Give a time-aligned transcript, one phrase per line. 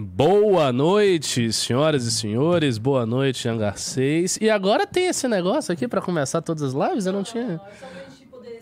[0.00, 2.78] Boa noite, senhoras e senhores.
[2.78, 4.38] Boa noite, Hangar 6.
[4.40, 7.06] E agora tem esse negócio aqui pra começar todas as lives?
[7.06, 7.60] Eu não tinha.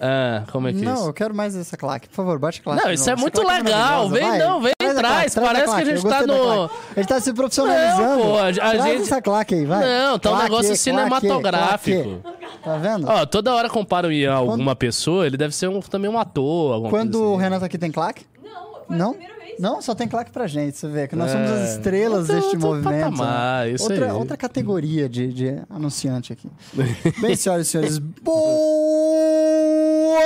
[0.00, 1.06] Ah, como é que é Não, isso?
[1.08, 2.08] eu quero mais essa claque.
[2.08, 2.82] Por favor, bate claque.
[2.82, 4.08] Não, isso é muito legal.
[4.08, 8.02] Vem, Vai, não, vem traz Parece que a gente tá no- gente tá se profissionalizando.
[8.16, 9.80] Não, pô, a- Traz gente- essa claque aí, vai.
[9.84, 12.20] Não, tá um Claque, negócio claque, cinematográfico.
[12.22, 12.38] claque.
[12.64, 13.06] Tá vendo?
[13.08, 17.12] Ó, toda hora comparo em alguma pessoa, ele deve ser um- também um ator, Quando
[17.12, 17.42] coisa o assim.
[17.42, 18.24] Renan tá aqui, tem claque?
[18.42, 19.16] Não, foi a Não?
[19.58, 21.62] Não, só tem claque pra gente, você vê que nós somos É.
[21.62, 23.10] as estrelas Outro- deste outro movimento.
[23.16, 23.70] patamar, né?
[23.72, 24.12] isso outra, aí.
[24.12, 26.48] outra categoria de, de anunciante aqui.
[27.20, 28.34] Bem, senhoras e senhores, boa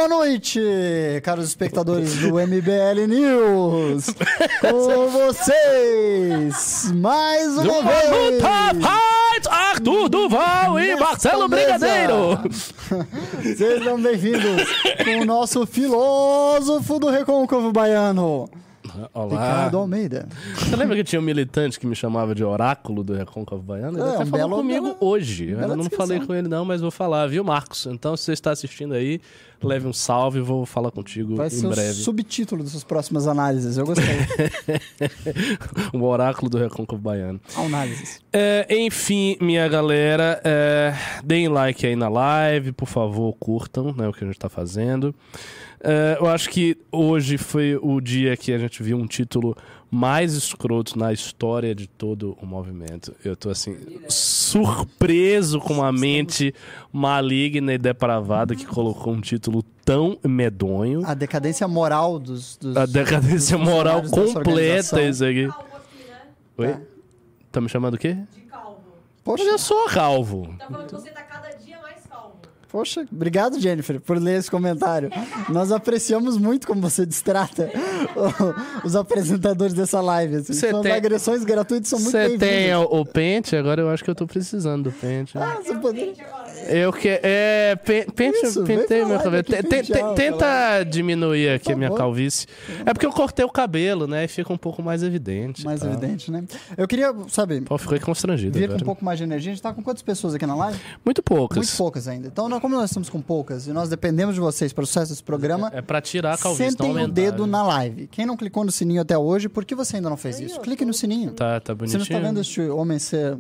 [0.09, 0.61] noite,
[1.23, 4.07] caros espectadores do MBL News.
[4.61, 8.43] Com vocês, mais uma Uma vez.
[9.49, 11.79] Arthur Duval e Nesta Marcelo mesa.
[11.79, 12.41] Brigadeiro.
[13.57, 14.63] Sejam bem-vindos
[15.05, 18.49] com o nosso filósofo do Recôncavo Baiano,
[19.15, 19.31] Olá.
[19.31, 20.29] Ricardo Almeida.
[20.55, 23.99] Você lembra que tinha um militante que me chamava de oráculo do Recôncavo Baiano?
[23.99, 25.51] Ele É, até um falou comigo bela- hoje.
[25.51, 27.87] Eu bela não falei com ele não, mas vou falar, viu, Marcos?
[27.87, 29.21] Então, se você está assistindo aí,
[29.63, 31.95] leve um salve e vou falar contigo Vai em ser o breve.
[31.95, 33.77] subtítulo das suas próximas análises.
[33.77, 34.05] Eu gostei.
[35.93, 37.41] o oráculo do Recôncavo Baiano.
[37.57, 38.21] análises.
[38.33, 44.13] É, enfim, minha galera, é, deem like aí na live, por favor, curtam né, o
[44.13, 45.15] que a gente tá fazendo.
[45.83, 49.57] É, eu acho que hoje foi o dia que a gente viu um título
[49.91, 53.15] mais escroto na história de todo o movimento.
[53.25, 53.77] Eu tô assim,
[54.09, 56.55] surpreso com a mente
[56.93, 61.05] maligna e depravada que colocou um título tão medonho.
[61.05, 62.57] A decadência moral dos.
[62.57, 65.49] dos A decadência dos moral completa, isso aqui.
[65.49, 66.21] Calvo aqui, né?
[66.59, 66.67] Oi?
[66.67, 66.81] É.
[67.51, 68.17] Tá me chamando o quê?
[68.33, 68.79] De calvo.
[69.25, 70.55] Poxa, eu sou calvo.
[70.59, 72.37] Tá falando que você tá cada dia mais calvo.
[72.71, 75.11] Poxa, obrigado, Jennifer, por ler esse comentário.
[75.49, 77.71] Nós apreciamos muito como você destrata
[78.85, 80.37] os apresentadores dessa live.
[80.37, 80.53] Assim.
[80.53, 82.49] Você Suas tem- agressões gratuitas são muito Você bem-vindas.
[82.49, 85.37] tem o, o pente, agora eu acho que eu tô precisando do pente.
[85.37, 86.15] Ah, você poderia...
[86.69, 89.43] Eu que é pe- pente, Isso, pentei meu cabelo.
[89.45, 92.47] pentear, tenta diminuir aqui a minha calvície.
[92.87, 94.25] É porque eu cortei o cabelo, né?
[94.25, 95.65] E fica um pouco mais evidente.
[95.65, 95.91] Mais tal.
[95.91, 96.45] evidente, né?
[96.77, 99.51] Eu queria, sabe, Pô, fiquei constrangido vir com um pouco mais de energia.
[99.53, 100.79] A gente tá com quantas pessoas aqui na live?
[101.05, 101.57] Muito poucas.
[101.57, 102.29] Muito poucas ainda.
[102.29, 105.13] Então, nós- como nós estamos com poucas e nós dependemos de vocês para o sucesso
[105.13, 107.53] desse programa, É pra tirar a calvície, sentem o dedo né?
[107.53, 108.07] na live.
[108.09, 110.61] Quem não clicou no sininho até hoje, por que você ainda não fez isso?
[110.61, 111.33] Clique no sininho.
[111.33, 111.99] Tá, tá Você bonitinho.
[111.99, 113.37] não está vendo este homem ser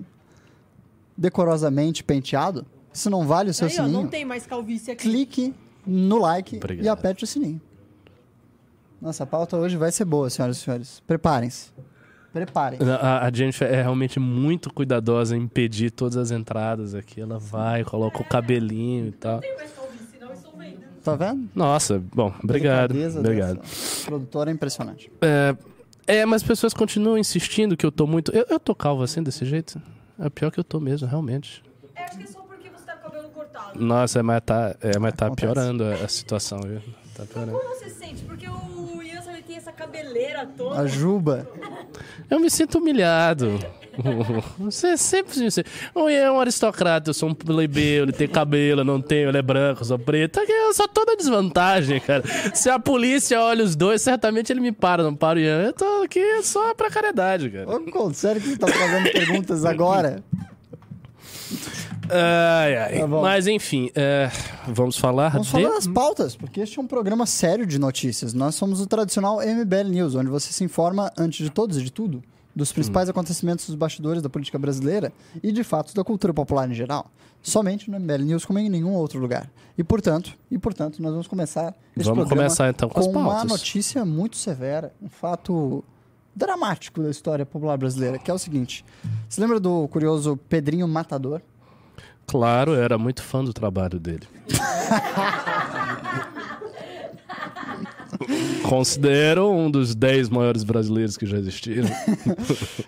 [1.16, 2.64] decorosamente penteado?
[3.00, 4.02] Isso não vale o seu Aí, ó, sininho?
[4.02, 5.04] não tem mais calvície aqui.
[5.08, 5.54] Clique
[5.86, 6.84] no like Obrigado.
[6.84, 7.58] e aperte o sininho.
[9.00, 11.00] Nossa, a pauta hoje vai ser boa, senhoras e senhores.
[11.06, 11.70] Preparem-se.
[12.30, 12.78] Preparem.
[13.00, 17.22] A, a Jennifer é realmente muito cuidadosa em impedir todas as entradas aqui.
[17.22, 19.36] Ela vai, coloca o cabelinho e tal.
[19.36, 20.80] Não tem mais calvície, não estou vendo.
[21.02, 21.48] Tá vendo?
[21.54, 22.94] Nossa, bom, obrigado.
[23.18, 23.60] Obrigado.
[24.04, 25.10] Produtora é impressionante.
[25.22, 25.56] É,
[26.06, 28.30] é, mas as pessoas continuam insistindo que eu tô muito.
[28.32, 29.80] Eu, eu tô calvo assim, desse jeito?
[30.18, 31.62] É pior que eu tô mesmo, realmente.
[31.96, 32.39] É, acho que é só
[33.74, 35.46] Nossa, mas tá, é, mas tá Acontece.
[35.52, 36.80] piorando a, a situação, viu?
[37.14, 37.52] Tá piorando.
[37.58, 38.22] Como você sente?
[38.22, 40.80] Porque o Ian ele tem essa cabeleira toda.
[40.80, 41.48] A Juba.
[42.28, 43.58] Eu me sinto humilhado.
[44.58, 45.68] Você sempre se sente.
[45.94, 49.28] O Ian é um aristocrata, eu sou um plebeu, ele tem cabelo, eu não tenho,
[49.28, 50.38] ele é branco, eu sou preto.
[50.40, 52.22] Eu sou toda desvantagem, cara.
[52.54, 55.62] Se a polícia olha os dois, certamente ele me para, não para o Ian.
[55.64, 57.68] Eu tô aqui só pra caridade, cara.
[57.68, 60.22] Ô, Couto, sério que você tá fazendo perguntas agora?
[62.12, 62.98] Ai, ai.
[63.00, 63.22] Tá bom.
[63.22, 64.30] Mas enfim, é,
[64.68, 65.52] vamos falar Vamos de.
[65.52, 68.32] falar das pautas, porque este é um programa sério de notícias.
[68.34, 71.92] Nós somos o tradicional MBL News, onde você se informa, antes de todos e de
[71.92, 72.22] tudo,
[72.54, 73.12] dos principais Hum.
[73.12, 75.12] acontecimentos dos bastidores da política brasileira
[75.42, 77.10] e, de fato, da cultura popular em geral.
[77.42, 79.50] Somente no MBL News, como em nenhum outro lugar.
[79.78, 83.24] E, portanto, e, portanto nós vamos começar este Vamos programa começar, então, com as uma
[83.24, 83.50] pautas.
[83.50, 85.82] notícia muito severa, um fato
[86.36, 88.84] dramático da história popular brasileira, que é o seguinte.
[89.28, 91.40] Você lembra do curioso Pedrinho Matador?
[92.30, 94.22] Claro, eu era muito fã do trabalho dele.
[98.68, 101.88] Considero um dos 10 maiores brasileiros que já existiram.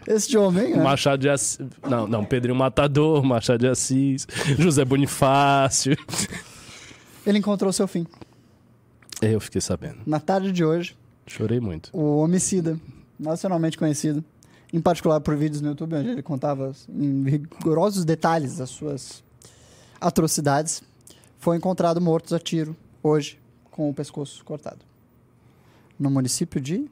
[0.06, 0.82] Este homem, né?
[0.82, 1.58] Machado de Assis.
[1.88, 4.26] Não, não, Pedrinho Matador, Machado de Assis,
[4.58, 5.96] José Bonifácio.
[7.26, 8.06] ele encontrou seu fim.
[9.20, 9.98] Eu fiquei sabendo.
[10.06, 10.96] Na tarde de hoje,
[11.26, 11.90] Chorei muito.
[11.92, 12.78] o homicida,
[13.18, 14.22] nacionalmente conhecido,
[14.72, 19.22] em particular por vídeos no YouTube, onde ele contava em rigorosos detalhes as suas
[20.02, 20.82] atrocidades,
[21.38, 23.38] foi encontrado morto a tiro hoje,
[23.70, 24.84] com o pescoço cortado.
[25.98, 26.88] No município de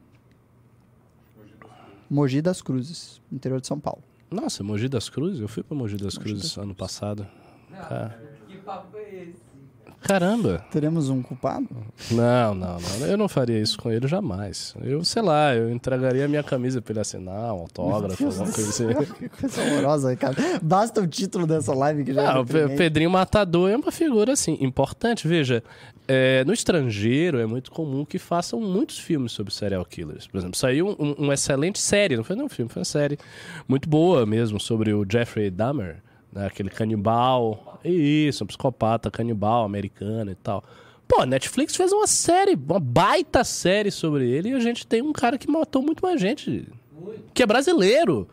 [2.09, 4.03] Mogi das Cruzes, interior de São Paulo.
[4.31, 5.41] Nossa, Mogi das Cruzes?
[5.41, 7.27] Eu fui pra Mogi das Mogi Cruzes das ano passado.
[7.71, 8.17] Tá.
[8.49, 9.50] Que papo é esse?
[10.03, 10.65] Caramba.
[10.71, 11.69] Teremos um culpado?
[12.11, 13.07] Não, não, não.
[13.07, 14.75] Eu não faria isso com ele jamais.
[14.83, 18.71] Eu, sei lá, eu entregaria a minha camisa pra ele assinar, um autógrafo, alguma coisa
[18.71, 18.87] assim.
[19.21, 20.35] Que coisa horrorosa, cara.
[20.63, 22.47] Basta o título dessa live que já Não, é o.
[22.77, 25.29] Pedrinho Matador é uma figura, assim, importante.
[25.29, 25.63] Veja,
[26.09, 30.27] é, no estrangeiro é muito comum que façam muitos filmes sobre serial killers.
[30.27, 33.19] Por exemplo, saiu um, um excelente série, não foi nem um filme, foi uma série
[33.69, 36.03] muito boa mesmo, sobre o Jeffrey Dahmer,
[36.33, 37.79] né, aquele canibal.
[37.85, 40.65] Isso, um psicopata canibal americano e tal.
[41.09, 45.03] Pô, a Netflix fez uma série, uma baita série sobre ele e a gente tem
[45.03, 46.69] um cara que matou muito mais gente.
[47.35, 48.29] Que é brasileiro.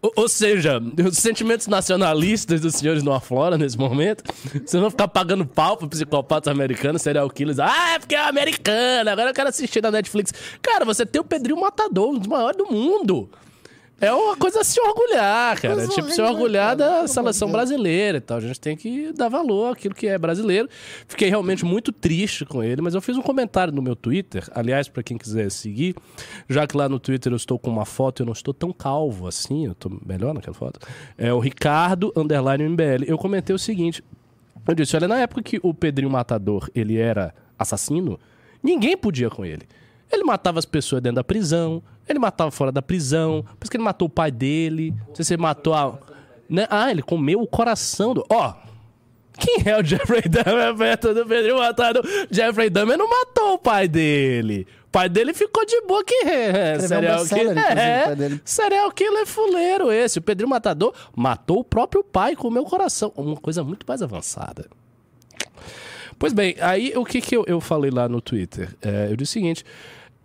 [0.00, 4.24] Ou, ou seja, os sentimentos nacionalistas dos senhores não afloram nesse momento.
[4.64, 7.58] Vocês vão ficar pagando pau pro psicopatas americanos, serial killers.
[7.58, 10.32] Ah, é porque é americano, agora eu quero assistir na Netflix.
[10.62, 13.28] Cara, você tem o Pedrinho Matador, um dos maiores do mundo.
[13.98, 15.74] É uma coisa a se orgulhar, cara.
[15.74, 18.36] Coisa tipo, se horrível, orgulhar cara, da seleção brasileira e tal.
[18.36, 20.68] A gente tem que dar valor àquilo que é brasileiro.
[21.08, 24.46] Fiquei realmente muito triste com ele, mas eu fiz um comentário no meu Twitter.
[24.54, 25.96] Aliás, pra quem quiser seguir,
[26.48, 29.26] já que lá no Twitter eu estou com uma foto, eu não estou tão calvo
[29.26, 30.78] assim, eu tô melhor naquela foto.
[31.16, 33.04] É o Ricardo underline MBL.
[33.06, 34.04] Eu comentei o seguinte:
[34.68, 38.20] eu disse, olha, na época que o Pedrinho Matador ele era assassino,
[38.62, 39.62] ninguém podia com ele.
[40.12, 43.76] Ele matava as pessoas dentro da prisão, ele matava fora da prisão, por isso que
[43.76, 45.98] ele matou o pai dele, não sei se ele matou a.
[46.48, 46.66] Né?
[46.70, 48.24] Ah, ele comeu o coração do.
[48.30, 48.54] Ó!
[49.38, 52.02] quem é o Jeffrey Dahmer perto do Pedrinho Matador?
[52.30, 54.66] Jeffrey Dahmer não matou o pai dele.
[54.86, 57.78] O pai dele ficou de boa que é, um serial best-seller, killer.
[57.78, 58.40] É, dele.
[58.44, 60.18] serial killer fuleiro esse.
[60.18, 63.12] O Pedrinho Matador matou o próprio pai comeu o coração.
[63.14, 64.66] Uma coisa muito mais avançada.
[66.18, 68.74] Pois bem, aí o que, que eu, eu falei lá no Twitter?
[68.80, 69.64] É, eu disse o seguinte: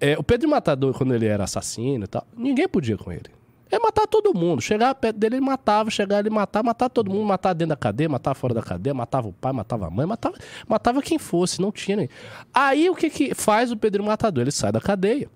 [0.02, 3.30] é, o Pedro Matador, quando ele era assassino e tal, ninguém podia com ele.
[3.72, 4.62] Ele matava todo mundo.
[4.62, 5.90] Chegava perto dele, ele matava.
[5.90, 7.24] Chegava, ele matava, matava todo mundo.
[7.24, 10.36] Matava dentro da cadeia, matava fora da cadeia, matava o pai, matava a mãe, matava,
[10.68, 12.10] matava quem fosse, não tinha nem.
[12.54, 14.42] Aí o que, que faz o Pedro Matador?
[14.42, 15.30] Ele sai da cadeia.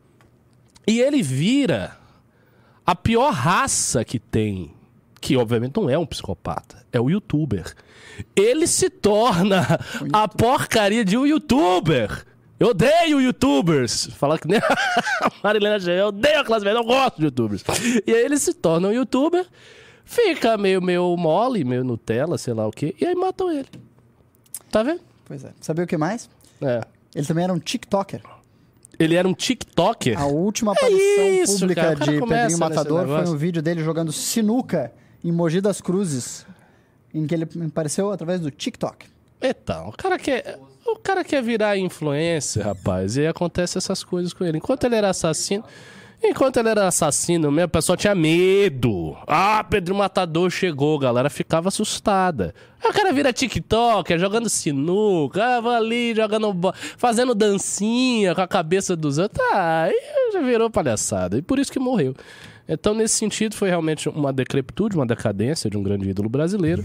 [0.86, 1.98] E ele vira
[2.86, 4.74] a pior raça que tem,
[5.22, 7.74] que obviamente não é um psicopata, é o youtuber.
[8.36, 9.80] Ele se torna
[10.12, 12.26] a porcaria de um youtuber.
[12.60, 14.08] Eu odeio youtubers.
[14.14, 15.92] Fala que nem a Marilena G.
[15.92, 17.64] Eu odeio a classe média, eu gosto de youtubers.
[18.06, 19.46] E aí ele se torna um youtuber,
[20.06, 23.68] fica meio, meio mole, meio Nutella, sei lá o quê, e aí matam ele.
[24.72, 25.02] Tá vendo?
[25.26, 25.52] Pois é.
[25.60, 26.30] Sabia o que mais?
[26.62, 26.82] É.
[27.14, 28.22] Ele também era um TikToker.
[28.98, 30.20] Ele era um TikToker.
[30.20, 31.96] A última aparição isso, pública cara.
[31.96, 34.94] De Pedrinho Matador foi um vídeo dele jogando sinuca
[35.24, 36.46] em Mogi das Cruzes,
[37.14, 39.08] em que ele apareceu através do TikTok.
[39.42, 40.58] Então, o cara quer.
[40.86, 44.60] O cara quer virar influencer, rapaz, e acontece essas coisas com ele.
[44.60, 45.64] Enquanto ele era assassino.
[46.24, 49.16] Enquanto ele era assassino mesmo, o pessoal tinha medo.
[49.28, 52.56] Ah, Pedro Matador chegou, a galera ficava assustada.
[52.84, 58.96] Aí o cara vira TikTok, jogando sinuca, ah, ali jogando, fazendo dancinha com a cabeça
[58.96, 59.46] dos outros.
[59.52, 61.38] Ah, aí já virou palhaçada.
[61.38, 62.16] E por isso que morreu.
[62.68, 66.84] Então, nesse sentido, foi realmente uma decrepitude, uma decadência de um grande ídolo brasileiro.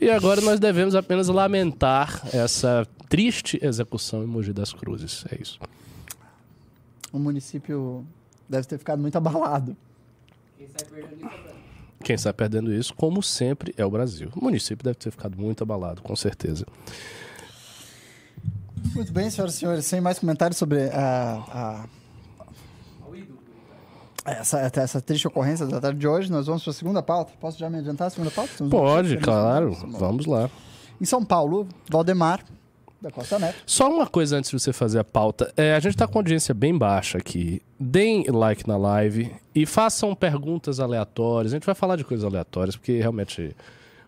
[0.00, 5.24] E agora nós devemos apenas lamentar essa triste execução em Mogi das Cruzes.
[5.32, 5.58] É isso.
[7.10, 8.06] O município
[8.48, 9.74] deve ter ficado muito abalado.
[12.04, 14.28] Quem está perdendo isso, como sempre, é o Brasil.
[14.36, 16.66] O município deve ter ficado muito abalado, com certeza.
[18.94, 21.84] Muito bem, senhoras e senhores, sem mais comentários sobre a, a-
[24.24, 27.32] essa, essa triste ocorrência da tarde de hoje, nós vamos para a segunda pauta.
[27.40, 28.50] Posso já me adiantar a segunda pauta?
[28.56, 29.76] Temos Pode, notícias, claro.
[29.76, 30.48] temos- Vamos lá.
[31.00, 32.40] Em São Paulo, Valdemar,
[33.00, 33.56] da Costa Neto.
[33.66, 35.52] Só uma coisa antes de você fazer a pauta.
[35.56, 37.60] É, a gente tá com audiência bem baixa aqui.
[37.78, 41.52] Deem like na live e façam perguntas aleatórias.
[41.52, 43.56] A gente vai falar de coisas aleatórias, porque realmente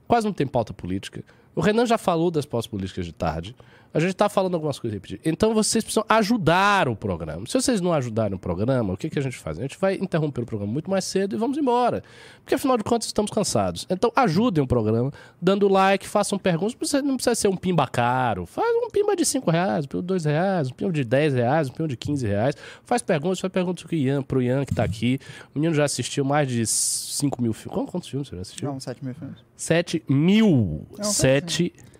[0.06, 1.24] quase não tem pauta política.
[1.54, 3.54] O Renan já falou das pautas políticas de tarde.
[3.94, 5.24] A gente tá falando algumas coisas repetidas.
[5.24, 7.46] Então vocês precisam ajudar o programa.
[7.46, 9.56] Se vocês não ajudarem o programa, o que, que a gente faz?
[9.56, 12.02] A gente vai interromper o programa muito mais cedo e vamos embora.
[12.40, 13.86] Porque afinal de contas estamos cansados.
[13.88, 16.72] Então ajudem o programa, dando like, façam perguntas.
[16.72, 18.46] Não precisa, não precisa ser um pimba caro.
[18.46, 21.34] Faz um pimba de 5 reais, um pimba de 2 reais, um pimba de 10
[21.34, 22.56] reais, um pimba de 15 reais.
[22.84, 25.20] Faz perguntas, faz perguntas pro Ian, pro Ian que tá aqui.
[25.54, 27.72] O menino já assistiu mais de 5 mil filmes.
[27.72, 28.72] Quantos, quantos filmes você já assistiu?
[28.72, 29.38] Não, 7 mil filmes.
[29.56, 30.86] 7 mil.
[30.98, 31.43] Não, 7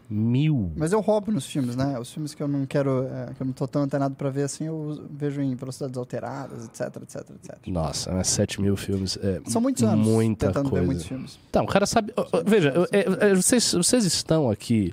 [0.09, 0.71] mil.
[0.77, 1.99] Mas eu roubo nos filmes, né?
[1.99, 4.43] Os filmes que eu não quero, é, que eu não tô tão antenado pra ver
[4.43, 7.57] assim, eu vejo em velocidades alteradas, etc, etc, etc.
[7.67, 8.23] Nossa, né?
[8.23, 9.17] 7 mil filmes.
[9.23, 10.85] É São muitos anos Muita coisa.
[10.87, 11.39] muitos filmes.
[11.49, 12.13] Então, o cara sabe.
[12.17, 14.93] ó, veja, eu- é- é, vocês, vocês estão aqui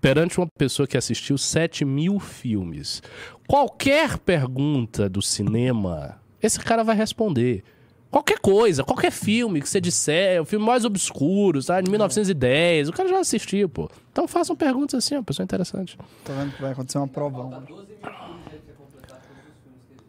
[0.00, 3.00] perante uma pessoa que assistiu 7 mil filmes.
[3.46, 7.62] Qualquer pergunta do cinema, esse cara vai responder.
[8.10, 11.84] Qualquer coisa, qualquer filme que você disser, o filme mais obscuro, sabe?
[11.84, 13.90] De 1910, o cara já assistiu, pô.
[14.10, 15.98] Então façam perguntas assim, ó, pessoa interessante.
[16.24, 17.50] Tô vendo que vai acontecer uma provão.
[17.50, 18.08] Falta 12 mil filmes
[18.50, 20.06] aí pra você completar todos os filmes que existem.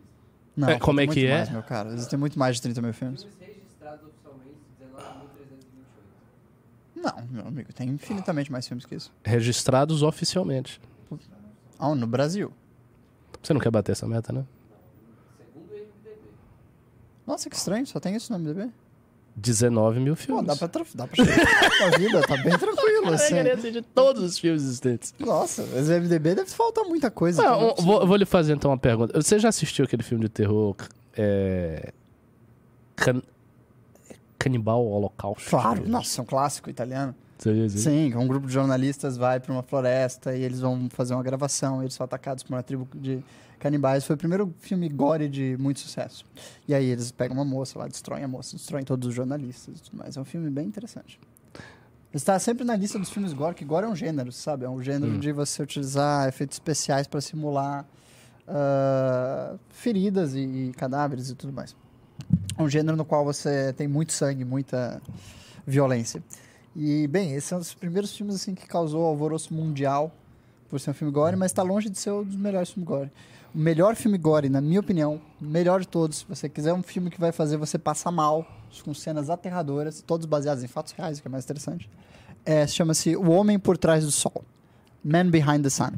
[0.55, 1.37] Não, É, como é que é?
[1.37, 1.89] mais, meu cara.
[1.93, 3.23] Existem muito mais de 30 mil filmes.
[3.23, 4.55] Filmes registrados oficialmente,
[6.95, 7.03] 19.328.
[7.03, 9.11] Não, meu amigo, tem infinitamente mais filmes que isso.
[9.25, 10.79] Registrados oficialmente.
[11.77, 12.51] Ah, no Brasil.
[13.43, 14.45] Você não quer bater essa meta, né?
[17.29, 18.69] Nossa, que estranho, só tem isso no MDB.
[19.35, 20.45] 19 mil Pô, filmes.
[20.47, 21.37] dá pra, tra- dá pra chegar
[21.93, 23.71] a vida, tá bem tranquilo, assim.
[23.71, 25.13] de todos os filmes existentes.
[25.19, 27.41] Nossa, mas o MDB deve faltar muita coisa.
[27.47, 29.13] Ah, não é um- vou, vou lhe fazer então uma pergunta.
[29.21, 30.75] Você já assistiu aquele filme de terror
[31.15, 31.93] é,
[32.97, 33.21] Can...
[34.37, 35.49] Canibal Holocausto?
[35.51, 37.15] Claro, nossa, é um clássico italiano.
[37.69, 41.81] Sim, um grupo de jornalistas vai pra uma floresta e eles vão fazer uma gravação.
[41.81, 43.23] E eles são atacados por uma tribo de
[43.59, 44.05] canibais.
[44.05, 46.25] Foi o primeiro filme gore de muito sucesso.
[46.67, 49.81] E aí eles pegam uma moça lá, destroem a moça, destroem todos os jornalistas e
[49.83, 50.17] tudo mais.
[50.17, 51.19] É um filme bem interessante.
[52.11, 54.65] Está sempre na lista dos filmes gore, que gore é um gênero, sabe?
[54.65, 55.19] É um gênero Hum.
[55.19, 57.85] de você utilizar efeitos especiais para simular
[58.47, 61.75] ah, feridas e, e cadáveres e tudo mais.
[62.57, 65.01] É um gênero no qual você tem muito sangue, muita
[65.67, 66.23] violência.
[66.75, 70.11] E, bem, esse é um dos primeiros filmes assim, que causou alvoroço mundial
[70.67, 73.11] por ser um filme gore, mas está longe de ser um dos melhores filmes gore.
[73.53, 76.83] O melhor filme gore, na minha opinião, o melhor de todos, se você quiser um
[76.83, 78.45] filme que vai fazer você passar mal,
[78.85, 81.89] com cenas aterradoras, todos baseados em fatos reais, o que é mais interessante,
[82.45, 84.43] é, chama-se O Homem por Trás do Sol.
[85.03, 85.91] Man Behind the Sun.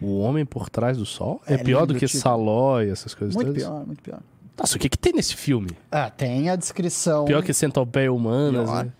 [0.00, 1.40] O Homem por Trás do Sol?
[1.46, 2.22] É, É pior do que o título.
[2.22, 3.62] Saló e essas coisas Muito todas?
[3.62, 4.20] pior, muito pior.
[4.56, 5.70] Nossa, o que, que tem nesse filme?
[5.90, 7.24] Ah, tem a descrição.
[7.24, 8.70] Pior que Centopeia Humanas.
[8.70, 8.84] Pior.
[8.84, 8.92] né?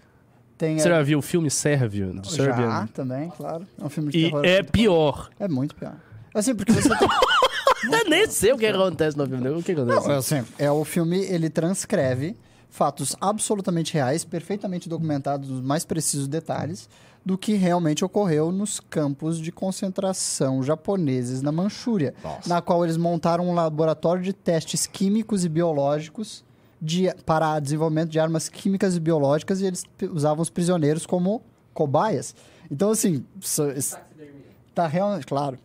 [0.58, 0.96] tem Você a...
[0.96, 2.12] já viu o filme Sérvio?
[2.14, 2.86] Do Já, Serbian?
[2.88, 3.64] também, claro.
[3.80, 4.44] É um filme de E terror.
[4.44, 5.30] é pior.
[5.38, 5.94] É muito pior.
[6.34, 7.08] Assim, porque você tem...
[8.08, 9.48] Nem sei o que acontece no filme.
[9.48, 10.06] O que acontece?
[10.06, 12.36] Não, é, assim, é o filme, ele transcreve
[12.70, 16.88] fatos absolutamente reais, perfeitamente documentados nos mais precisos detalhes,
[17.24, 22.48] do que realmente ocorreu nos campos de concentração japoneses na Manchúria, Nossa.
[22.48, 26.44] na qual eles montaram um laboratório de testes químicos e biológicos
[26.82, 31.40] de, para desenvolvimento de armas químicas e biológicas e eles usavam os prisioneiros como
[31.72, 32.34] cobaias.
[32.70, 34.44] Então, assim, Taxidermia.
[34.74, 35.58] Tá realmente, claro.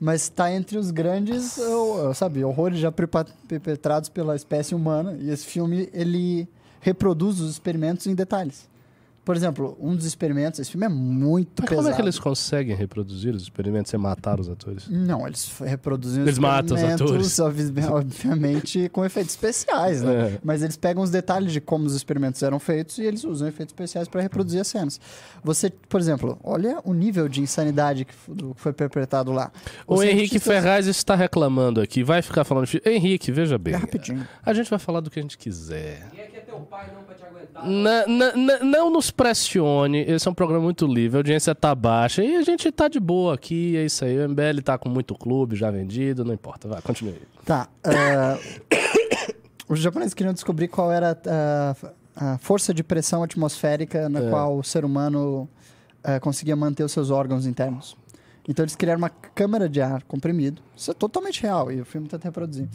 [0.00, 1.58] Mas tá entre os grandes,
[2.14, 5.16] sabe, horrores já perpetrados pela espécie humana.
[5.20, 6.48] E esse filme, ele
[6.80, 8.68] reproduz os experimentos em detalhes.
[9.28, 11.76] Por exemplo, um dos experimentos, esse filme é muito Mas pesado.
[11.82, 14.88] como é que eles conseguem reproduzir os experimentos sem matar os atores?
[14.88, 20.14] Não, eles reproduzem os Eles matam os obvi- obviamente, com efeitos especiais, né?
[20.34, 20.38] É.
[20.42, 23.74] Mas eles pegam os detalhes de como os experimentos eram feitos e eles usam efeitos
[23.74, 24.98] especiais para reproduzir as cenas.
[25.44, 29.52] Você, por exemplo, olha o nível de insanidade que, f- do que foi perpetrado lá.
[29.86, 32.02] O Os Henrique Ferraz está reclamando aqui.
[32.02, 32.66] Vai ficar falando.
[32.82, 33.74] Henrique, veja bem.
[33.74, 34.26] É rapidinho.
[34.42, 36.08] A gente vai falar do que a gente quiser.
[36.58, 37.66] Teu pai não pra te aguentar.
[37.66, 40.00] Na- na- na- não nos pressione.
[40.02, 41.16] Esse é um programa muito livre.
[41.16, 42.22] A audiência tá baixa.
[42.24, 43.76] E a gente tá de boa aqui.
[43.76, 44.18] É isso aí.
[44.18, 46.24] O MBL tá com muito clube já vendido.
[46.24, 46.68] Não importa.
[46.68, 47.20] Vai, continue.
[47.44, 47.68] Tá.
[47.84, 48.36] ah,
[49.68, 51.74] os japoneses queriam descobrir qual era ah,
[52.16, 54.30] a força de pressão atmosférica na É.
[54.30, 55.48] qual o ser humano
[56.02, 57.96] ah, conseguia manter os seus órgãos internos.
[58.48, 60.62] Então eles criaram uma câmara de ar comprimido.
[60.74, 62.66] Isso é totalmente real e o filme tenta reproduzir.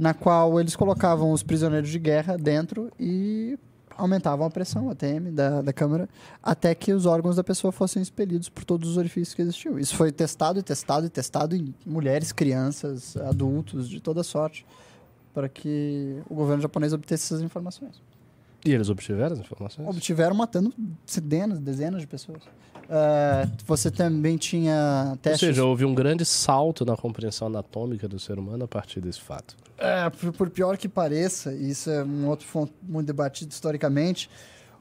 [0.00, 3.58] Na qual eles colocavam os prisioneiros de guerra dentro e
[3.94, 6.08] aumentavam a pressão, a TM, da, da câmara,
[6.42, 9.78] até que os órgãos da pessoa fossem expelidos por todos os orifícios que existiam.
[9.78, 14.64] Isso foi testado e testado e testado em mulheres, crianças, adultos, de toda sorte,
[15.34, 18.00] para que o governo japonês obtesse essas informações.
[18.64, 19.86] E eles obtiveram as informações?
[19.86, 20.72] Obtiveram matando
[21.04, 22.40] centenas, dezenas de pessoas.
[22.88, 25.40] Ah, você também tinha Ou testes...
[25.40, 29.56] seja, houve um grande salto na compreensão anatômica do ser humano a partir desse fato.
[29.80, 34.28] É, por, pior que pareça, e isso é um outro ponto muito debatido historicamente,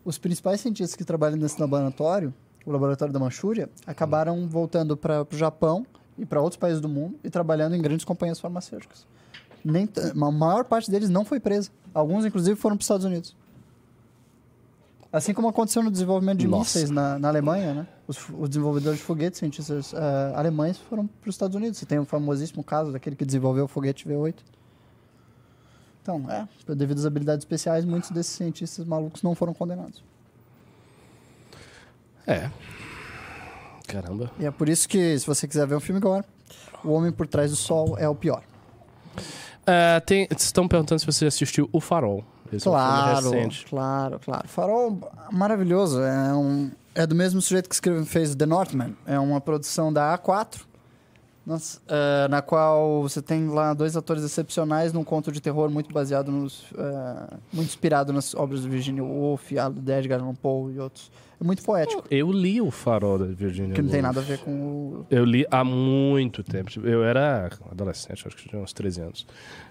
[0.03, 2.33] os principais cientistas que trabalham nesse laboratório,
[2.65, 5.85] o laboratório da Manchúria, acabaram voltando para o Japão
[6.17, 9.07] e para outros países do mundo e trabalhando em grandes companhias farmacêuticas.
[9.63, 11.69] Nem a maior parte deles não foi presa.
[11.93, 13.35] Alguns, inclusive, foram para os Estados Unidos.
[15.11, 16.77] Assim como aconteceu no desenvolvimento de Nossa.
[16.77, 17.87] mísseis na, na Alemanha, né?
[18.05, 21.79] Os, os desenvolvedores de foguetes, cientistas ah, alemães, foram para os Estados Unidos.
[21.79, 24.35] Você tem o famosíssimo caso daquele que desenvolveu o foguete V8.
[26.09, 30.03] Então, é, devido às habilidades especiais, muitos desses cientistas malucos não foram condenados.
[32.25, 32.49] É.
[33.87, 34.31] Caramba.
[34.39, 36.25] E é por isso que, se você quiser ver um filme agora,
[36.83, 38.43] O Homem por Trás do Sol é o pior.
[39.65, 42.23] É, tem, estão perguntando se você assistiu O Farol.
[42.51, 43.65] Esse é um claro, filme recente.
[43.67, 44.47] claro, claro.
[44.47, 46.01] Farol, maravilhoso.
[46.01, 48.95] É, um, é do mesmo sujeito que escreve, fez The Northman.
[49.05, 50.61] É uma produção da A4,
[51.49, 55.91] Nossa, eh, na qual você tem lá dois atores excepcionais num conto de terror muito
[55.91, 56.65] baseado nos.
[56.77, 61.11] eh, muito inspirado nas obras do Virginia Woolf, a do Edgar Allan Poe e outros.
[61.41, 64.15] É muito poético, Eu li o Farol da Virginia que não tem Woolf.
[64.15, 65.05] nada a ver com o.
[65.09, 66.69] Eu li há muito tempo.
[66.69, 69.25] Tipo, Eu era adolescente, acho que tinha uns 13 anos.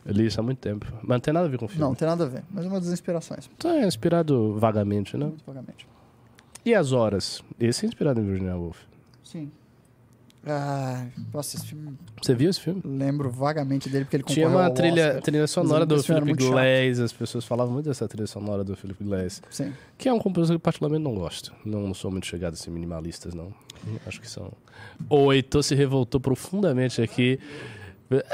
[0.05, 0.87] Eu li isso há muito tempo.
[1.03, 1.81] Mas não tem nada a ver com o filme.
[1.83, 5.17] Não, não tem nada a ver, mas é uma das inspirações, Então é inspirado vagamente,
[5.17, 5.27] né?
[5.27, 5.87] muito vagamente.
[6.65, 7.45] E as horas?
[7.61, 8.79] Esse é inspirado em Virginia Woolf.
[9.23, 9.53] Sim.
[10.47, 11.99] Ah, nossa, esse filme.
[12.23, 12.81] Você viu esse filme?
[12.85, 16.51] Lembro vagamente dele porque ele Tinha uma trilha, trilha sonora do Philip chato.
[16.51, 17.01] Glass.
[17.01, 19.43] As pessoas falavam muito dessa trilha sonora do Philip Glass.
[19.51, 19.73] Sim.
[19.97, 21.53] Que é um compositor que eu particularmente não gosto.
[21.65, 23.53] Não, sou muito chegado a ser minimalistas, não.
[24.07, 24.53] Acho que são.
[25.09, 27.39] O Heitor se revoltou profundamente aqui.
[28.11, 28.25] É,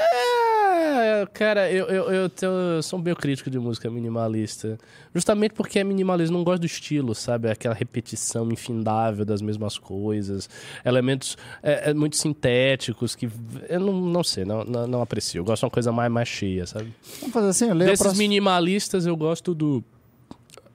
[1.33, 4.79] cara, eu, eu, eu, tenho- eu sou meio crítico de música minimalista.
[5.15, 6.33] Justamente porque é minimalista.
[6.33, 7.51] Não gosto do estilo, sabe?
[7.51, 10.49] Aquela repetição infindável das mesmas coisas.
[10.85, 13.29] Elementos é, é, muito sintéticos que
[13.69, 15.41] eu não, não sei, não, não, não aprecio.
[15.41, 16.93] Eu gosto de uma coisa mais, mais cheia, sabe?
[17.21, 18.23] Vamos fazer assim, eu leio Desses próxima...
[18.23, 19.83] minimalistas, eu gosto do.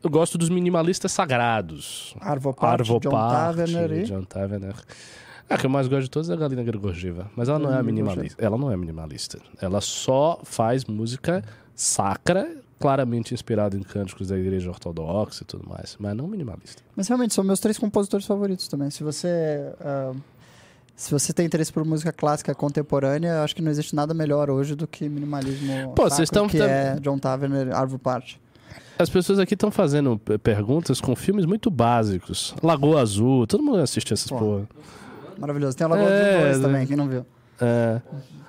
[0.01, 2.15] Eu gosto dos minimalistas sagrados.
[2.21, 4.03] Arvo Part, John Part, Tavener e...
[4.03, 4.73] John Tavener.
[5.49, 7.29] A que eu mais gosto de todos é a Galina Gregorgieva.
[7.35, 8.43] Mas ela não é Galina minimalista.
[8.45, 9.39] Ela não é minimalista.
[9.61, 11.43] Ela só faz música
[11.75, 15.95] sacra, claramente inspirada em cânticos da igreja ortodoxa e tudo mais.
[15.99, 16.81] Mas não minimalista.
[16.95, 18.89] Mas realmente são meus três compositores favoritos também.
[18.89, 20.13] Se você ah,
[20.95, 24.75] se você tem interesse por música clássica contemporânea, acho que não existe nada melhor hoje
[24.75, 28.39] do que minimalismo Pô, sacro, vocês estão- que é John Tavener, Arvo Part.
[28.99, 32.53] As pessoas aqui estão fazendo p- perguntas com filmes muito básicos.
[32.61, 34.37] Lagoa Azul, todo mundo assiste essas Pô.
[34.37, 34.69] porra.
[35.39, 35.75] Maravilhoso.
[35.77, 36.63] Tem a Lagoa É, dos Dois né?
[36.67, 37.25] também, quem não viu.
[37.61, 38.01] É.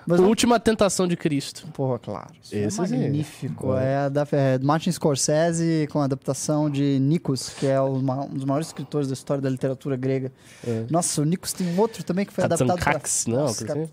[0.06, 1.66] Mas Última Tentação de Cristo.
[1.72, 2.28] Porra, claro.
[2.42, 3.74] Isso Esse é magnífico.
[3.76, 8.24] É a da é, Martin Scorsese com a adaptação de Nikos, que é o ma-
[8.24, 10.32] um dos maiores escritores da história da literatura grega.
[10.66, 10.84] É.
[10.90, 12.76] Nossa, o Nikos tem um outro também que foi adaptado pra...
[12.76, 13.36] Katsankax, não?
[13.40, 13.88] Nossa?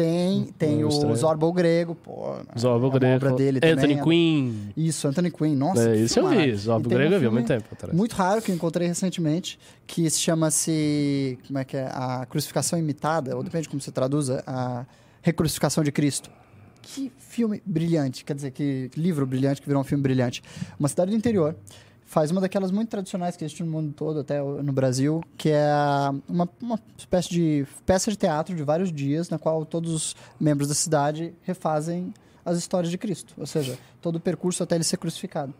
[0.00, 1.14] Tem, tem Não, o estranho.
[1.14, 2.36] Zorba o Grego, pô.
[2.58, 3.26] Zorba é Grego.
[3.26, 4.02] obra dele Anthony também.
[4.02, 4.72] Quinn.
[4.74, 5.54] Isso, Anthony Quinn.
[5.54, 6.54] Nossa, É, que isso eu vi.
[6.56, 7.94] Zorba E tem um Grego eu vi há muito tempo atrás.
[7.94, 11.38] Muito raro que eu encontrei recentemente, que se chama-se.
[11.46, 11.84] Como é que é?
[11.92, 14.86] A crucificação imitada, ou depende de como você traduza, a
[15.20, 16.30] recrucificação de Cristo.
[16.80, 20.42] Que filme brilhante, quer dizer, que livro brilhante que virou um filme brilhante.
[20.78, 21.54] Uma cidade do interior
[22.12, 25.70] faz uma daquelas muito tradicionais que existe no mundo todo, até no Brasil, que é
[26.28, 30.66] uma, uma espécie de peça de teatro de vários dias, na qual todos os membros
[30.66, 32.12] da cidade refazem
[32.44, 35.54] as histórias de Cristo, ou seja, todo o percurso até ele ser crucificado.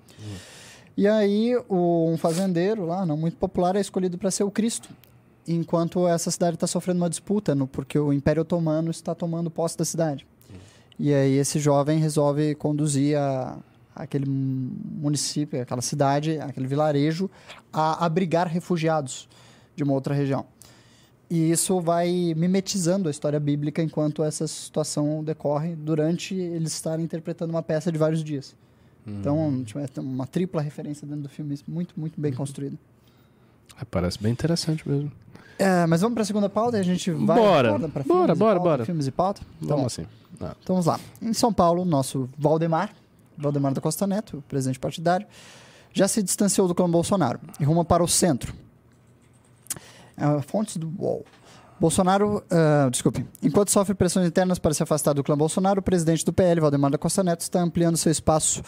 [0.97, 4.89] E aí, o- um fazendeiro lá, não muito popular, é escolhido para ser o Cristo,
[5.47, 9.79] enquanto essa cidade está sofrendo uma disputa, no, porque o Império Otomano está tomando posse
[9.79, 10.27] da cidade.
[10.99, 13.57] E aí, esse jovem resolve conduzir a,
[14.03, 17.31] aquele município, aquela cidade, aquele vilarejo,
[17.73, 19.29] a abrigar refugiados
[19.75, 20.45] de uma outra região.
[21.29, 27.51] E isso vai mimetizando a história bíblica enquanto essa situação decorre durante eles estarem interpretando
[27.51, 28.57] uma peça de vários dias.
[29.07, 32.79] Então, tipo, é uma tripla referência dentro do filme, muito, muito bem construído.
[33.81, 35.11] É, parece bem interessante mesmo.
[35.59, 37.79] É, mas vamos para a segunda pauta e a gente vai Bora.
[37.79, 38.85] Bora, bora, pauta, bora.
[38.85, 39.43] Filmes e pauta?
[39.61, 40.07] Então, Vamos assim.
[40.41, 40.99] Ah, então vamos lá.
[41.21, 42.95] Em São Paulo, nosso Valdemar,
[43.41, 45.27] Valdemar da Costa Neto, presidente partidário,
[45.93, 48.55] já se distanciou do clã Bolsonaro e ruma para o centro.
[50.17, 51.25] Ah, fontes do UOL.
[51.81, 56.25] Bolsonaro, ah, desculpe, enquanto sofre pressões internas para se afastar do clã Bolsonaro, o presidente
[56.25, 58.63] do PL, Valdemar da Costa Neto, está ampliando seu espaço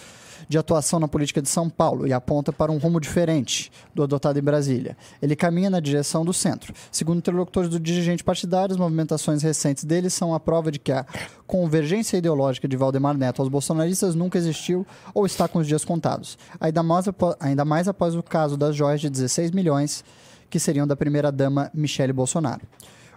[0.48, 4.38] de atuação na política de São Paulo e aponta para um rumo diferente do adotado
[4.38, 4.96] em Brasília.
[5.20, 6.72] Ele caminha na direção do centro.
[6.90, 11.05] Segundo interlocutores do dirigente partidário, as movimentações recentes dele são a prova de que a
[11.46, 16.37] convergência ideológica de Valdemar Neto aos bolsonaristas nunca existiu ou está com os dias contados.
[16.59, 20.03] Ainda mais, apó- ainda mais após o caso das joias de 16 milhões
[20.51, 22.61] que seriam da primeira-dama Michele Bolsonaro,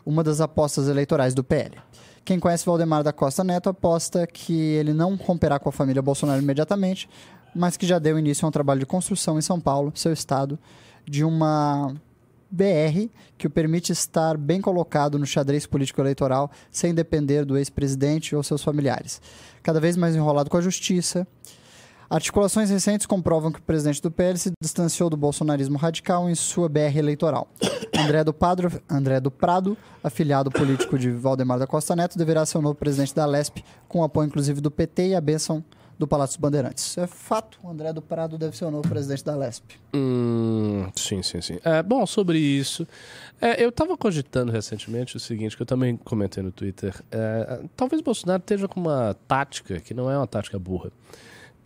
[0.05, 1.77] uma das apostas eleitorais do PL.
[2.23, 6.41] Quem conhece Valdemar da Costa Neto aposta que ele não romperá com a família Bolsonaro
[6.41, 7.09] imediatamente,
[7.55, 10.59] mas que já deu início a um trabalho de construção em São Paulo, seu estado,
[11.05, 11.95] de uma
[12.49, 18.35] BR que o permite estar bem colocado no xadrez político eleitoral sem depender do ex-presidente
[18.35, 19.21] ou seus familiares.
[19.61, 21.27] Cada vez mais enrolado com a justiça,
[22.09, 26.69] Articulações recentes comprovam que o presidente do PL se distanciou do bolsonarismo radical em sua
[26.69, 27.47] BR eleitoral.
[27.97, 28.35] André do,
[28.89, 33.15] André do Prado, afiliado político de Valdemar da Costa Neto, deverá ser o novo presidente
[33.15, 35.63] da Lesp, com apoio inclusive do PT e a bênção
[35.97, 36.85] do Palácio dos Bandeirantes.
[36.85, 39.63] Isso é fato, o André do Prado deve ser o novo presidente da Lesp.
[39.93, 41.57] Hum, sim, sim, sim.
[41.63, 42.85] É, bom, sobre isso,
[43.41, 46.93] é, eu estava cogitando recentemente o seguinte, que eu também comentei no Twitter.
[47.11, 50.91] É, talvez Bolsonaro esteja com uma tática que não é uma tática burra.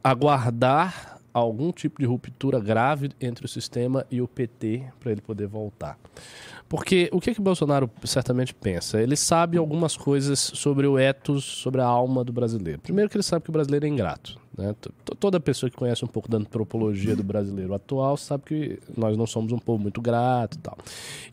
[0.03, 5.47] Aguardar algum tipo de ruptura grave entre o sistema e o PT para ele poder
[5.47, 5.97] voltar.
[6.67, 9.01] Porque o que que Bolsonaro certamente pensa?
[9.01, 12.79] Ele sabe algumas coisas sobre o ethos, sobre a alma do brasileiro.
[12.79, 14.39] Primeiro que ele sabe que o brasileiro é ingrato.
[14.55, 14.75] Né?
[15.19, 19.25] Toda pessoa que conhece um pouco da antropologia do brasileiro atual sabe que nós não
[19.25, 20.77] somos um povo muito grato e tal.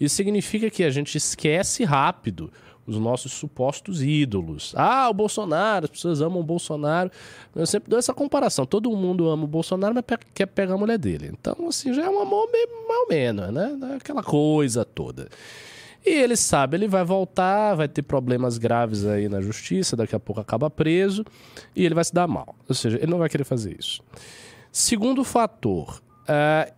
[0.01, 2.51] Isso significa que a gente esquece rápido
[2.87, 4.73] os nossos supostos ídolos.
[4.77, 7.11] Ah, o Bolsonaro, as pessoas amam o Bolsonaro.
[7.55, 8.65] Eu sempre dou essa comparação.
[8.65, 11.31] Todo mundo ama o Bolsonaro, mas quer pegar a mulher dele.
[11.33, 13.97] Então, assim, já é um amor meio mal menos, né?
[13.97, 15.29] Aquela coisa toda.
[16.05, 20.21] E ele sabe, ele vai voltar, vai ter problemas graves aí na justiça, daqui a
[20.21, 21.25] pouco acaba preso
[21.75, 22.55] e ele vai se dar mal.
[22.69, 24.01] Ou seja, ele não vai querer fazer isso.
[24.71, 26.73] Segundo fator, eh,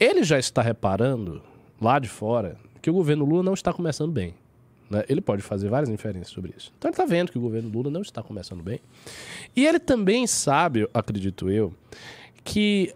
[0.00, 1.40] ele já está reparando
[1.80, 4.34] lá de fora que o governo Lula não está começando bem.
[4.90, 5.04] Né?
[5.08, 6.72] Ele pode fazer várias inferências sobre isso.
[6.78, 8.80] Então ele está vendo que o governo Lula não está começando bem.
[9.54, 11.74] E ele também sabe, acredito eu,
[12.42, 12.94] que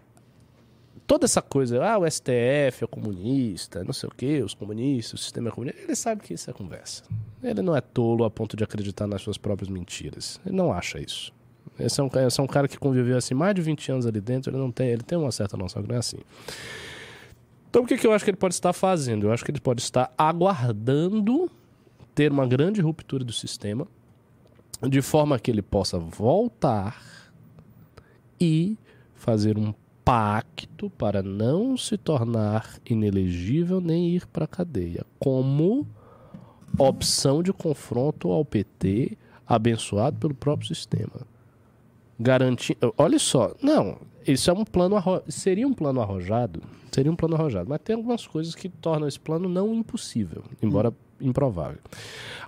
[1.09, 5.23] toda essa coisa, ah, o STF é comunista, não sei o quê, os comunistas, o
[5.23, 7.03] sistema é comunista, ele sabe que isso é conversa.
[7.41, 10.39] Ele não é tolo a ponto de acreditar nas suas próprias mentiras.
[10.45, 11.33] Ele não acha isso.
[11.79, 14.21] Esse é um, esse é um cara que conviveu assim mais de 20 anos ali
[14.21, 16.17] dentro, ele não tem, ele tem uma certa noção que não é assim.
[17.69, 19.27] Então o que, que eu acho que ele pode estar fazendo?
[19.27, 21.49] Eu acho que ele pode estar aguardando
[22.19, 23.87] ter uma grande ruptura do sistema,
[24.89, 27.01] de forma que ele possa voltar
[28.37, 28.77] e
[29.15, 35.87] fazer um pacto para não se tornar inelegível nem ir para a cadeia, como
[36.77, 41.25] opção de confronto ao PT, abençoado pelo próprio sistema.
[42.19, 42.93] Garantindo.
[42.97, 45.21] Olha só, não, isso é um plano arro...
[45.27, 49.19] seria um plano arrojado, seria um plano arrojado, mas tem algumas coisas que tornam esse
[49.19, 51.79] plano não impossível, embora improvável.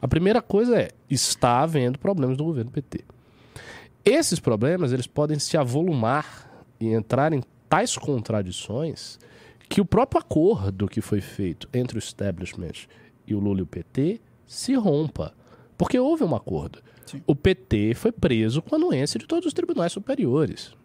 [0.01, 3.03] A primeira coisa é está havendo problemas no governo PT.
[4.03, 9.19] Esses problemas eles podem se avolumar e entrar em tais contradições
[9.69, 12.87] que o próprio acordo que foi feito entre o establishment
[13.25, 15.33] e o Lula e o PT se rompa.
[15.81, 16.77] Porque houve um acordo.
[17.07, 17.23] Sim.
[17.25, 20.75] O PT foi preso com a anuência de todos os tribunais superiores.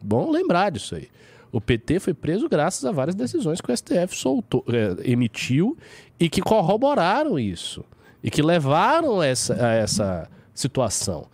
[0.00, 1.06] Bom lembrar disso aí.
[1.52, 5.76] O PT foi preso graças a várias decisões que o STF soltou, eh, emitiu
[6.18, 7.84] e que corroboraram isso.
[8.22, 11.26] E que levaram essa, a essa situação.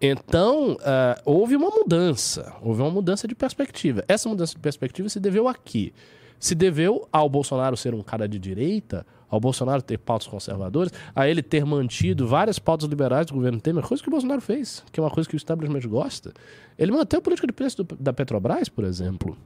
[0.00, 4.04] Então, ah, houve uma mudança, houve uma mudança de perspectiva.
[4.08, 5.92] Essa mudança de perspectiva se deveu aqui.
[6.40, 11.28] Se deveu ao Bolsonaro ser um cara de direita, ao Bolsonaro ter pautas conservadoras, a
[11.28, 14.98] ele ter mantido várias pautas liberais do governo Temer, coisa que o Bolsonaro fez, que
[14.98, 16.32] é uma coisa que o establishment gosta.
[16.78, 19.36] Ele manteve a política de preço do- da Petrobras, por exemplo.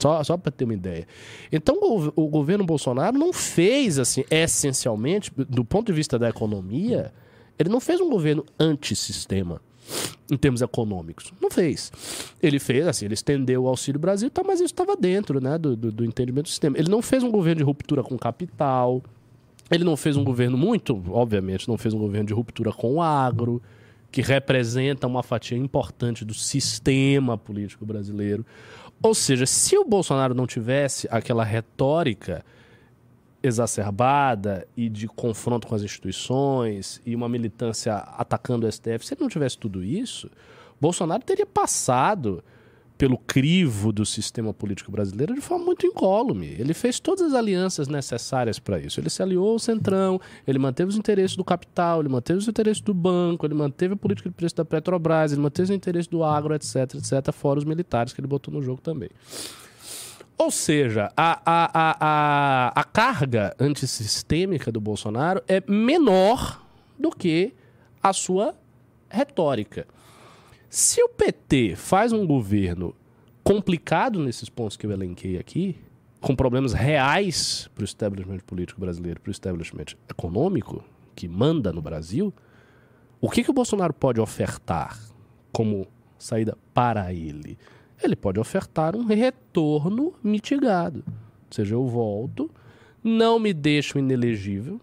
[0.00, 1.06] Só, só para ter uma ideia.
[1.52, 7.12] Então, o, o governo Bolsonaro não fez, assim, essencialmente, do ponto de vista da economia,
[7.58, 9.60] ele não fez um governo antissistema
[10.30, 11.34] em termos econômicos.
[11.38, 11.92] Não fez.
[12.42, 15.76] Ele fez, assim, ele estendeu o Auxílio Brasil, tá, mas isso estava dentro né, do,
[15.76, 16.78] do, do entendimento do sistema.
[16.78, 19.02] Ele não fez um governo de ruptura com capital.
[19.70, 23.02] Ele não fez um governo muito, obviamente, não fez um governo de ruptura com o
[23.02, 23.62] agro,
[24.10, 28.44] que representa uma fatia importante do sistema político brasileiro.
[29.02, 32.44] Ou seja, se o Bolsonaro não tivesse aquela retórica
[33.42, 39.22] exacerbada e de confronto com as instituições e uma militância atacando o STF, se ele
[39.22, 40.28] não tivesse tudo isso,
[40.80, 42.42] Bolsonaro teria passado
[43.00, 46.54] pelo crivo do sistema político brasileiro de forma muito incólume.
[46.58, 49.00] Ele fez todas as alianças necessárias para isso.
[49.00, 52.82] Ele se aliou ao Centrão, ele manteve os interesses do capital, ele manteve os interesses
[52.82, 56.22] do banco, ele manteve a política de preço da Petrobras, ele manteve os interesses do
[56.22, 59.08] agro, etc, etc, fora os militares que ele botou no jogo também.
[60.36, 66.62] Ou seja, a, a, a, a, carga antissistêmica do Bolsonaro é menor
[66.98, 67.54] do que
[68.02, 68.54] a sua
[69.08, 69.86] retórica.
[70.72, 72.94] Se o PT faz um governo
[73.42, 75.76] complicado nesses pontos que eu elenquei aqui,
[76.20, 80.84] com problemas reais para o establishment político brasileiro, para o establishment econômico
[81.16, 82.32] que manda no Brasil,
[83.20, 84.96] o que, que o Bolsonaro pode ofertar
[85.50, 87.58] como saída para ele?
[88.00, 91.02] Ele pode ofertar um retorno mitigado.
[91.08, 92.48] Ou seja, eu volto,
[93.02, 94.80] não me deixo inelegível,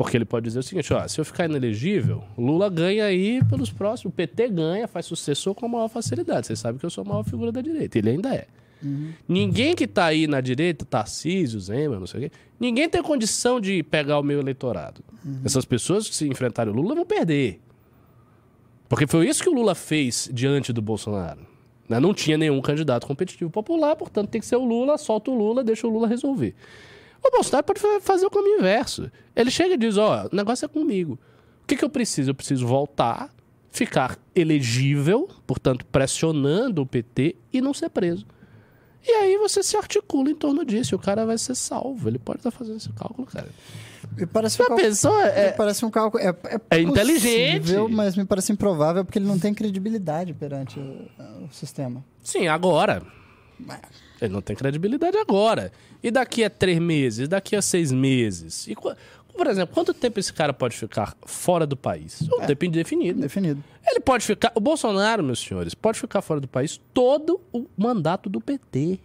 [0.00, 3.70] porque ele pode dizer o seguinte: ó, se eu ficar inelegível, Lula ganha aí pelos
[3.70, 6.46] próximos, o PT ganha, faz sucessor com a maior facilidade.
[6.46, 7.98] Vocês sabem que eu sou a maior figura da direita.
[7.98, 8.46] Ele ainda é.
[9.28, 13.60] Ninguém que tá aí na direita, Tarcísio, Zema, não sei o quê, ninguém tem condição
[13.60, 15.04] de pegar o meu eleitorado.
[15.44, 17.60] Essas pessoas que se enfrentarem o Lula vão perder.
[18.88, 21.46] Porque foi isso que o Lula fez diante do Bolsonaro.
[21.86, 22.00] né?
[22.00, 25.62] Não tinha nenhum candidato competitivo popular, portanto tem que ser o Lula, solta o Lula,
[25.62, 26.54] deixa o Lula resolver.
[27.22, 29.10] O Bolsonaro pode fa- fazer o caminho inverso.
[29.36, 31.18] Ele chega e diz: Ó, o negócio é comigo.
[31.62, 32.30] O que, que eu preciso?
[32.30, 33.30] Eu preciso voltar,
[33.70, 38.26] ficar elegível, portanto pressionando o PT e não ser preso.
[39.06, 40.94] E aí você se articula em torno disso.
[40.94, 42.08] E o cara vai ser salvo.
[42.08, 43.48] Ele pode estar fazendo esse cálculo, cara.
[44.16, 45.16] Me parece um cálculo, pensou?
[45.16, 46.22] me É, parece um cálculo.
[46.22, 47.72] É, é, É inteligente.
[47.90, 51.08] Mas me parece improvável porque ele não tem credibilidade perante o,
[51.44, 52.04] o sistema.
[52.22, 53.02] Sim, agora.
[54.20, 55.72] Ele não tem credibilidade agora.
[56.02, 57.28] E daqui a três meses?
[57.28, 58.66] Daqui a seis meses?
[58.68, 62.22] E, por exemplo, quanto tempo esse cara pode ficar fora do país?
[62.22, 63.20] Um tempo indefinido.
[63.20, 63.64] Definido.
[63.86, 64.52] Ele pode ficar.
[64.54, 68.98] O Bolsonaro, meus senhores, pode ficar fora do país todo o mandato do PT.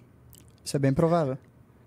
[0.63, 1.38] Isso é bem provável.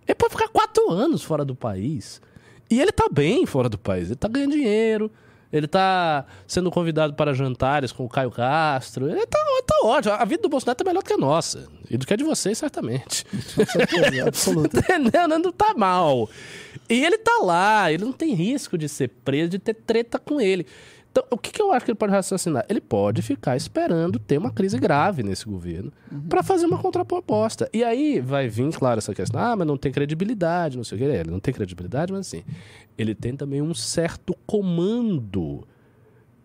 [0.07, 2.23] Ele pode ficar quatro anos fora do país.
[2.71, 4.07] E ele tá bem fora do país.
[4.07, 5.11] Ele tá ganhando dinheiro.
[5.53, 9.09] Ele tá sendo convidado para jantares com o Caio Castro.
[9.09, 10.15] Ele tá, tá ótimo.
[10.15, 11.67] A vida do Bolsonaro tá melhor do que a nossa.
[11.89, 13.25] E do que a de vocês, certamente.
[13.67, 14.79] Certeza, absoluta.
[14.85, 15.27] Entendeu?
[15.27, 16.29] Não tá mal.
[16.89, 20.41] E ele tá lá, ele não tem risco de ser preso, de ter treta com
[20.41, 20.67] ele.
[21.19, 22.65] Então, o que, que eu acho que ele pode raciocinar?
[22.69, 25.93] Ele pode ficar esperando ter uma crise grave nesse governo
[26.29, 27.69] pra fazer uma contraproposta.
[27.73, 29.41] E aí vai vir, claro, essa questão.
[29.41, 31.05] Ah, mas não tem credibilidade, não sei o que.
[31.05, 32.45] Ele não tem credibilidade, mas assim,
[32.97, 35.67] ele tem também um certo comando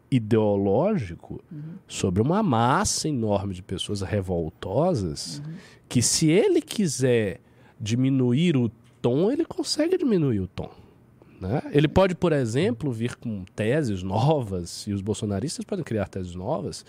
[0.10, 1.44] ideológico
[1.88, 5.42] sobre uma massa enorme de pessoas revoltosas
[5.88, 7.40] que se ele quiser
[7.80, 8.70] diminuir o
[9.02, 10.83] tom, ele consegue diminuir o tom.
[11.43, 11.62] Né?
[11.71, 16.86] Ele pode, por exemplo, vir com teses novas, e os bolsonaristas podem criar teses novas,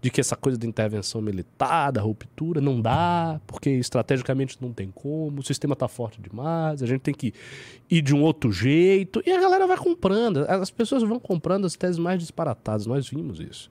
[0.00, 4.92] de que essa coisa da intervenção militar, da ruptura, não dá, porque estrategicamente não tem
[4.94, 7.34] como, o sistema está forte demais, a gente tem que
[7.90, 11.74] ir de um outro jeito, e a galera vai comprando, as pessoas vão comprando as
[11.74, 13.68] teses mais disparatadas, nós vimos isso.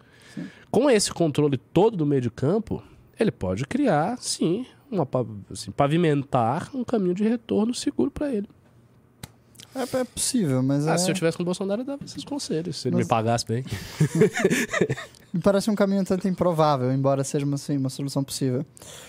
[0.69, 2.83] Com esse controle todo do meio de campo,
[3.17, 5.07] ele pode criar, sim, uma,
[5.49, 8.47] assim, pavimentar um caminho de retorno seguro para ele.
[9.75, 12.23] É, é possível, mas Ah, é, se eu tivesse com o Bolsonaro, eu dava esses
[12.23, 13.63] conselhos, se ele Mas- me pagasse bem.
[15.34, 18.65] me parece um caminho tanto improvável, embora seja uma, assim, uma solução possível.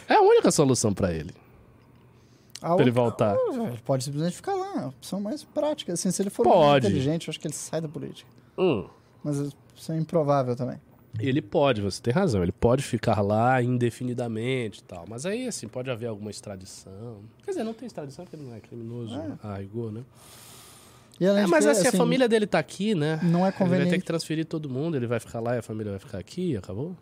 [0.08, 1.32] É a única solução para ele.
[2.60, 3.34] A Pra ele voltar.
[3.36, 5.92] Ah, Ele pode simplesmente ficar lá, é a opção mais prática.
[5.92, 6.86] Assim, se ele for Pode.
[6.88, 8.28] inteligente, eu acho que ele sai da política.
[8.58, 8.86] Hum.
[9.22, 9.36] Mas
[9.76, 10.76] isso é improvável também.
[11.20, 15.04] Ele pode, você tem razão, ele pode ficar lá indefinidamente e tal.
[15.08, 17.20] Mas aí, assim, pode haver alguma extradição.
[17.44, 20.02] Quer dizer, não tem extradição porque ele não é criminoso a rigor, né?
[21.20, 23.18] É, mas que, assim, a família dele tá aqui, né?
[23.22, 23.98] Não é Ele vai ter conveniente.
[23.98, 26.96] que transferir todo mundo, ele vai ficar lá e a família vai ficar aqui, acabou?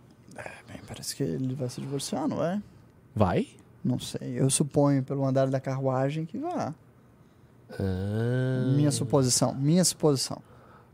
[0.68, 2.60] Bem, parece que ele vai se divorciar, não é?
[3.14, 3.48] Vai?
[3.84, 4.40] Não sei.
[4.40, 6.74] Eu suponho, pelo andar da carruagem, que vá.
[7.78, 8.72] Ah.
[8.74, 9.54] Minha suposição.
[9.54, 10.38] Minha suposição.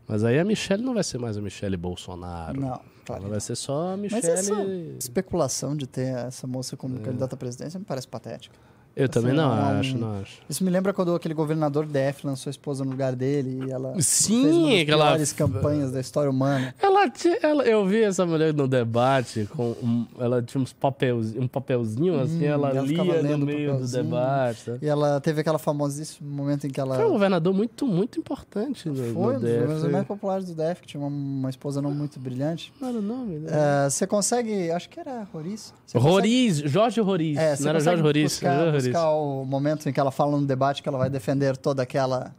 [0.07, 2.59] Mas aí a Michelle não vai ser mais a Michelle Bolsonaro.
[2.59, 3.21] Não, claro.
[3.23, 4.27] Ela vai ser só a Mas Michelle.
[4.33, 4.53] essa
[4.99, 6.77] especulação de ter essa moça É.
[6.77, 8.55] como candidata à presidência me parece patética.
[8.95, 10.37] Eu também assim, não não é acho, não acho.
[10.47, 13.95] Isso me lembra quando aquele governador DF lançou a esposa no lugar dele e ela
[13.99, 16.75] Sim, fez uma das aquela- piores campanhas da história humana.
[16.79, 21.47] Ela, ela, eu vi essa mulher no debate com um- ela tinha uns papéis, um
[21.47, 24.03] papelzinho assim, Hum, ela, ela ficava lia no meio do papelzinho.
[24.03, 24.63] debate.
[24.65, 24.77] tá?
[24.81, 28.87] E ela teve aquela famosíssimo momento em que ela Foi um governador muito, muito importante
[28.87, 31.81] no, foi no um dos governadores mais populares do DF, que tinha uma, uma esposa
[31.81, 32.71] não muito brilhante.
[32.79, 33.49] Não era o nome, né?
[33.85, 35.73] É, Você consegue, acho que era Roriz.
[35.85, 37.37] Você consegue- Roriz, Jorge Roriz.
[37.39, 38.82] É, não era Jorge Roriz, buscar, Roriz.
[38.91, 42.33] Buscar o momento em que ela fala no debate que ela vai defender toda aquela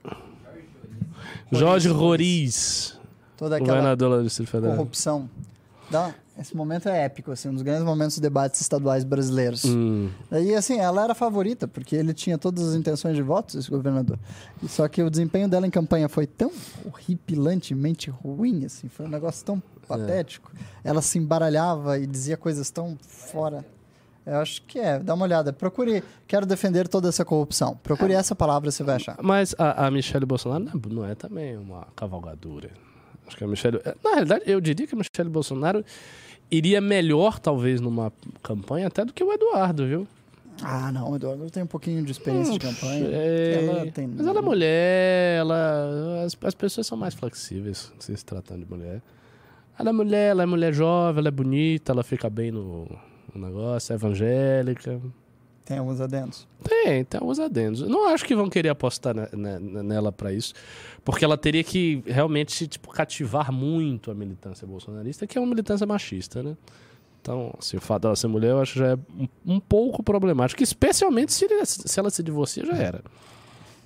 [1.53, 2.99] Jorge Roriz,
[3.37, 4.77] toda aquela governador lá do Distrito Federal.
[4.77, 5.29] corrupção.
[5.91, 9.65] Dá- esse momento é épico, assim, um dos grandes momentos dos debates estaduais brasileiros.
[9.65, 10.11] Hum.
[10.33, 13.71] E assim, ela era a favorita, porque ele tinha todas as intenções de votos, esse
[13.71, 14.19] governador.
[14.69, 16.51] Só que o desempenho dela em campanha foi tão
[16.85, 20.51] horripilantemente ruim, assim, foi um negócio tão patético.
[20.83, 23.65] Ela se embaralhava e dizia coisas tão fora.
[24.27, 25.53] Eu acho que é, dá uma olhada.
[25.53, 27.77] Procure, quero defender toda essa corrupção.
[27.83, 29.17] Procure essa palavra, você vai achar.
[29.23, 32.71] Mas a, a Michelle Bolsonaro não é- não é também uma cavalgadura.
[33.27, 33.81] Acho que a Michelle.
[34.03, 35.85] Na realidade, eu diria que a Michelle Bolsonaro
[36.51, 40.07] iria melhor, talvez, numa campanha até do que o Eduardo, viu?
[40.63, 43.07] Ah, não, Eduardo tem um pouquinho de experiência de campanha.
[43.11, 46.23] É, Ela tem- Mas ela é mulher, ela.
[46.25, 49.03] As, as pessoas são mais flexíveis se tratando de mulher.
[49.79, 52.87] Ela é mulher, ela é mulher jovem, ela é bonita, ela fica bem no,
[53.35, 55.01] no negócio, é evangélica.
[55.65, 56.47] Tem alguns adendos.
[56.63, 57.81] Tem, tem alguns adendos.
[57.81, 60.53] Eu não acho que vão querer apostar ne- ne- nela pra isso,
[61.03, 65.87] porque ela teria que realmente tipo, cativar muito a militância bolsonarista, que é uma militância
[65.87, 66.55] machista, né?
[67.23, 70.03] Então, assim, o fato dela ser mulher eu acho que já é um, um pouco
[70.03, 73.03] problemático, especialmente se, se ela se divorcia, já era.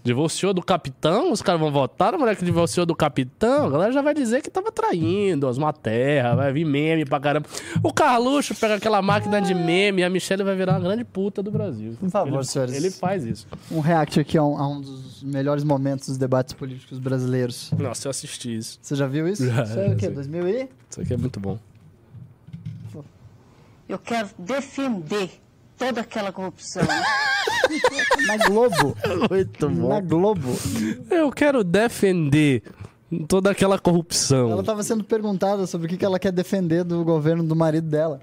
[0.08, 3.92] Divorciou do capitão, os caras vão votar na mulher que divorciou do capitão, a galera
[3.92, 7.46] já vai dizer que tava traindo, Osmar Terra, vai vir meme pra caramba.
[7.82, 11.42] O Carluxo pega aquela máquina de meme e a Michelle vai virar uma grande puta
[11.42, 11.94] do Brasil.
[12.00, 12.74] Por favor, ele, senhores.
[12.74, 13.46] Ele faz isso.
[13.70, 17.70] Um react aqui a um, a um dos melhores momentos dos debates políticos brasileiros.
[17.78, 18.78] Nossa, eu assisti isso.
[18.80, 19.46] Você já viu isso?
[19.46, 20.06] Já, isso é o quê?
[20.06, 20.10] já sei.
[20.14, 20.68] 2000 e?
[20.88, 21.58] Isso aqui é muito bom.
[23.86, 25.30] Eu quero defender
[25.78, 26.82] toda aquela corrupção.
[28.26, 28.96] Na Globo.
[29.30, 30.48] Muito Na Globo.
[31.10, 32.62] Eu quero defender
[33.26, 34.50] toda aquela corrupção.
[34.50, 37.88] Ela tava sendo perguntada sobre o que que ela quer defender do governo do marido
[37.88, 38.20] dela.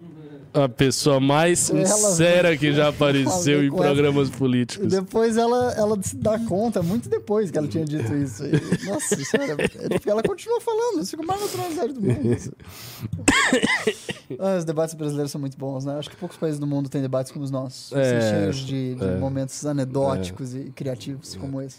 [0.63, 4.87] A pessoa mais Ela sincera que já apareceu ela em programas E políticos.
[4.87, 8.43] depois ela, ela se dá conta, muito depois que ela tinha dito isso.
[8.45, 9.57] E, nossa senhora,
[10.05, 12.33] ela continua falando, isso fica mais naturalizado do mundo.
[12.33, 12.51] isso.
[14.39, 15.97] Ah, os debates brasileiros são muito bons, né?
[15.99, 17.93] Acho que poucos países do mundo têm debates como os nossos.
[17.93, 19.17] assim, É, cheios de, de é.
[19.17, 21.77] momentos anedóticos e criativos como esse.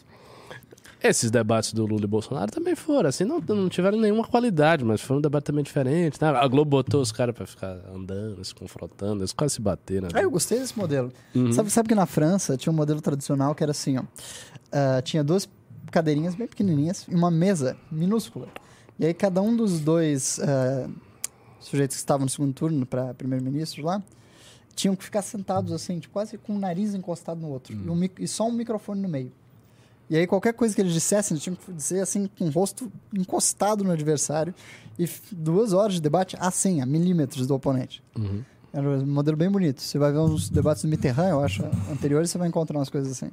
[1.09, 5.01] Esses debates do Lula e Bolsonaro também foram, assim, não, não tiveram nenhuma qualidade, mas
[5.01, 6.21] foi um debate também diferente.
[6.21, 6.29] Né?
[6.29, 10.09] A Globo botou os caras pra ficar andando, se confrontando, eles quase se bateram.
[10.13, 11.13] Ah, eu gostei desse modelo.
[11.35, 11.53] Uhum.
[11.53, 14.03] Sabe, sabe que na França tinha um modelo tradicional que era assim, ó.
[14.73, 15.49] Ah, tinha duas
[15.91, 18.49] cadeirinhas bem pequenininhas e uma mesa minúscula.
[18.99, 20.89] E aí cada um dos dois ah,
[21.61, 24.03] sujeitos que estavam no segundo turno para primeiro-ministro lá
[24.75, 28.09] tinham que ficar sentados assim, tipo, quase com o nariz encostado no outro e, um
[28.19, 29.33] e só um microfone no meio.
[30.09, 32.91] E aí qualquer coisa que eles dissessem, eles tinham que dizer assim, com o rosto
[33.13, 34.55] encostado no adversário
[34.99, 38.03] e duas horas de debate assim, a milímetros do oponente.
[38.17, 38.43] Uhum.
[38.73, 39.81] Era um modelo bem bonito.
[39.81, 43.11] Você vai ver uns debates do Mitterrand, eu acho, anteriores, você vai encontrar umas coisas
[43.11, 43.31] assim.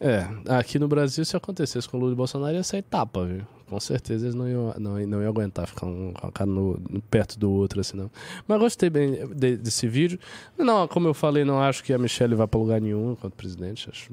[0.00, 3.42] É, aqui no Brasil, se acontecesse com o Lula e Bolsonaro, ia ser etapa, viu?
[3.68, 6.80] Com certeza eles não iam, não, não iam aguentar ficar um com a cara no,
[7.10, 8.10] perto do outro, assim, não.
[8.46, 10.18] Mas gostei bem de- desse vídeo.
[10.56, 13.88] Não, como eu falei, não acho que a Michelle vá pra lugar nenhum enquanto presidente.
[13.90, 14.10] Acho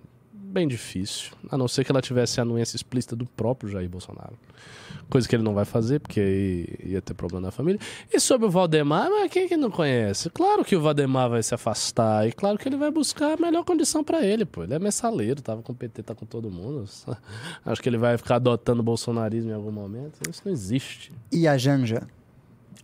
[0.56, 1.34] bem difícil.
[1.52, 4.34] A não ser que ela tivesse a anuência explícita do próprio Jair Bolsonaro.
[5.10, 7.80] Coisa que ele não vai fazer, porque aí ia ter problema na família.
[8.12, 10.30] E sobre o Valdemar, mas quem que não conhece?
[10.30, 12.28] Claro que o Valdemar vai se afastar.
[12.28, 14.64] E claro que ele vai buscar a melhor condição pra ele, pô.
[14.64, 16.86] Ele é mensaleiro, tava com o PT, tá com todo mundo.
[17.66, 20.20] Acho que ele vai ficar adotando o bolsonarismo em algum momento.
[20.28, 21.12] Isso não existe.
[21.32, 22.08] E a Janja?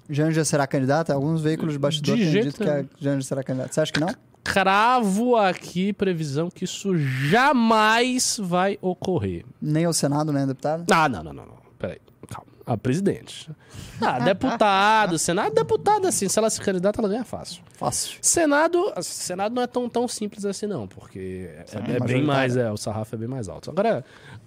[0.10, 1.14] Janja será candidata?
[1.14, 2.86] Alguns veículos de bastidor De têm dito que a.
[3.00, 3.74] Janja será candidata.
[3.74, 4.14] Você acha que não?
[4.44, 9.46] Cravo aqui previsão que isso jamais vai ocorrer.
[9.62, 10.86] Nem o Senado, nem o deputado?
[10.92, 11.58] Ah, não, não, não, não.
[11.78, 12.52] Peraí, calma.
[12.66, 13.50] A presidente.
[14.00, 17.64] Ah, deputado, Senado, deputado, assim, se ela se candidata, ela ganha fácil.
[17.74, 18.18] Fácil.
[18.22, 22.56] Senado, Senado não é tão, tão simples assim, não, porque é, Sim, é bem mais,
[22.56, 23.70] é, o sarrafo é bem mais alto.
[23.70, 24.04] Agora,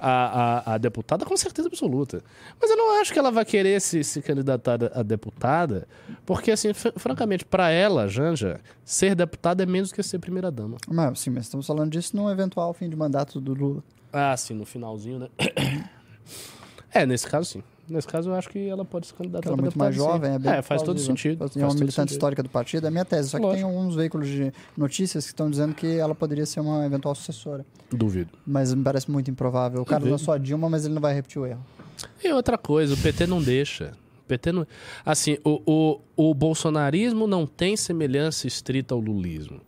[0.07, 2.23] a, a, a deputada, com certeza absoluta.
[2.61, 5.87] Mas eu não acho que ela vai querer se, se candidatar a deputada,
[6.27, 10.77] porque, assim, fr- francamente, pra ela, Janja, ser deputada é menos que ser primeira-dama.
[10.89, 13.83] Mas, sim, mas estamos falando disso num eventual fim de mandato do Lula.
[14.13, 15.29] Ah, sim, no finalzinho, né?
[16.93, 17.63] É, nesse caso, sim.
[17.89, 20.39] Nesse caso, eu acho que ela pode se candidatar ela é muito mais jovem, é
[20.39, 21.45] bem É, faz todo sentido.
[21.45, 22.11] É uma militante sentido.
[22.11, 23.31] histórica do partido, é a minha tese.
[23.31, 23.67] Só que Lógico.
[23.67, 27.65] tem alguns veículos de notícias que estão dizendo que ela poderia ser uma eventual sucessora.
[27.91, 28.31] Duvido.
[28.47, 29.83] Mas me parece muito improvável.
[29.83, 31.65] O cara lançou a Dilma, mas ele não vai repetir o erro.
[32.23, 33.93] E outra coisa, o PT não deixa.
[34.25, 34.67] O PT não.
[35.05, 35.61] Assim, o,
[36.17, 39.61] o, o bolsonarismo não tem semelhança estrita ao lulismo.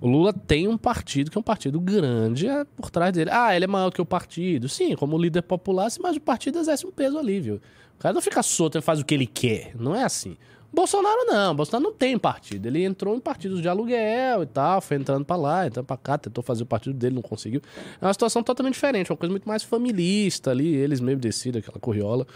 [0.00, 3.30] O Lula tem um partido que é um partido grande é, por trás dele.
[3.32, 4.68] Ah, ele é maior que o partido.
[4.68, 7.54] Sim, como líder popular, mas o partido exerce um peso ali, viu?
[7.56, 9.72] O cara não fica solto e faz o que ele quer.
[9.78, 10.36] Não é assim.
[10.72, 11.54] Bolsonaro não.
[11.54, 12.66] Bolsonaro não tem partido.
[12.66, 16.16] Ele entrou em partidos de aluguel e tal, foi entrando pra lá, entrando pra cá,
[16.16, 17.60] tentou fazer o partido dele, não conseguiu.
[18.00, 21.78] É uma situação totalmente diferente, uma coisa muito mais familista ali, eles mesmo decidem aquela
[21.78, 22.26] corriola.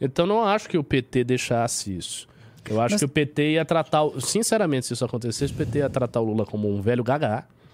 [0.00, 2.26] Então não acho que o PT deixasse isso.
[2.68, 5.88] Eu acho Mas- que o PT ia tratar, sinceramente, se isso acontecesse, o PT ia
[5.90, 7.02] tratar o Lula como um velho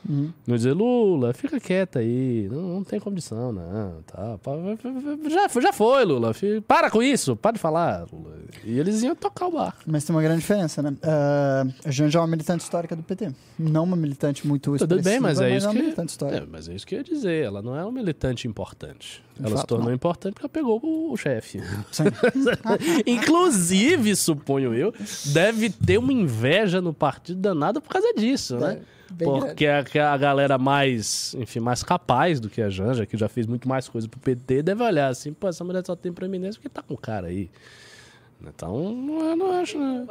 [0.08, 0.28] gagá.
[0.46, 4.02] Não dizer, Lula, fica quieto aí, não, não tem condição, não.
[4.06, 4.38] Tá,
[5.30, 6.32] já, foi- já foi, Lula.
[6.66, 8.34] Para com isso, para de falar, Lula.
[8.64, 9.76] E eles iam tocar o bar.
[9.86, 10.94] Mas tem uma grande diferença, né?
[11.02, 13.32] Ah, a Janja é uma militante histórica do PT.
[13.58, 15.80] Não uma militante muito Tudo bem, mas é isso uma que.
[15.82, 16.42] militante histórica.
[16.42, 17.44] É, mas é isso que eu ia dizer.
[17.44, 19.22] Ela não é uma militante importante.
[19.36, 19.94] De Ela se fato, tornou não.
[19.94, 21.60] importante porque ela pegou o, o chefe.
[23.06, 24.92] Inclusive, suponho eu,
[25.26, 28.80] deve ter uma inveja no partido danada por causa disso, né?
[29.14, 33.28] Bem Porque a, a galera mais, enfim, mais capaz do que a Janja, que já
[33.28, 36.60] fez muito mais coisa pro PT, deve olhar assim, pô, essa mulher só tem preeminência
[36.60, 37.50] porque tá com o cara aí.
[38.42, 40.06] Então, eu não acho, né?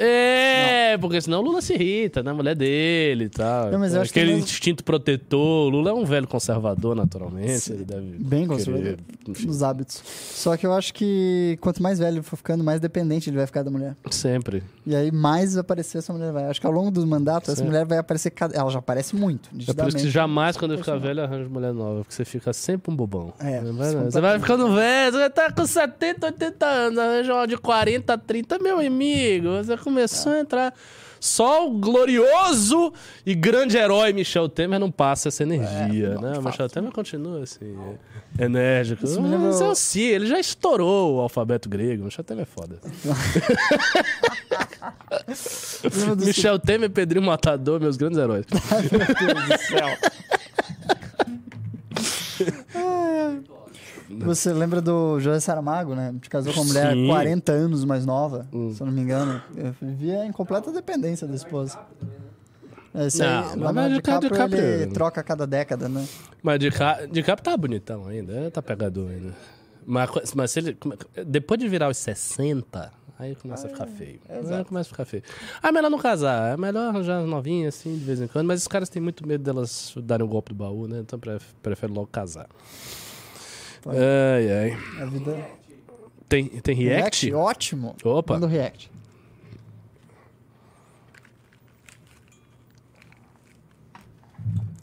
[0.00, 2.30] É, porque senão o Lula se irrita, né?
[2.30, 3.70] A mulher dele e tal.
[3.70, 5.66] Não, mas eu acho que Aquele mesmo- instinto protetor.
[5.66, 7.72] O Lula é um velho conservador, naturalmente.
[7.72, 8.16] Ele deve.
[8.18, 8.96] Bem conservador
[9.44, 10.02] nos hábitos.
[10.04, 13.46] Só que eu acho que quanto mais velho ele for ficando, mais dependente ele vai
[13.46, 13.96] ficar da mulher.
[14.10, 14.62] Sempre.
[14.86, 16.32] E aí mais vai aparecer essa mulher.
[16.32, 16.44] Vai.
[16.44, 17.68] Acho que ao longo dos mandatos, essa Certo.
[17.68, 18.32] mulher vai aparecer.
[18.54, 19.50] Ela já aparece muito.
[19.68, 22.00] É por isso que jamais, quando eu ficar velho, arranjo mulher nova.
[22.00, 23.32] Porque você fica sempre um bobão.
[23.40, 24.04] É, Não vai, não.
[24.04, 24.42] Você vai muito.
[24.42, 28.78] ficando velho, você vai estar com 70, 80 anos, arranja uma de 40, 30, meu
[28.78, 29.48] amigo.
[29.56, 30.74] Você começou a entrar.
[31.20, 32.92] Só o glorioso
[33.26, 36.38] e grande herói Michel Temer não passa essa energia, não, né?
[36.38, 36.68] O Michel.
[36.68, 37.76] Temer continua assim,
[38.38, 39.04] enérgico.
[39.04, 42.04] Isso me lembra Mas é Si, ele já estourou o alfabeto grego.
[42.04, 42.78] Michel Temer é foda.
[46.24, 48.46] Michel Temer, Pedrinho Matador, meus grandes heróis.
[48.92, 49.88] Meu Deus do céu.
[54.10, 56.14] Você lembra do José Saramago, né?
[56.22, 57.06] Que casou com uma mulher Sim.
[57.06, 59.40] 40 anos mais nova, se eu não me engano.
[59.56, 61.78] Eu vivia em completa dependência da esposa.
[62.94, 66.06] Esse Não, aí, mas o DiCaprio, DiCaprio- ele troca a cada década, né?
[66.42, 69.34] Mas de cap, de cap tá bonitão ainda, tá pegador ainda.
[69.86, 70.76] Mas, mas se ele,
[71.26, 74.18] depois de virar os 60, aí começa a ficar feio.
[74.28, 75.22] Aí começa a ficar feio.
[75.62, 78.46] Ah, é melhor não casar, é melhor arranjar as novinhas assim, de vez em quando.
[78.46, 80.98] Mas os caras têm muito medo delas darem o golpe do baú, né?
[81.00, 82.46] Então pref- prefere logo casar.
[83.86, 85.02] Ai, ai.
[85.02, 85.50] A vida.
[86.28, 87.32] Tem, tem react?
[87.32, 87.96] Ótimo.
[88.04, 88.34] Opa.
[88.34, 88.90] Manda o react.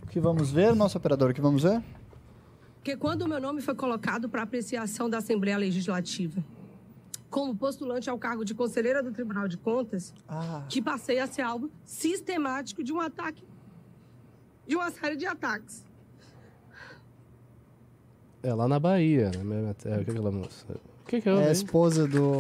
[0.04, 1.32] O que vamos ver, nosso operador?
[1.32, 1.84] O que vamos ver?
[2.76, 6.44] Porque quando o meu nome foi colocado para apreciação da Assembleia Legislativa,
[7.30, 11.42] como postulante ao cargo de conselheira do Tribunal de Contas, Ah, que passei a ser
[11.42, 13.44] alvo sistemático de um ataque,
[14.68, 15.85] de uma série de ataques.
[18.46, 20.02] É lá na Bahia, na mesma terra.
[20.02, 20.66] O que é aquela moça?
[20.70, 21.34] O que, que é?
[21.34, 22.38] é a É esposa do.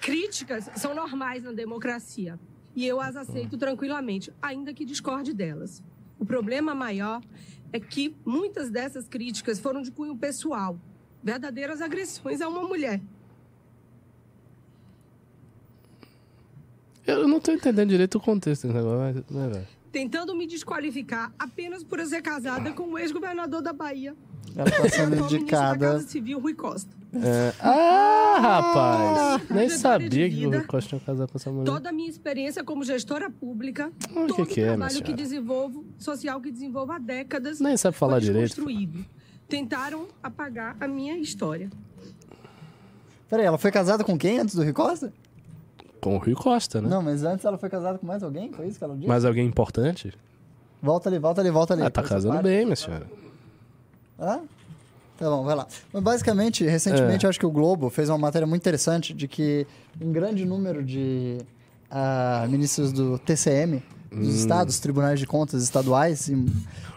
[0.00, 2.38] Críticas são normais na democracia
[2.74, 5.82] e eu as aceito tranquilamente, ainda que discorde delas.
[6.18, 7.20] O problema maior
[7.70, 10.78] é que muitas dessas críticas foram de cunho pessoal,
[11.22, 13.02] verdadeiras agressões a uma mulher.
[17.06, 19.66] Eu não tô entendendo direito o contexto desse negócio, mas, né, velho?
[19.96, 24.14] Tentando me desqualificar apenas por eu ser casada com o ex-governador da Bahia,
[24.54, 25.86] Ela está sendo atual ministro da indicada.
[25.92, 26.94] Casa Civil, Rui Costa.
[27.14, 27.54] É.
[27.60, 29.48] Ah, rapaz!
[29.48, 30.50] Nem trajetória sabia que o.
[30.50, 31.64] Rui Costa tinha casado com essa mulher.
[31.64, 34.98] Toda a minha experiência como gestora pública, Ah, que todo que o é, trabalho que
[34.98, 35.16] senhora?
[35.16, 38.62] desenvolvo, social que desenvolvo há décadas, Nem sabe falar direito.
[39.48, 41.70] Tentaram apagar a minha história.
[43.30, 45.10] Peraí, ela foi casada com quem antes do Rui Costa?
[46.00, 46.88] Com o Rui Costa, né?
[46.88, 48.52] Não, mas antes ela foi casada com mais alguém?
[48.52, 49.08] Foi isso que ela disse?
[49.08, 50.12] Mas alguém importante?
[50.82, 51.82] Volta ali, volta ali, volta ali.
[51.82, 52.44] Ah, tá casando parte.
[52.44, 53.06] bem, minha senhora.
[54.18, 54.40] Ah?
[55.18, 55.66] Tá bom, vai lá.
[55.92, 57.26] Mas basicamente, recentemente, É.
[57.26, 59.66] eu acho que o Globo fez uma matéria muito interessante de que
[60.00, 61.38] um grande número de
[61.90, 64.30] ah, ministros do TCM, dos Hum.
[64.30, 66.30] estados, tribunais de contas estaduais,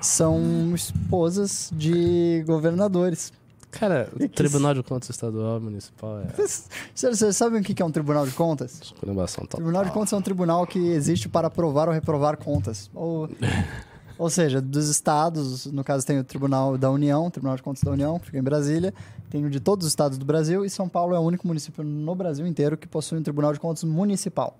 [0.01, 3.31] são esposas de governadores.
[3.71, 7.91] Cara, o Tribunal de Contas Estadual Municipal é Vocês, vocês sabem o que é um
[7.91, 8.79] tribunal de contas?
[8.81, 9.57] esculhambação O total.
[9.63, 12.89] Tribunal de Contas é um tribunal que existe para aprovar ou reprovar contas.
[12.93, 13.29] Ou,
[14.19, 17.81] ou seja, dos estados, no caso tem o Tribunal da União, o Tribunal de Contas
[17.81, 18.93] da União, que fica em Brasília,
[19.29, 21.85] tem o de todos os estados do Brasil, e São Paulo é o único município
[21.85, 24.57] no Brasil inteiro que possui um Tribunal de Contas municipal.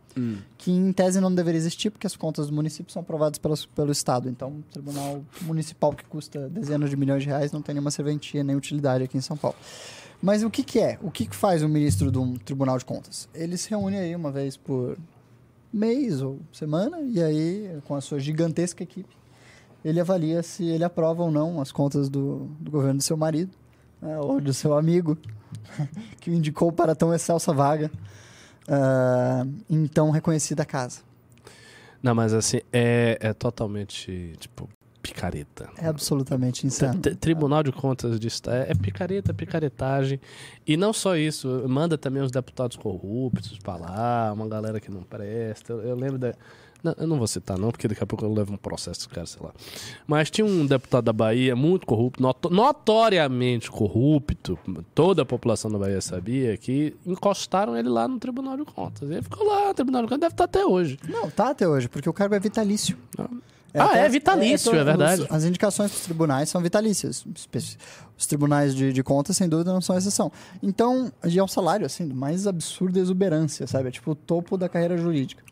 [0.58, 3.92] Que em tese não deveria existir, porque as contas do município são aprovadas pelos, pelo
[3.92, 4.30] estado.
[4.30, 8.44] Então, um tribunal municipal que custa dezenas de milhões de reais não tem nenhuma serventia
[8.46, 9.58] nem utilidade aqui em São Paulo.
[10.22, 10.98] Mas o que, que é?
[11.02, 13.28] O que, que faz o ministro de um tribunal de contas?
[13.34, 14.98] Ele se reúne aí uma vez por
[15.72, 19.19] mês ou semana, e aí, com a sua gigantesca equipe,
[19.84, 23.52] ele avalia se ele aprova ou não as contas do, do governo do seu marido,
[24.02, 25.18] né, ou do seu amigo,
[26.20, 27.92] que o indicou para tão excelsa vaga,
[28.68, 31.02] ah, em tão reconhecida casa.
[32.02, 34.70] Não, mas assim, é, é totalmente, tipo,
[35.02, 35.70] picareta.
[35.78, 37.00] É absolutamente insano.
[37.00, 40.20] T- Tribunal de Contas de Estado é picareta, picaretagem.
[40.66, 45.04] E não só isso, manda também os deputados corruptos pra lá, uma galera que não
[45.04, 45.74] presta.
[45.74, 46.34] Eu, eu lembro da.
[46.84, 49.08] Não, eu não vou citar, não, porque daqui a pouco eu levo um processo dos
[49.08, 49.52] caras, sei lá.
[50.08, 54.58] Mas tinha um deputado da Bahia muito corrupto, noto- notoriamente corrupto,
[54.96, 59.10] toda a população da Bahia sabia, que encostaram ele lá no Tribunal de Contas.
[59.10, 60.98] Ele ficou lá no Tribunal de Contas, deve estar até hoje.
[61.08, 62.98] Não, tá até hoje, porque o cargo é vitalício.
[63.74, 65.22] Ah, até é vitalício, to- é verdade.
[65.24, 67.24] os- As indicações dos tribunais são vitalícias.
[68.18, 70.32] Os tribunais de, de contas, sem dúvida, não são exceção.
[70.64, 73.90] Então, é um salário, assim, do mais absurda exuberância, sabe?
[73.90, 75.44] É tipo o topo da carreira jurídica.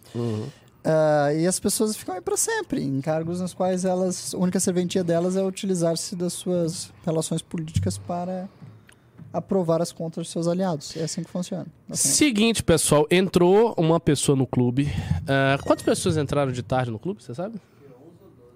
[0.90, 4.58] Ah, e as pessoas ficam aí para sempre, em cargos nos quais elas, a única
[4.58, 8.48] serventia delas é utilizar-se das suas relações políticas para
[9.34, 10.96] aprovar as contas dos seus aliados.
[10.96, 11.68] É assim que funciona.
[11.90, 12.08] Assim.
[12.08, 14.90] Seguinte, pessoal, entrou uma pessoa no clube.
[15.28, 17.60] Ah, quantas pessoas entraram de tarde no clube, você sabe?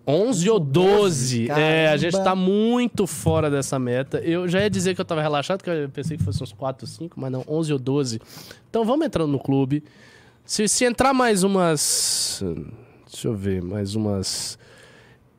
[0.07, 1.51] 11 ou 12.
[1.51, 2.29] É, a gente Caramba.
[2.29, 4.19] tá muito fora dessa meta.
[4.19, 6.87] Eu já ia dizer que eu tava relaxado, porque eu pensei que fosse uns 4,
[6.87, 8.21] 5, mas não, 11 ou 12.
[8.69, 9.83] Então vamos entrando no clube.
[10.45, 12.43] Se, se entrar mais umas.
[13.07, 14.57] Deixa eu ver, mais umas.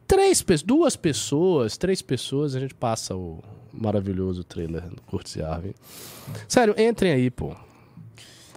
[0.07, 3.43] Três duas pessoas, três pessoas, a gente passa o
[3.73, 5.73] maravilhoso trailer do Curtis Arvin.
[6.47, 7.55] Sério, entrem aí, pô.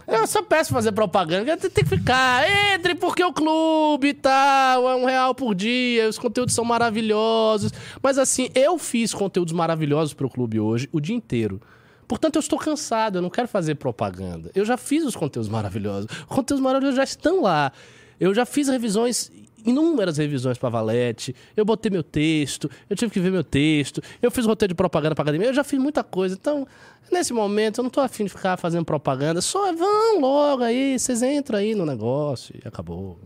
[0.07, 2.45] Eu só peço fazer propaganda, tem que ficar.
[2.73, 7.71] Entre porque o clube e tal, é um real por dia, os conteúdos são maravilhosos.
[8.03, 11.59] Mas assim, eu fiz conteúdos maravilhosos pro clube hoje, o dia inteiro.
[12.07, 14.51] Portanto, eu estou cansado, eu não quero fazer propaganda.
[14.53, 16.09] Eu já fiz os conteúdos maravilhosos.
[16.11, 17.71] Os conteúdos maravilhosos já estão lá.
[18.19, 19.31] Eu já fiz revisões,
[19.65, 21.35] inúmeras revisões para Valete.
[21.55, 24.01] Eu botei meu texto, eu tive que ver meu texto.
[24.21, 25.47] Eu fiz roteiro de propaganda para academia.
[25.47, 26.35] Eu já fiz muita coisa.
[26.39, 26.67] Então,
[27.11, 29.41] nesse momento, eu não estou afim de ficar fazendo propaganda.
[29.41, 33.19] Só vão logo aí, vocês entram aí no negócio e acabou.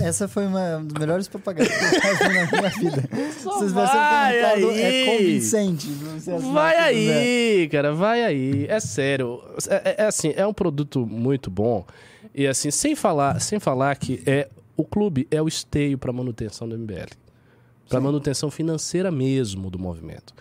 [0.00, 3.08] Essa foi uma das melhores propagandas que eu já vi na minha vida.
[3.42, 5.06] Só Vocês vai é aí.
[5.06, 5.86] convincente.
[5.88, 8.66] Você assinar Vai aí, cara, vai aí.
[8.68, 9.42] É sério.
[9.68, 11.84] É, é- é assim, é um produto muito bom.
[12.34, 16.68] E assim, sem falar, sem falar que é o clube é o esteio para manutenção
[16.68, 17.14] do MBL.
[17.88, 20.34] Para manutenção financeira mesmo do movimento.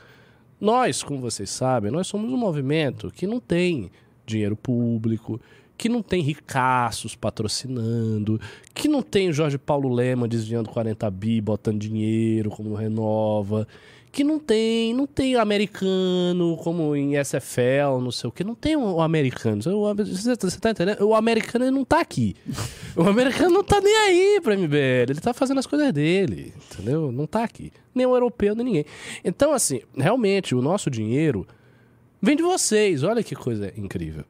[0.59, 3.91] Nós, como vocês sabem, nós somos um movimento que não tem
[4.25, 5.39] dinheiro público,
[5.77, 8.39] que não tem ricaços patrocinando,
[8.73, 13.67] que não tem Jorge Paulo Lema desviando 40 bi, botando dinheiro como no Renova,
[14.15, 18.75] que não tem, não tem americano como em SFL, não sei o que, não tem
[18.77, 19.61] o americano.
[19.67, 21.01] O- Você tá entendendo?
[21.05, 22.33] O americano não tá aqui.
[22.95, 27.11] O americano não tá nem aí pra MBL, ele tá fazendo as coisas dele, entendeu?
[27.11, 27.71] Não tá aqui.
[27.93, 28.85] Nem o europeu, nem ninguém.
[29.23, 31.45] Então, assim, realmente, o nosso dinheiro
[32.21, 33.03] vem de vocês.
[33.03, 34.23] Olha que coisa incrível.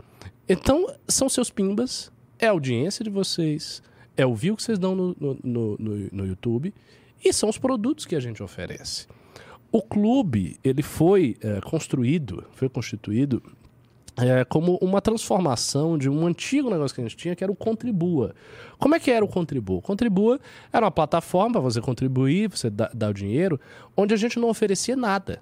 [0.49, 3.83] Então, são seus pimbas, é a audiência de vocês,
[4.17, 5.77] é o view que vocês dão no, no, no-
[6.11, 6.73] no YouTube
[7.23, 9.07] e são os produtos que a gente oferece.
[9.75, 13.43] O clube, ele foi eh, construído, foi constituído
[14.15, 17.55] eh, como uma transformação de um antigo negócio que a gente tinha, que era o
[17.57, 18.33] Contribua.
[18.79, 19.81] Como é que era o Contribua?
[19.81, 20.39] Contribua
[20.71, 23.59] era uma plataforma para você contribuir, você dar, dar o dinheiro,
[23.97, 25.41] onde a gente não oferecia nada.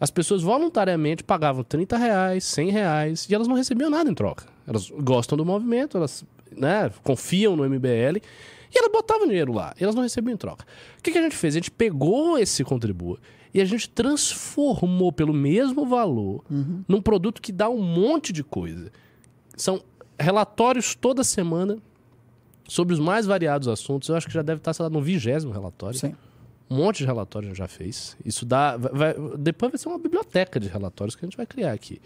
[0.00, 4.46] As pessoas voluntariamente pagavam 30 reais, 100 reais, e elas não recebiam nada em troca.
[4.66, 8.16] Elas gostam do movimento, elas né, confiam no MBL,
[8.74, 10.66] e elas botavam dinheiro lá, e elas não recebiam em troca.
[10.98, 11.54] O que, que a gente fez?
[11.54, 13.20] A gente pegou esse Contribua
[13.52, 16.44] e a gente transformou pelo mesmo valor
[16.88, 18.90] num produto que dá um monte de coisa.
[19.56, 19.82] São
[20.18, 21.78] relatórios toda semana
[22.68, 24.08] sobre os mais variados assuntos.
[24.08, 25.98] Eu acho que já deve estar, sei lá, no vigésimo relatório.
[25.98, 26.14] Sim.
[26.70, 28.16] Um monte de relatórios a gente já fez.
[28.24, 28.76] Isso dá.
[28.76, 32.00] vai- vai- depois vai ser uma biblioteca de relatórios que a gente vai criar aqui.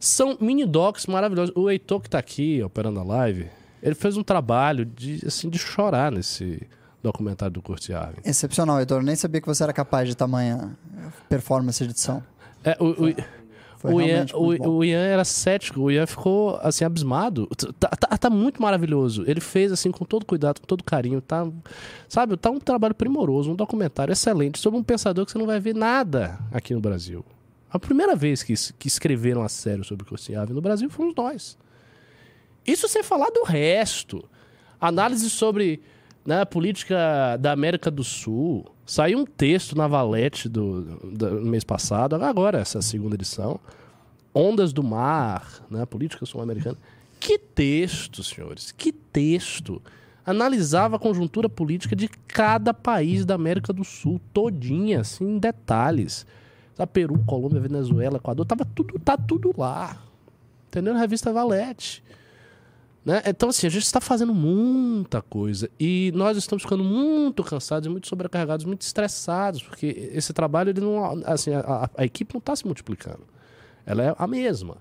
[0.00, 1.54] São mini docs maravilhosos.
[1.54, 3.46] O Heitor que está aqui, operando a live,
[3.82, 6.62] ele fez um trabalho de, assim, de chorar nesse
[7.04, 8.20] documentário do Kurt Yarvin.
[8.24, 9.02] Excepcional, Heitor.
[9.02, 10.76] Nem sabia que você era capaz de tamanha
[11.28, 12.22] performance de edição.
[12.64, 13.14] É, o, o,
[13.76, 17.46] Foi o, Ian, o, o Ian era cético, o Ian ficou assim, abismado.
[17.78, 19.22] Tá, tá- tá muito maravilhoso.
[19.26, 21.20] Ele fez assim com todo cuidado, com todo carinho.
[21.20, 21.46] Tá,
[22.08, 25.60] sabe, tá um trabalho primoroso, um documentário excelente sobre um pensador que você não vai
[25.60, 27.22] ver nada aqui no Brasil.
[27.70, 31.58] A primeira vez que, que escreveram a sério sobre Kostiavin no Brasil fomos nós.
[32.66, 34.24] Isso sem falar do resto.
[34.80, 35.82] Análise sobre
[36.26, 38.64] né, a política da América do Sul.
[38.86, 43.60] Saiu um texto na Valete do, do mês passado, agora essa segunda edição.
[44.34, 46.76] Ondas do Mar, né, a política sul-americana.
[47.20, 49.80] Que texto, senhores, que texto.
[50.26, 56.26] Analisava a conjuntura política de cada país da América do Sul, todinha, assim, em detalhes.
[56.74, 59.96] Sabe, Peru, Colômbia, Venezuela, Equador, tava tudo, tá tudo lá.
[60.68, 60.94] Entendeu?
[60.94, 62.02] Na revista Valete.
[63.04, 63.22] Né?
[63.26, 68.08] Então, assim, a gente está fazendo muita coisa e nós estamos ficando muito cansados muito
[68.08, 72.64] sobrecarregados, muito estressados, porque esse trabalho, ele não, assim, a, a- equipe não está se
[72.64, 73.20] multiplicando.
[73.84, 74.78] Ela é a mesma.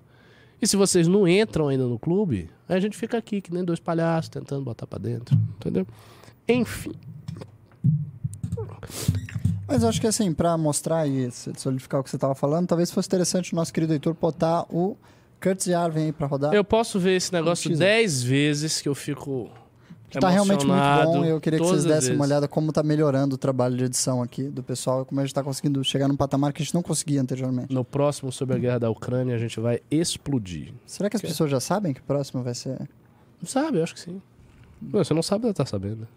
[0.61, 3.81] E se vocês não entram ainda no clube, a gente fica aqui, que nem dois
[3.81, 5.85] palhaços, tentando botar para dentro, entendeu?
[6.47, 6.93] Enfim.
[9.67, 12.89] Mas eu acho que assim, pra mostrar e solidificar o que você tava falando, talvez
[12.91, 14.95] fosse interessante o nosso querido Heitor botar o
[15.43, 16.53] Curtis Yarvin aí pra rodar.
[16.53, 17.85] Eu posso ver esse negócio teaser.
[17.85, 19.49] dez vezes que eu fico.
[20.09, 22.81] que tá realmente muito bom e eu queria que vocês dessem uma olhada como tá
[22.83, 26.15] melhorando o trabalho de edição aqui do pessoal, como a gente tá conseguindo chegar num
[26.15, 27.73] patamar que a gente não conseguia anteriormente.
[27.73, 30.71] No próximo sobre a guerra da Ucrânia, a gente vai explodir.
[30.85, 32.77] Será que as pessoas já sabem que o próximo vai ser...
[33.41, 33.79] Não sabe?
[33.79, 34.21] Eu acho que sim.
[34.81, 36.07] Não, Você não sabe, ela tá sabendo.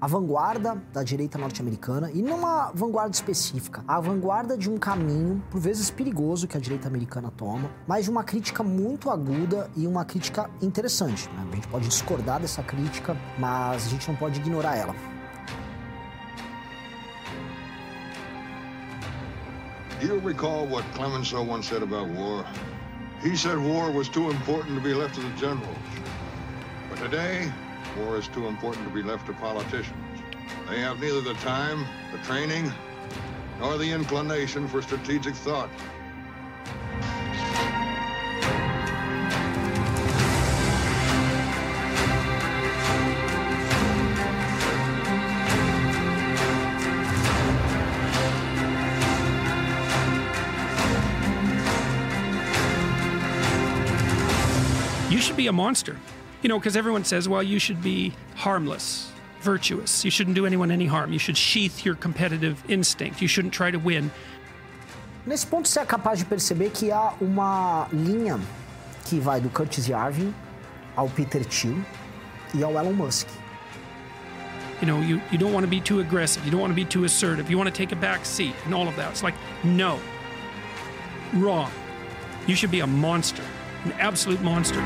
[0.00, 5.42] A vanguarda da direita norte-americana e não uma vanguarda específica, a vanguarda de um caminho,
[5.50, 9.86] por vezes perigoso, que a direita americana toma, mas de uma crítica muito aguda e
[9.86, 11.28] uma crítica interessante.
[11.30, 11.46] né?
[11.50, 14.94] A gente pode discordar dessa crítica, mas a gente não pode ignorar ela.
[20.00, 22.44] Do you recall what Clemenceau once said about war?
[23.20, 25.76] He said war was too important to be left to the generals.
[26.88, 27.50] But today,
[27.96, 29.96] War is too important to be left to politicians.
[30.68, 32.72] They have neither the time, the training,
[33.58, 35.70] nor the inclination for strategic thought.
[55.10, 55.96] You should be a monster.
[56.42, 59.10] You know, because everyone says, well, you should be harmless,
[59.40, 60.04] virtuous.
[60.04, 61.12] You shouldn't do anyone any harm.
[61.12, 63.20] You should sheath your competitive instinct.
[63.20, 64.10] You shouldn't try to win.
[65.26, 68.40] Nesse ponto, você é capaz de perceber que há uma linha
[69.04, 70.32] que vai do Curtis Yarvin
[70.96, 71.76] ao Peter Thiel
[72.54, 73.28] e ao Elon Musk.
[74.80, 76.44] You know, you, you don't want to be too aggressive.
[76.44, 77.50] You don't want to be too assertive.
[77.50, 79.10] You want to take a back seat and all of that.
[79.10, 79.34] It's like,
[79.64, 79.98] no.
[81.34, 81.70] Wrong.
[82.46, 83.42] You should be a monster,
[83.84, 84.80] an absolute monster.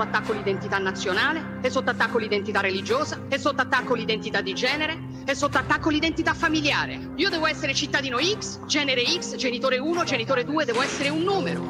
[0.00, 4.98] Sotto attacco l'identità nazionale, è sotto attacco l'identità religiosa, è sotto attacco l'identità di genere,
[5.26, 7.10] è sotto attacco l'identità familiare.
[7.16, 11.68] Io devo essere cittadino X, genere X, genitore 1, genitore 2, devo essere un numero.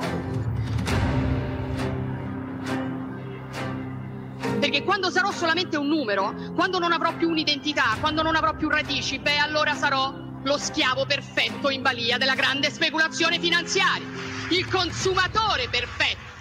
[4.61, 8.69] Perché quando sarò solamente un numero, quando non avrò più un'identità, quando non avrò più
[8.69, 14.07] radici, beh allora sarò lo schiavo perfetto in balia della grande speculazione finanziaria,
[14.51, 16.40] il consumatore perfetto.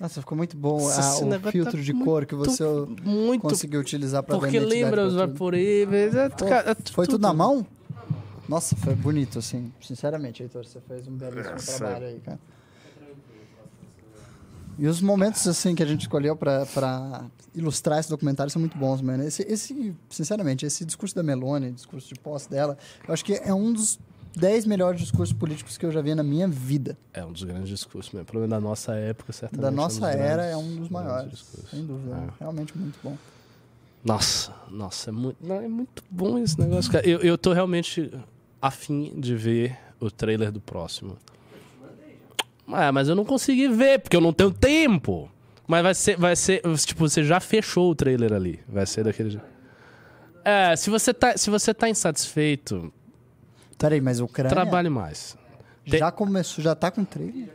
[0.00, 2.64] Nossa, ficou muito bom Nossa, ah, o negócio filtro tá de muito- cor que você
[3.04, 5.26] muito- conseguiu utilizar pra Porque lembra os tudo.
[5.28, 6.14] vaporíveis.
[6.14, 7.64] é, é foi tudo na mão?
[8.48, 9.72] Nossa, foi bonito, assim.
[9.80, 11.76] Sinceramente, Heitor, você fez um belíssimo Nossa.
[11.78, 12.38] trabalho aí, cara.
[14.76, 17.24] E os momentos, assim, que a gente escolheu pra, pra
[17.54, 19.22] ilustrar esse documentário são muito bons, mano.
[19.22, 22.76] Esse, esse, sinceramente, esse discurso da Meloni, discurso de posse dela,
[23.06, 24.00] eu acho que é um dos
[24.36, 26.96] 10 melhores discursos políticos que eu já vi na minha vida.
[27.12, 28.26] É um dos grandes discursos mesmo.
[28.26, 29.62] Pelo menos da nossa época, certamente.
[29.62, 32.16] Da é um nossa era grandes- é um dos grandes maiores, sem dúvida.
[32.16, 32.28] É.
[32.40, 33.16] Realmente muito bom.
[34.04, 37.08] Nossa, nossa, é muito, não, é muito bom esse negócio, cara.
[37.08, 38.12] Eu, eu tô realmente
[38.60, 41.16] afim de ver o trailer do próximo.
[42.68, 45.30] Ah, mas eu não consegui ver, porque eu não tenho tempo.
[45.66, 48.60] Mas vai ser, vai ser, tipo, você já fechou o trailer ali.
[48.68, 49.46] Vai ser daquele jeito.
[50.44, 52.92] É, se você tá, se você tá insatisfeito,
[53.78, 55.36] Peraí, mas o Ucrânia trabalhe mais.
[55.84, 57.48] já começou, já tá com trailer?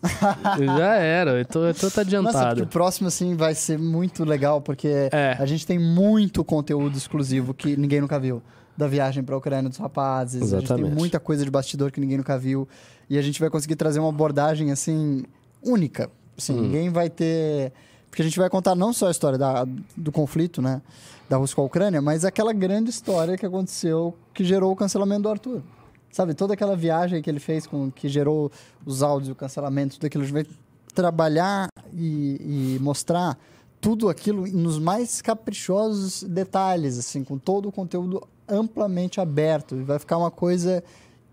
[0.76, 2.62] Já era, eu tô, eu tô tá Nossa, porque adiantado.
[2.62, 5.36] o próximo, assim, vai ser muito legal, porque É.
[5.38, 8.40] a gente tem muito conteúdo exclusivo que ninguém nunca viu.
[8.76, 10.40] Da viagem pra Ucrânia dos rapazes.
[10.40, 10.86] A gente Exatamente.
[10.90, 12.68] tem muita coisa de bastidor que ninguém nunca viu.
[13.10, 15.24] E a gente vai conseguir trazer uma abordagem, assim,
[15.60, 16.08] única.
[16.36, 16.62] Assim, Hum.
[16.62, 17.72] ninguém vai ter...
[18.08, 20.80] Porque a gente vai contar não só a história da, do conflito, né?
[21.28, 25.22] Da Rússia com a Ucrânia, mas aquela grande história que aconteceu que gerou o cancelamento
[25.22, 25.62] do Arthur.
[26.10, 28.50] Sabe, toda aquela viagem que ele fez com que gerou
[28.84, 30.24] os áudios, o cancelamento, tudo aquilo.
[30.24, 30.46] A gente vai
[30.94, 33.38] trabalhar e, e mostrar
[33.80, 39.76] tudo aquilo nos mais caprichosos detalhes, assim, com todo o conteúdo amplamente aberto.
[39.76, 40.82] E vai ficar uma coisa.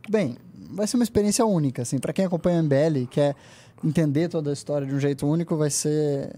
[0.10, 0.38] Bem,
[0.72, 1.98] vai ser uma experiência única, assim.
[1.98, 3.36] Para quem acompanha o MBL e quer
[3.84, 6.36] entender toda a história de um jeito único, vai ser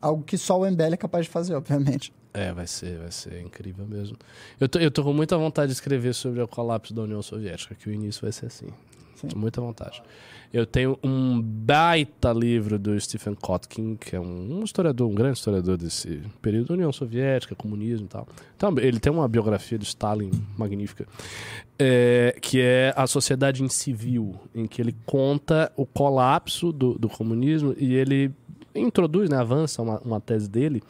[0.00, 2.12] algo que só o MBL é capaz de fazer, obviamente.
[2.32, 4.16] É, vai ser, vai ser incrível mesmo.
[4.60, 7.74] Eu tô, eu tô com muita vontade de escrever sobre o colapso da União Soviética,
[7.74, 8.68] que o início vai ser assim.
[9.16, 9.28] Sim.
[9.34, 10.00] Muita vontade.
[10.52, 15.36] Eu tenho um baita livro do Stephen Kotkin, que é um, um historiador, um grande
[15.36, 18.26] historiador desse período da União Soviética, comunismo e tal.
[18.56, 21.06] Então, ele tem uma biografia de Stalin magnífica,
[21.78, 27.08] é, que é A Sociedade em Civil, em que ele conta o colapso do, do
[27.08, 28.30] comunismo e ele
[28.74, 30.82] introduz, né, avança uma, uma tese dele,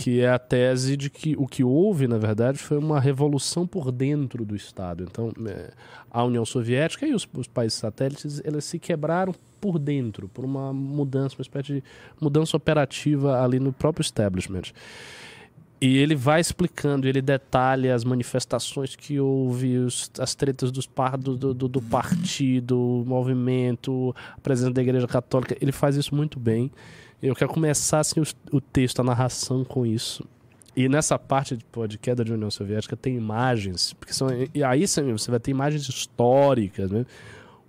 [0.00, 3.90] que é a tese de que o que houve, na verdade, foi uma revolução por
[3.90, 5.02] dentro do Estado.
[5.02, 5.70] Então, é,
[6.10, 10.72] a União Soviética e os, os países satélites, eles se quebraram por dentro, por uma
[10.72, 11.84] mudança, uma espécie de
[12.20, 14.72] mudança operativa ali no próprio establishment.
[15.80, 21.16] E ele vai explicando, ele detalha as manifestações que houve, os- as tretas dos par,
[21.16, 25.56] do, do- do partido, o movimento, a presença da Igreja Católica.
[25.60, 26.70] Ele faz isso muito bem.
[27.22, 30.24] Eu quero começar assim, os- o texto, a narração com isso.
[30.76, 34.86] E nessa parte de, de queda da União Soviética tem imagens, porque são, e aí
[34.86, 37.04] você vai ter imagens históricas, né?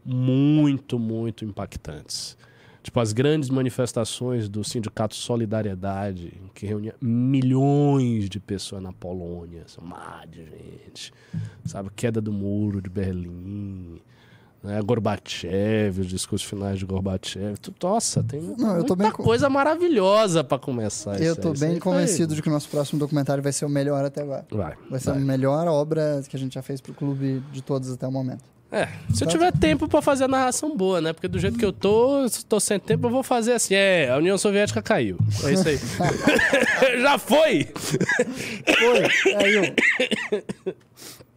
[0.06, 2.38] muito, muito impactantes.
[2.82, 9.84] Tipo, as grandes manifestações do Sindicato Solidariedade, que reunia milhões de pessoas na Polônia, são
[9.84, 11.12] mar de gente.
[11.66, 13.97] Sabe, queda do muro de Berlim,
[14.64, 14.82] né?
[14.82, 17.57] Gorbachev, os discursos finais de Gorbachev.
[17.62, 21.22] Tu- Nossa, tem Não, muita bem co- coisa maravilhosa pra começar.
[21.22, 24.03] Eu aí bem foi- convencido de que o nosso próximo documentário vai ser o melhor
[24.03, 24.45] até agora.
[24.51, 25.22] Vai, Vai ser vai.
[25.22, 28.43] a melhor obra que a gente já fez pro clube de todos até o momento.
[28.72, 29.32] É, se eu Tá.
[29.32, 31.12] tiver tempo pra fazer a narração boa, né?
[31.12, 33.74] Porque do jeito que eu tô, se tô sem tempo, eu vou fazer assim.
[33.74, 35.18] É, a União Soviética caiu.
[35.43, 35.80] É isso aí.
[37.01, 37.68] Já foi!
[37.74, 40.76] Foi, eu.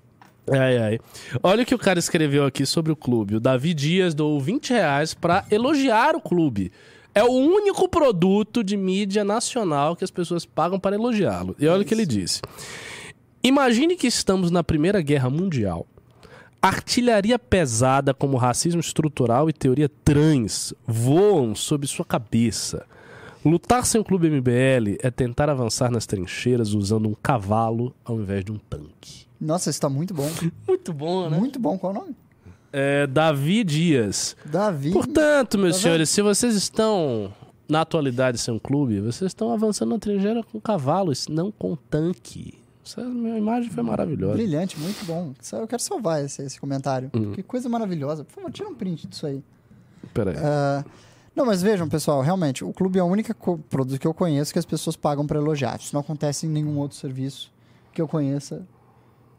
[0.51, 0.99] Ai, ai.
[1.43, 3.37] Olha o que o cara escreveu aqui sobre o clube.
[3.37, 6.73] O Davi Dias doou 20 reais pra elogiar o clube.
[7.15, 11.55] É o único produto de mídia nacional que as pessoas pagam para elogiá-lo.
[11.59, 12.41] E olha o que ele disse.
[13.43, 15.87] Imagine que estamos na Primeira Guerra Mundial.
[16.61, 22.87] Artilharia pesada como racismo estrutural e teoria trans voam sob sua cabeça.
[23.45, 28.45] Lutar sem o clube MBL é tentar avançar nas trincheiras usando um cavalo ao invés
[28.45, 29.27] de um tanque.
[29.41, 30.31] Nossa, isso tá muito bom.
[30.69, 31.37] Muito bom, né?
[31.39, 31.77] Muito bom.
[31.77, 32.17] Qual é o nome?
[32.73, 34.37] É, Davi Dias.
[34.45, 34.93] Davi.
[34.93, 37.33] Portanto, meus Tá senhores, se vocês estão
[37.69, 42.55] na atualidade sem um clube, vocês estão avançando na trincheira com cavalos, não com tanque.
[42.85, 44.35] Essa minha imagem foi maravilhosa.
[44.35, 45.33] Brilhante, muito bom.
[45.41, 47.11] Só- Eu quero salvar esse, esse comentário.
[47.15, 47.33] Uhum.
[47.33, 48.25] Que coisa maravilhosa.
[48.25, 49.43] Por favor, tira um print disso aí.
[50.15, 50.37] Peraí.
[50.39, 50.85] Ah,
[51.35, 54.53] não, mas vejam, pessoal, realmente, o clube é o único co- produto que eu conheço
[54.53, 55.79] que as pessoas pagam para elogiar.
[55.81, 57.53] Isso não acontece em nenhum outro serviço
[57.93, 58.67] que eu conheça.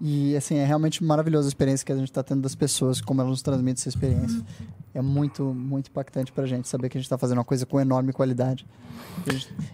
[0.02, 3.22] E, assim, é realmente maravilhosa a experiência que a gente está tendo das pessoas, como
[3.22, 4.44] elas nos transmitem essa experiência.
[4.94, 7.80] É muito, muito impactante pra gente saber que a gente está fazendo uma coisa com
[7.80, 8.66] enorme qualidade.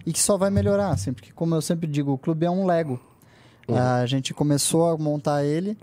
[0.06, 2.50] E a que só vai melhorar, assim, porque, como eu sempre digo, o clube é
[2.50, 3.00] um Lego.
[3.68, 5.76] A gente começou a montar ele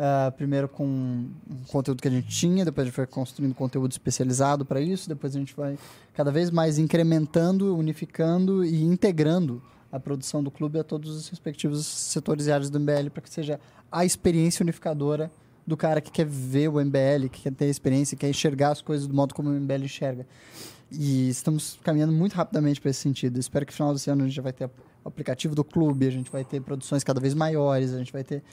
[0.00, 3.90] ah, primeiro com um conteúdo que a gente tinha, depois a gente foi construindo conteúdo
[3.90, 5.76] especializado para isso, depois a gente vai
[6.14, 11.84] cada vez mais incrementando, unificando e integrando a produção do clube a todos os respectivos
[11.84, 13.58] setores e áreas do MBL para que seja
[13.90, 15.32] a experiência unificadora
[15.66, 18.80] do cara que quer ver o MBL, que quer ter experiência, que quer enxergar as
[18.80, 20.24] coisas do modo como o MBL enxerga.
[20.92, 23.38] E estamos caminhando muito rapidamente para esse sentido.
[23.40, 26.06] Espero que no final desse ano a gente já vai ter o aplicativo do clube,
[26.06, 28.44] a gente vai ter produções cada vez maiores, a gente vai ter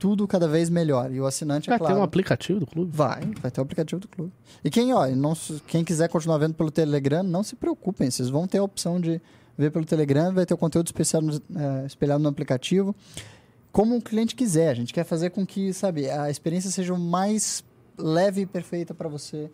[0.00, 1.12] tudo cada vez melhor.
[1.12, 1.94] E o assinante, é Vai claro...
[1.94, 2.90] ter um aplicativo do clube?
[2.92, 4.32] Vai, vai ter o aplicativo do clube.
[4.64, 5.34] E quem, ó, não,
[5.66, 9.20] quem quiser continuar vendo pelo Telegram, não se preocupem, vocês vão ter a opção de
[9.58, 12.96] ver pelo Telegram, vai ter o conteúdo especial no- eh, espelhado no aplicativo.
[13.70, 16.98] Como o cliente quiser, a gente quer fazer com que, sabe, a experiência seja o
[16.98, 17.62] mais
[17.98, 19.50] leve e perfeita para você,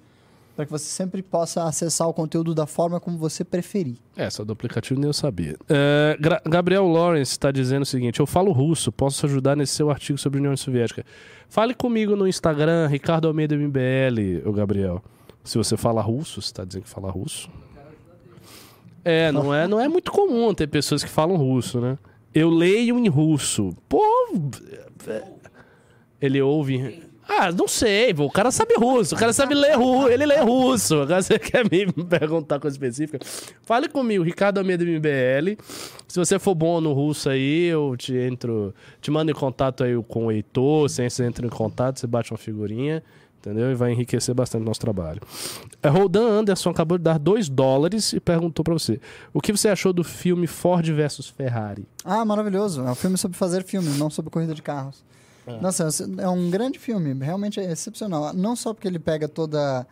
[0.56, 3.96] para que você sempre possa acessar o conteúdo da forma como você preferir.
[4.16, 5.54] Essa do aplicativo nem eu sabia.
[5.68, 10.18] É, Gabriel Lawrence está dizendo o seguinte: Eu falo russo, posso ajudar nesse seu artigo
[10.18, 11.04] sobre a União Soviética.
[11.50, 15.04] Fale comigo no Instagram, Ricardo Almeida MBL, o Gabriel.
[15.44, 17.50] Se você fala russo, você está dizendo que fala russo?
[19.04, 21.98] É, não é, não é muito comum ter pessoas que falam russo, né?
[22.34, 23.76] Eu leio em russo.
[23.88, 24.02] Pô,
[25.06, 25.22] é,
[26.20, 27.05] ele ouve.
[27.28, 31.00] Ah, não sei, o cara sabe russo, o cara sabe ler russo, ele lê russo.
[31.00, 33.18] Agora você quer me perguntar coisa específica?
[33.62, 35.60] Fale comigo, Ricardo Almeida MBL.
[36.06, 40.00] Se você for bom no russo aí, eu te entro, te mando em contato aí
[40.04, 43.02] com o Heitor, você entra em contato, você bate uma figurinha,
[43.40, 43.72] entendeu?
[43.72, 45.20] E vai enriquecer bastante o nosso trabalho.
[45.82, 49.00] É, Roldan Anderson acabou de dar 2 dólares e perguntou pra você:
[49.34, 51.86] o que você achou do filme Ford versus Ferrari?
[52.04, 52.82] Ah, maravilhoso.
[52.82, 55.04] É um filme sobre fazer filmes, não sobre corrida de carros.
[55.60, 55.88] Nossa,
[56.18, 58.32] é um grande filme, realmente é excepcional.
[58.32, 59.86] Não só porque ele pega toda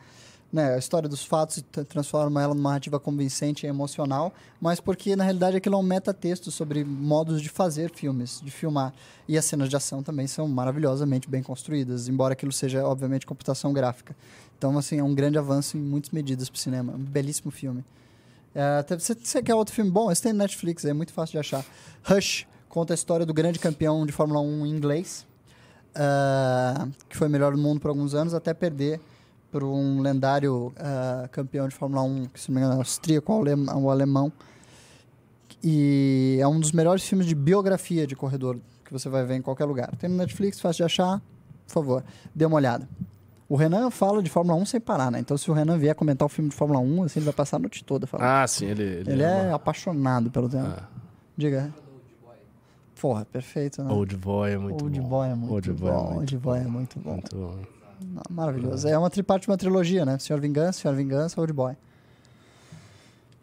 [0.52, 4.78] né, a história dos fatos e tra- transforma ela numa narrativa convincente e emocional, mas
[4.78, 8.92] porque na realidade aquilo é um metatexto sobre modos de fazer filmes, de filmar.
[9.26, 13.72] E as cenas de ação também são maravilhosamente bem construídas, embora aquilo seja, obviamente, computação
[13.72, 14.14] gráfica.
[14.56, 16.92] Então, assim, é um grande avanço em muitas medidas para o cinema.
[16.92, 17.84] Um belíssimo filme.
[18.54, 20.10] É, você, você quer outro filme bom?
[20.10, 21.64] Esse tem Netflix, é muito fácil de achar.
[22.04, 25.26] Rush conta a história do grande campeão de Fórmula 1 inglês,
[25.94, 29.00] ah, que foi melhor do mundo por alguns anos, até perder
[29.50, 33.32] para um lendário ah, campeão de Fórmula 1, que se não me engano é austríaco
[33.32, 34.32] ou alem- ou alemão.
[35.62, 39.42] E é um dos melhores filmes de biografia de corredor que você vai ver em
[39.42, 39.90] qualquer lugar.
[39.96, 41.20] Tem no Netflix, fácil de achar,
[41.66, 42.86] por favor, dê uma olhada.
[43.48, 45.20] O Renan fala de Fórmula 1 sem parar, né?
[45.20, 47.56] Então, se o Renan vier comentar o filme de Fórmula 1, assim, ele vai passar
[47.56, 48.26] a noite toda falando.
[48.26, 49.04] Ah, sim, ele.
[49.06, 50.76] Ele é apaixonado pelo tema.
[50.80, 50.88] Ah.
[51.36, 51.72] Diga.
[53.00, 53.92] Porra, perfeito, né?
[53.92, 55.08] Old Boy é muito Old bom.
[55.08, 56.02] Boy é muito Old Boy é bom.
[56.04, 57.12] muito Old Boy é muito bom.
[57.12, 57.58] Muito bom.
[58.12, 58.86] Não, Maravilhoso.
[58.88, 60.18] É uma triparte de uma trilogia, né?
[60.18, 61.74] Senhor Vingança, Senhor Vingança, Old Boy.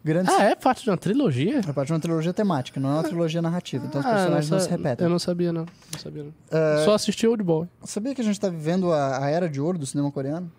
[0.04, 1.58] Grande Ah, é parte de uma trilogia?
[1.60, 3.86] é parte de uma trilogia temática, não é uma trilogia narrativa.
[3.86, 5.06] Então os Ah, eu personagens não sa- se repetem.
[5.06, 5.64] Eu não sabia, não.
[5.92, 6.32] Não sabia, não.
[6.50, 7.68] É, Só assisti Old Boy.
[7.84, 10.50] Sabia que a gente tá vivendo a, a era de ouro do cinema coreano?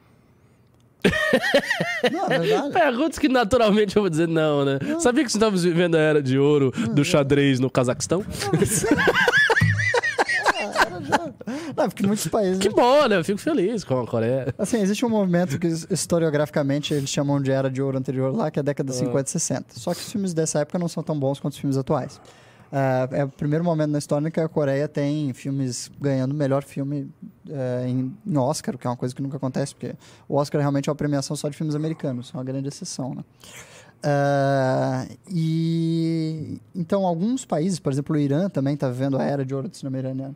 [2.12, 2.72] Não, é verdade.
[2.72, 4.80] Perguntas que naturalmente eu vou dizer não, né?
[5.00, 8.24] Sabia que estamos vivendo a era de ouro do xadrez no Cazaquistão?
[11.76, 12.60] Não, porque muitos países.
[12.60, 13.18] Que bom, né?
[13.18, 14.54] Eu fico feliz com a Coreia.
[14.58, 18.60] Assim, existe um movimento que historiograficamente eles chamam de era de ouro anterior lá, que
[18.60, 19.66] é a década de 50 e 60.
[19.72, 22.20] Só que os filmes dessa época não são tão bons quanto os filmes atuais.
[22.76, 26.64] Ah, é o primeiro momento na história que a Coreia tem filmes ganhando o melhor
[26.64, 27.08] filme
[27.48, 29.94] eh, em, em Oscar, que é uma coisa que nunca acontece, porque
[30.28, 33.24] o Oscar realmente é uma premiação só de filmes americanos, é uma grande exceção, né?
[34.02, 39.54] Ah, e então alguns países, por exemplo, o Irã também está vivendo a era de
[39.54, 40.36] ouro do cinema iraniano.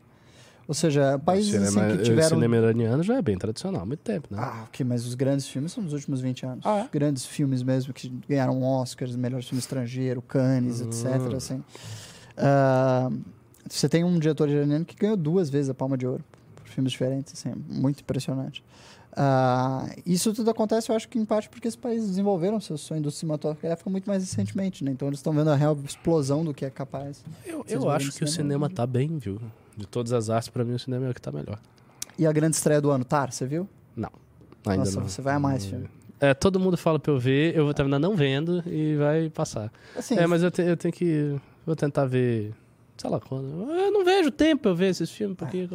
[0.68, 2.30] Ou seja, países o cinema, assim, que o tiveram...
[2.30, 4.38] cinema iraniano já é bem tradicional há muito tempo, né?
[4.40, 6.66] Ah, ok, mas os grandes filmes são dos últimos 20 anos.
[6.66, 6.90] Ah, é?
[6.92, 10.86] Grandes filmes mesmo, que ganharam Oscars, melhor filme estrangeiro, Cannes, Hum.
[10.90, 11.34] etc.
[11.36, 11.64] Assim.
[12.38, 13.10] Ah,
[13.70, 16.24] você tem um diretor iraniano que ganhou duas vezes a Palma de Ouro
[16.56, 18.64] por filmes diferentes, assim, muito impressionante.
[19.20, 22.98] Ah, isso tudo acontece, eu acho que em parte porque esses países desenvolveram seu sua
[22.98, 24.92] indústria cinematográfica muito mais recentemente, né?
[24.92, 27.24] Então eles estão vendo a real explosão do que é capaz.
[27.44, 29.42] Eu, eu acho que o cinema tá bem, viu?
[29.76, 31.60] De todas as artes, pra mim, o cinema é o que tá melhor.
[32.18, 33.68] E a grande estreia do ano, Tar, você viu?
[33.96, 34.12] Não,
[34.66, 35.08] ainda Nossa, não.
[35.10, 35.88] você vai amar esse filme.
[36.20, 39.72] É, todo mundo fala pra eu ver, eu vou terminar não vendo e vai passar.
[39.96, 41.36] Assim, é, mas eu, te- eu tenho que.
[41.68, 42.54] Vou tentar ver.
[42.98, 43.70] Sei lá quando.
[43.70, 45.68] Eu não vejo tempo eu ver esses filmes, porque.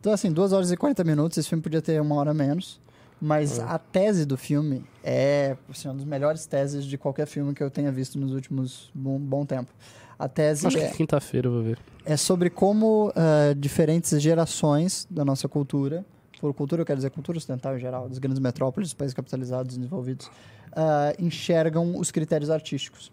[0.00, 2.80] Então, assim, 2 horas e 40 minutos, esse filme podia ter uma hora menos.
[3.20, 7.62] Mas a tese do filme é assim, uma das melhores teses de qualquer filme que
[7.62, 9.72] eu tenha visto nos últimos bom, bom tempo.
[10.18, 11.78] A tese Acho é, que quinta-feira eu vou ver.
[12.04, 16.04] é sobre como ah, diferentes gerações da nossa cultura,
[16.40, 19.76] por cultura eu quero dizer cultura ocidental em geral, das grandes metrópoles, dos países capitalizados,
[19.76, 20.30] desenvolvidos,
[20.72, 23.10] ah, enxergam os critérios artísticos.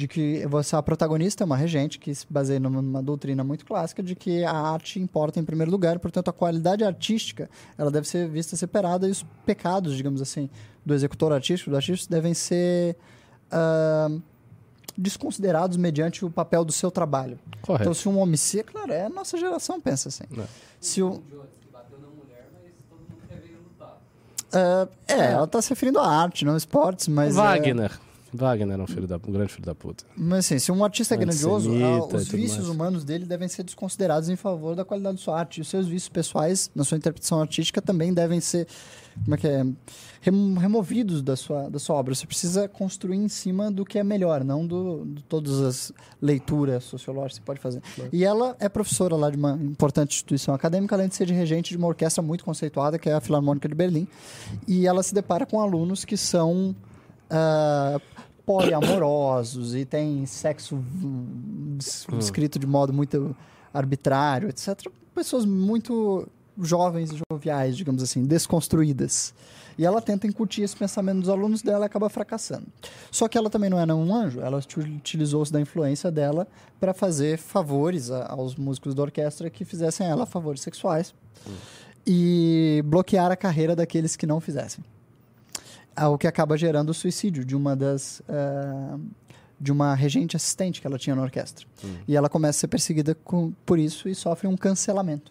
[0.00, 3.66] De que você, a protagonista é uma regente que se baseia numa, numa doutrina muito
[3.66, 8.08] clássica de que a arte importa em primeiro lugar, portanto a qualidade artística ela deve
[8.08, 10.48] ser vista separada e os pecados, digamos assim,
[10.86, 12.96] do executor artístico, do artista, devem ser
[13.50, 14.08] ah,
[14.96, 17.38] desconsiderados mediante o papel do seu trabalho.
[17.60, 17.82] Correto.
[17.82, 20.24] Então, se um homicídio, claro, é a nossa geração pensa assim.
[20.34, 20.44] É.
[20.80, 21.22] Se o,
[24.52, 27.36] ah, é, ela está se referindo à arte, não a esportes, mas.
[27.84, 28.66] é- Wagner.
[28.68, 30.04] Wagner é um, filho da, um grande filho da puta.
[30.16, 32.68] mas assim, se um artista é grandioso, Antissemita ah, os vícios mais.
[32.68, 35.58] humanos dele devem ser desconsiderados em favor da qualidade de sua arte.
[35.58, 38.66] E os seus vícios pessoais, na sua interpretação artística, também devem ser
[39.24, 39.64] como é que é,
[40.20, 42.14] rem- removidos da sua, da sua obra.
[42.14, 46.84] Você precisa construir em cima do que é melhor, não do, de todas as leituras
[46.84, 47.82] sociológicas que você pode fazer.
[48.12, 51.70] E ela é professora lá de uma importante instituição acadêmica, além de ser de regente
[51.70, 54.06] de uma orquestra muito conceituada, que é a Filarmônica de Berlim.
[54.66, 56.74] E ela se depara com alunos que são
[57.30, 58.00] ah,
[58.44, 61.78] poliamorosos e têm sexo hum,
[62.18, 63.34] descrito de modo muito
[63.72, 64.86] arbitrário, etc.
[65.14, 66.26] Pessoas muito
[66.60, 69.32] jovens e joviais, digamos assim, desconstruídas.
[69.78, 72.66] E ela tenta incutir esse pensamento dos alunos dela e acaba fracassando.
[73.10, 76.46] Só que ela também não era um anjo, ela uti- utilizou-se da influência dela
[76.78, 81.14] para fazer favores a- aos músicos da orquestra que fizessem a ela favores sexuais
[82.06, 84.84] e bloquear a carreira daqueles que não fizessem.
[85.96, 88.22] Ah, O que acaba gerando o suicídio de uma das.
[88.28, 88.98] ah,
[89.62, 91.66] de uma regente assistente que ela tinha na orquestra.
[92.08, 95.30] E ela começa a ser perseguida com- por isso e sofre um cancelamento.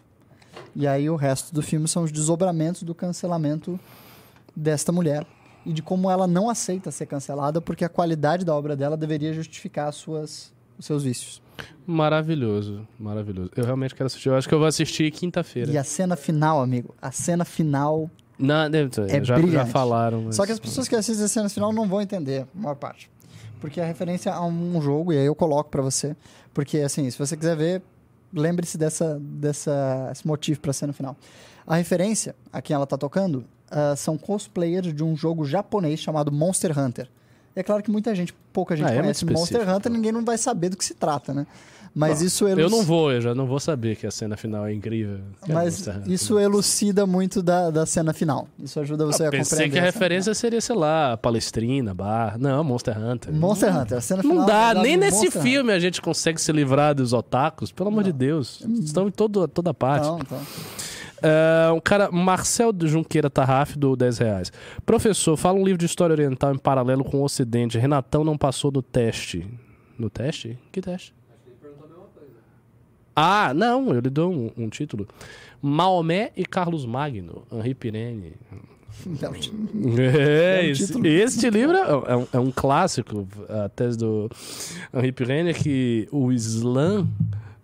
[0.76, 3.80] E aí o resto do filme são os desdobramentos do cancelamento
[4.56, 5.26] desta mulher
[5.66, 9.34] e de como ela não aceita ser cancelada porque a qualidade da obra dela deveria
[9.34, 11.42] justificar as suas, os seus vícios.
[11.88, 13.50] Maravilhoso, maravilhoso.
[13.56, 14.30] Eu realmente quero assistir.
[14.30, 15.72] Eu acho que eu vou assistir quinta-feira.
[15.72, 18.08] E a cena final, amigo, a cena final.
[18.40, 20.22] Não, deve- É já, já falaram.
[20.24, 22.76] mas- Só que as pessoas que assistem a cena final não vão entender, a maior
[22.76, 23.12] parte.
[23.60, 26.16] Porque é referência a um jogo, e aí eu coloco pra você.
[26.54, 27.82] Porque, assim, se você quiser ver,
[28.34, 31.18] lembre-se dessa, dessa, esse motivo pra cena final.
[31.68, 36.32] A referência a quem ela tá tocando ah, são cosplayers de um jogo japonês chamado
[36.32, 37.10] Monster Hunter.
[37.56, 39.76] E é claro que muita gente, pouca gente Ah, é conhece Monster específico.
[39.78, 41.46] Hunter, ninguém não vai saber do que se trata, né?
[41.94, 44.66] Mas isso Eu elus- não vou, eu já não vou saber que a cena final
[44.66, 45.20] é incrível.
[45.48, 46.04] É Mas Hunter.
[46.08, 48.48] isso elucida muito da, da cena final.
[48.60, 49.74] Isso ajuda você a Pensei compreender.
[49.74, 52.38] que a referência seria, sei lá, Palestrina, Bar.
[52.40, 53.34] Não, Monster Hunter.
[53.34, 53.50] final.
[53.50, 54.38] Monster Hunter, a cena final.
[54.38, 58.04] Não dá, nem nesse Monster filme a gente consegue se livrar dos otakus, pelo amor
[58.04, 58.64] de Deus.
[58.84, 60.06] Estão em todo, toda parte.
[60.08, 60.40] Não, então.
[61.22, 64.52] É, um cara, Marcel de Junqueira Tarraf, do 10 reais.
[64.86, 67.78] Professor, fala um livro de história oriental em paralelo com o Ocidente.
[67.78, 69.46] Renatão não passou do teste.
[69.98, 70.58] No teste?
[70.72, 71.14] Que teste?
[73.16, 75.08] Ah, não, eu lhe dou um, um título.
[75.62, 78.34] Maomé e Carlos Magno, Henri Pirene.
[79.06, 79.34] Não,
[80.00, 83.28] É, É um esse, este livro é, é um, é um clássico.
[83.48, 84.30] A tese do
[84.94, 87.08] Henri Pirene é que o Islã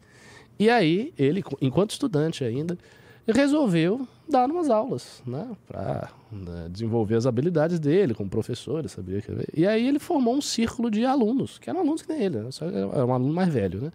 [0.60, 2.78] E aí, ele, enquanto estudante ainda,
[3.28, 5.48] resolveu dar umas aulas, né?
[5.68, 6.10] Para
[6.70, 9.32] desenvolver as habilidades dele como professor, sabia que...
[9.56, 12.52] E aí ele formou um círculo de alunos, que eram alunos que nem ele, né?
[12.52, 13.92] só era um aluno mais velho, né?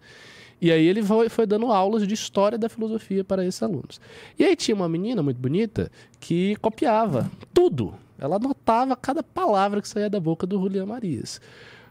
[0.61, 3.99] E aí ele foi, foi dando aulas de história da filosofia para esses alunos.
[4.39, 7.93] E aí tinha uma menina muito bonita que copiava tudo.
[8.17, 11.39] Ela anotava cada palavra que saía da boca do Julian Marias.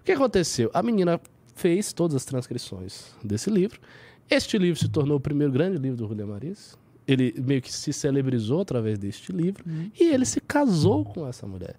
[0.01, 0.71] O que aconteceu?
[0.75, 1.21] A menina
[1.55, 3.81] fez todas as transcrições desse livro.
[4.29, 6.77] Este livro se tornou o primeiro grande livro do Julian Marias.
[7.07, 9.65] Ele meio que se celebrizou através deste livro.
[9.99, 11.77] E ele se casou com essa mulher.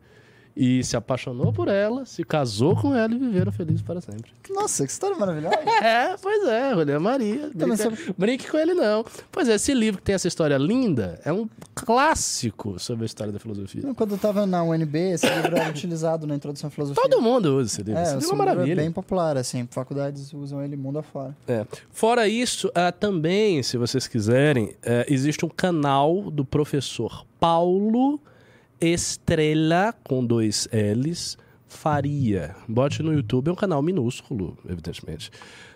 [0.56, 4.32] E se apaixonou por ela, se casou com ela e viveram felizes para sempre.
[4.49, 5.56] Nossa, que história maravilhosa.
[5.86, 7.51] É, pois é, Julian Maria.
[7.58, 9.06] Também Brinque, brinque com ele, não.
[9.32, 13.34] Pois é, esse livro que tem essa história linda é um clássico sobre a história
[13.34, 13.82] da filosofia.
[13.93, 17.03] Quando eu tava na UNB, esse livro era utilizado na introdução à filosofia.
[17.03, 17.99] Todo mundo usa esse livro.
[17.99, 18.74] É, esse livro é maravilha.
[18.74, 19.68] é bem popular, assim.
[19.70, 21.36] Faculdades usam ele mundo afora.
[21.47, 21.66] É.
[21.91, 28.20] Fora isso, ah, também, se vocês quiserem, eh, existe um canal do professor Paulo
[28.80, 32.55] Estrela, com dois L's, Faria.
[32.67, 35.32] Bote no YouTube, é um canal minúsculo, evidentemente.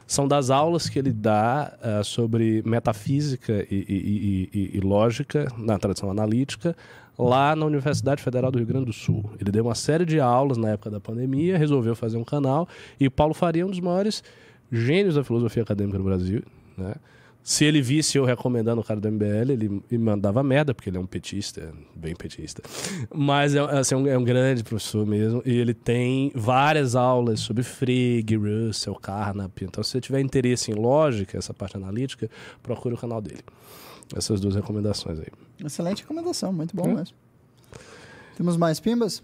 [0.05, 5.77] São das aulas que ele dá ah, sobre metafísica e, e- e- e- lógica, na
[5.77, 6.75] tradição analítica,
[7.17, 9.29] lá na Universidade Federal do Rio Grande do Sul.
[9.39, 12.67] Ele deu uma série de aulas na época da pandemia, resolveu fazer um canal,
[12.99, 14.23] e Paulo Faria é um dos maiores
[14.71, 16.41] gênios da filosofia acadêmica no Brasil,
[16.77, 16.95] né?
[17.41, 20.97] Se ele visse eu recomendando o cara do MBL, ele me mandava merda, porque ele
[20.97, 22.61] é um petista, bem petista.
[23.13, 27.39] Mas é, assim, é um, é um grande professor mesmo, e ele tem várias aulas
[27.39, 29.61] sobre Frege, Russell, Carnap.
[29.63, 32.29] Então, se você tiver interesse em lógica, essa parte analítica,
[32.61, 33.41] procure o canal dele.
[34.15, 35.27] Essas duas recomendações aí.
[35.65, 36.93] Excelente recomendação, muito bom É.
[36.93, 37.15] mesmo.
[38.37, 39.23] Temos mais pimbas?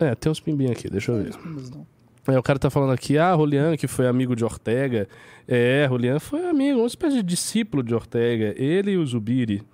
[0.00, 1.36] É, tem uns pimbinhos aqui, deixa eu ver.
[1.36, 1.86] Pimbas, não.
[2.28, 5.08] É, o cara tá falando aqui, ah, Julian, que foi amigo de Ortega.
[5.46, 8.54] É, Julian foi amigo, uma espécie de discípulo de Ortega.
[8.56, 9.66] Ele e o Zubiri.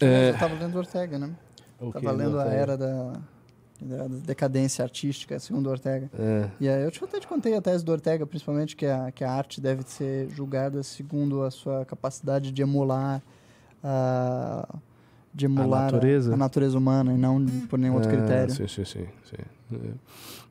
[0.00, 1.30] Mas Eu tava lendo Ortega, né?
[1.80, 3.12] O Tava lendo a era da,
[3.80, 6.10] da decadência artística, segundo Ortega.
[6.18, 6.50] É.
[6.60, 9.24] E aí eu te, até te contei a tese do Ortega, principalmente, que a, que
[9.24, 13.22] a arte deve ser julgada segundo a sua capacidade de emular
[13.82, 14.68] a,
[15.34, 16.34] de emular natureza?
[16.34, 18.54] a natureza humana e não por nenhum outro Ah, critério.
[18.54, 19.06] Sim, sim, sim.
[19.24, 19.36] sim.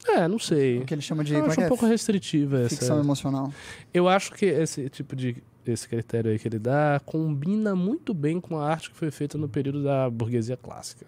[0.07, 0.21] É.
[0.21, 0.79] É, não sei.
[0.79, 1.67] O que ele chama de Eu é acho que um é?
[1.67, 2.69] pouco restritiva essa.
[2.69, 3.53] ficção emocional.
[3.93, 8.41] Eu acho que esse tipo de esse critério aí que ele dá combina muito bem
[8.41, 11.05] com a arte que foi feita no período da burguesia clássica.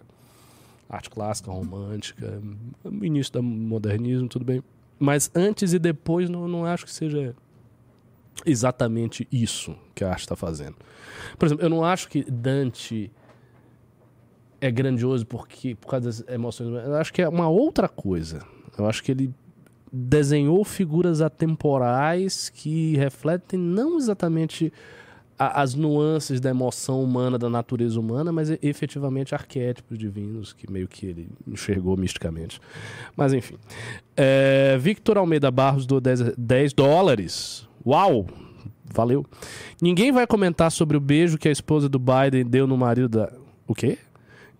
[0.88, 2.40] Arte clássica, romântica,
[3.02, 4.62] início do modernismo, tudo bem.
[4.96, 7.34] Mas antes e depois não, não acho que seja
[8.46, 10.76] exatamente isso que a arte está fazendo.
[11.38, 13.10] Por exemplo, eu não acho que Dante
[14.60, 16.68] é grandioso porque por causa das emoções.
[16.84, 18.40] Eu acho que é uma outra coisa.
[18.78, 19.32] Eu acho que ele
[19.92, 24.72] desenhou figuras atemporais que refletem não exatamente
[25.38, 30.86] a- as nuances da emoção humana, da natureza humana, mas efetivamente arquétipos divinos que meio
[30.88, 32.60] que ele enxergou misticamente.
[33.16, 33.56] Mas enfim.
[34.16, 37.68] É, Victor Almeida Barros do 10, 10 dólares.
[37.86, 38.26] Uau!
[38.92, 39.26] Valeu.
[39.82, 43.32] Ninguém vai comentar sobre o beijo que a esposa do Biden deu no marido da.
[43.66, 43.98] O quê?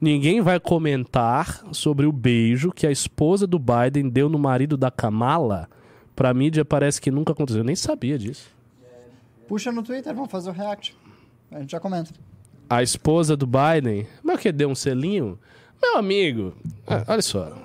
[0.05, 4.91] Ninguém vai comentar sobre o beijo que a esposa do Biden deu no marido da
[4.91, 5.67] Kamala.
[6.15, 7.63] Pra mídia parece que nunca aconteceu.
[7.63, 8.51] Eu nem sabia disso.
[9.49, 10.95] Puxa no Twitter, vamos fazer o react.
[11.51, 12.11] A gente já comenta.
[12.69, 14.07] A esposa do Biden.
[14.23, 14.53] Mas o que?
[14.53, 15.39] Deu um selinho?
[15.81, 16.53] Meu amigo,
[17.09, 17.57] olha só.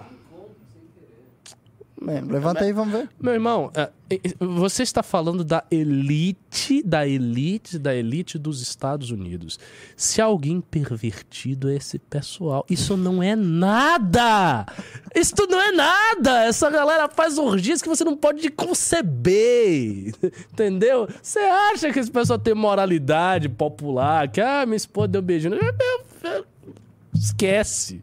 [2.02, 3.10] Bem, levanta aí vamos ver.
[3.20, 9.12] Meu irmão, é, é, você está falando da elite, da elite, da elite dos Estados
[9.12, 9.60] Unidos.
[9.97, 14.66] Se alguém pervertido é esse pessoal, isso não é nada!
[15.14, 16.45] Isso não é nada!
[16.45, 20.14] Essa galera faz orgias que você não pode conceber!
[20.54, 21.06] Entendeu?
[21.22, 24.30] Você acha que esse pessoal tem moralidade popular?
[24.30, 25.58] Que, ah, minha esposa deu beijinho.
[27.14, 28.02] Esquece.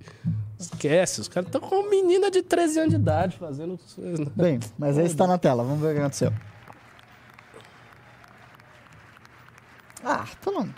[0.59, 3.79] Esquece, os caras estão com uma menina de 13 anos de idade fazendo.
[4.35, 6.33] Bem, mas aí está na tela, vamos ver o que aconteceu.
[10.05, 10.69] Ah, pelo.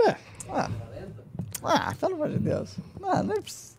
[0.00, 0.16] É.
[0.48, 0.70] Ah,
[1.62, 2.76] ah pelo amor de Deus.
[3.02, 3.76] Ah, não, precisa.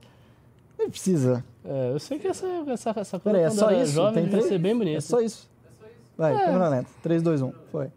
[0.79, 1.45] Nem precisa.
[1.63, 3.93] É, eu sei que essa, essa, essa coisa Peraí, é só era isso?
[3.93, 4.45] jovem Tem três?
[4.47, 4.97] ser bem bonita.
[4.97, 5.49] É só isso.
[6.17, 6.45] Vai, É.
[6.45, 6.89] câmera lenta.
[7.03, 7.53] 3, 2, 1.
[7.71, 7.91] Foi.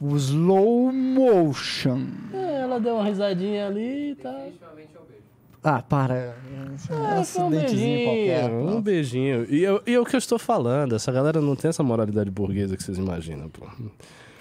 [0.00, 2.06] O slow motion.
[2.32, 4.30] É, ela deu uma risadinha ali e tá.
[4.32, 5.22] Definitivamente é o beijo.
[5.62, 6.14] Ah, para.
[6.14, 6.32] É
[6.90, 8.40] um É, um acidentezinho qualquer.
[8.42, 8.82] beijinho, um pronto.
[8.82, 9.46] beijinho.
[9.50, 12.30] E, eu, e é o que eu estou falando, essa galera não tem essa moralidade
[12.30, 13.66] burguesa que vocês imaginam, pô.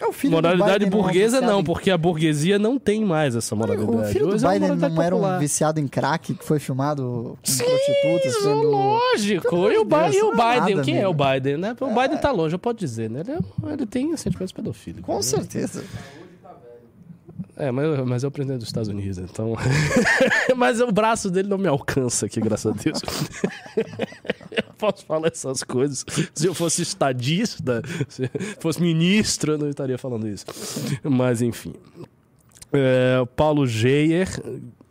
[0.01, 2.79] É o filho do moralidade Biden não é burguesa não, em- porque a burguesia não
[2.79, 3.91] tem mais essa moralidade.
[3.97, 5.39] O filho do Hoje é Biden moralidade não era um popular.
[5.39, 8.69] viciado em crack que foi filmado com Sim, prostitutas sendo.
[8.69, 9.55] lógico.
[9.69, 10.75] E o, de Deus, e o é Biden?
[10.75, 11.13] nada, Quem é o.
[11.13, 11.75] Biden, né?
[11.81, 13.19] O Biden tá longe, eu posso dizer, né?
[13.27, 15.05] Ele, é- ele tem sentimentos pedofílicos.
[15.05, 15.21] Com né?
[15.21, 15.83] certeza.
[17.59, 19.53] É, mas, mas é dos Estados Unidos, então.
[20.55, 23.01] mas o braço dele não me alcança aqui, graças a Deus.
[24.49, 26.05] eu posso falar essas coisas.
[26.33, 28.31] Se eu fosse estadista, se
[28.61, 30.45] fosse ministro, eu não estaria falando isso.
[31.03, 31.73] Mas, enfim.
[32.71, 34.29] É, Paulo Geyer.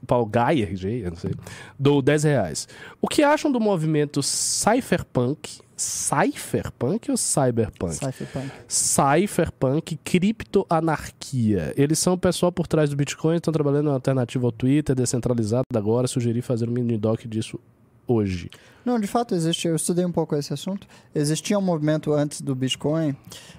[0.06, 1.32] Paulo Geyer, Geyer, não sei.
[1.78, 2.68] Dou 10 reais.
[3.00, 5.60] O que acham do movimento cypherpunk?
[5.78, 7.94] Cypherpunk ou cyberpunk?
[7.94, 8.50] Cypherpunk.
[8.66, 11.72] Cypherpunk Criptoanarquia.
[11.76, 14.94] Eles são o pessoal por trás do Bitcoin, estão trabalhando em uma alternativa ao Twitter,
[14.94, 16.08] descentralizada agora.
[16.08, 17.60] Sugeri fazer um mini doc disso
[18.08, 18.50] hoje.
[18.84, 19.68] Não, de fato existe.
[19.68, 20.86] Eu estudei um pouco esse assunto.
[21.14, 23.14] Existia um movimento antes do Bitcoin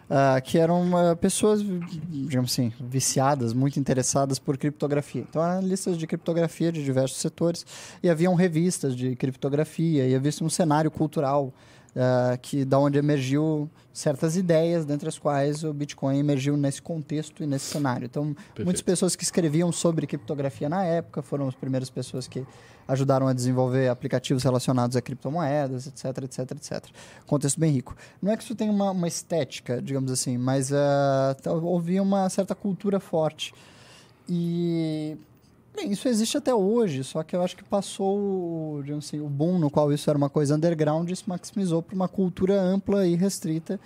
[0.09, 5.21] ah, que eram ah, pessoas, digamos assim, viciadas, muito interessadas por criptografia.
[5.29, 7.65] Então, eram listas de criptografia de diversos setores
[8.01, 11.53] e haviam revistas de criptografia e havia um cenário cultural
[11.95, 17.43] ah, que da onde emergiu certas ideias, dentre as quais o Bitcoin emergiu nesse contexto
[17.43, 18.05] e nesse cenário.
[18.05, 22.45] Então, muitas pessoas que escreviam sobre criptografia na época foram as primeiras pessoas que
[22.87, 26.85] ajudaram a desenvolver aplicativos relacionados a criptomoedas, etc, etc, etc.
[27.27, 27.95] Contexto bem rico.
[28.21, 32.55] Não é que isso tenha uma, uma estética, digamos assim, mas tá- houve uma certa
[32.55, 33.53] cultura forte.
[34.27, 35.17] E
[35.79, 39.69] bem, isso existe até hoje, só que eu acho que passou assim, o boom no
[39.69, 43.79] qual isso era uma coisa underground e se maximizou para uma cultura ampla e restrita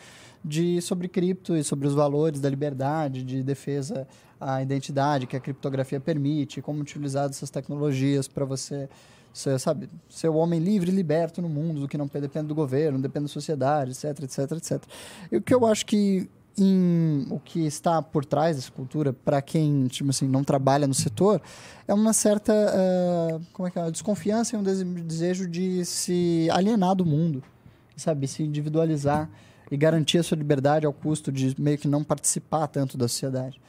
[0.44, 4.08] de sobre cripto e sobre os valores da liberdade, de defesa
[4.40, 8.90] à identidade que a criptografia permite, como utilizar essas tecnologias para você
[9.32, 12.56] ser, sabe, ser o homem livre e liberto no mundo, do que não depende do
[12.56, 14.84] governo, depende da sociedade, etc, etc, etc.
[15.32, 19.42] E o que eu acho que em o que está por trás dessa cultura, para
[19.42, 21.42] quem tipo assim, não trabalha no setor,
[21.88, 23.90] é uma certa ah, como é que é?
[23.92, 27.44] desconfiança e um dese- desejo de se alienar do mundo,
[27.96, 28.28] sabe?
[28.28, 29.30] Se individualizar
[29.72, 33.60] e garantir a sua liberdade ao custo de meio que não participar tanto da sociedade.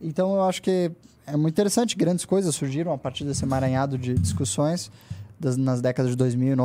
[0.00, 0.92] Então eu acho que
[1.26, 4.90] é muito interessante, grandes coisas surgiram a partir desse emaranhado de discussões
[5.40, 6.56] das- nas décadas de 2000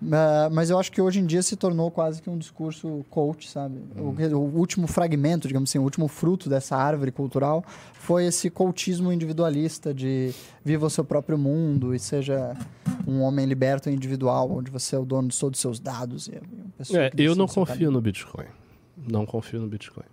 [0.00, 3.48] Ma- Mas eu acho que hoje em dia se tornou quase que um discurso coach,
[3.50, 3.78] sabe?
[3.96, 9.12] O, o último fragmento, digamos assim, o último fruto dessa árvore cultural foi esse coachismo
[9.12, 10.32] individualista de
[10.64, 12.56] viva o seu próprio mundo e seja
[13.06, 16.28] um homem liberto e individual, onde você é o dono de todos os seus dados.
[16.28, 16.34] E
[16.96, 17.90] é eu não seu confio caminho.
[17.92, 18.46] no Bitcoin.
[18.96, 20.04] Não confio no Bitcoin.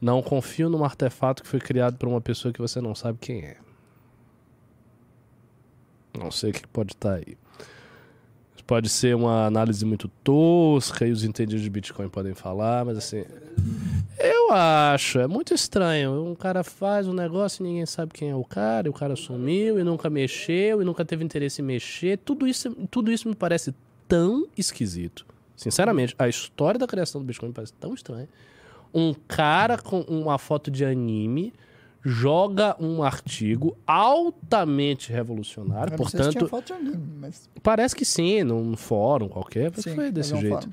[0.00, 3.40] Não confio num artefato que foi criado por uma pessoa que você não sabe quem
[3.44, 3.56] é.
[6.18, 7.36] Não sei o que pode estar aí.
[8.70, 13.24] Pode ser uma análise muito tosca e os entendidos de Bitcoin podem falar, mas assim.
[14.16, 16.24] Eu acho, é muito estranho.
[16.24, 19.16] Um cara faz um negócio e ninguém sabe quem é o cara, e o cara
[19.16, 22.18] sumiu e nunca mexeu e nunca teve interesse em mexer.
[22.18, 23.74] Tudo isso, tudo isso me parece
[24.06, 25.26] tão esquisito.
[25.56, 28.28] Sinceramente, a história da criação do Bitcoin me parece tão estranha.
[28.94, 31.52] Um cara com uma foto de anime
[32.02, 39.28] joga um artigo altamente revolucionário, portanto, foto de anime, mas parece que sim, num fórum
[39.28, 40.48] qualquer, sim, foi desse jeito.
[40.48, 40.70] fórum.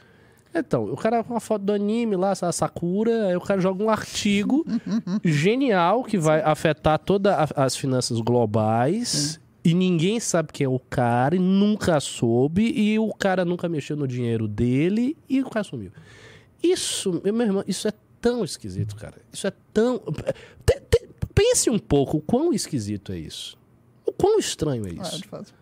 [0.55, 3.83] Então, o cara com uma foto do anime lá, essa Sakura, aí o cara joga
[3.83, 4.65] um artigo
[5.23, 9.39] genial que vai afetar todas as finanças globais.
[9.63, 13.97] E ninguém sabe quem é o cara, e nunca soube, e o cara nunca mexeu
[13.97, 15.91] no dinheiro dele, e o cara sumiu.
[16.63, 17.91] Isso, meu irmão, isso é
[18.21, 19.15] tão esquisito, cara.
[19.31, 20.01] Isso é tão.
[21.37, 23.55] Pense um pouco o quão esquisito é isso.
[24.05, 25.23] O quão estranho é Ah, isso.
[25.27, 25.53] fato.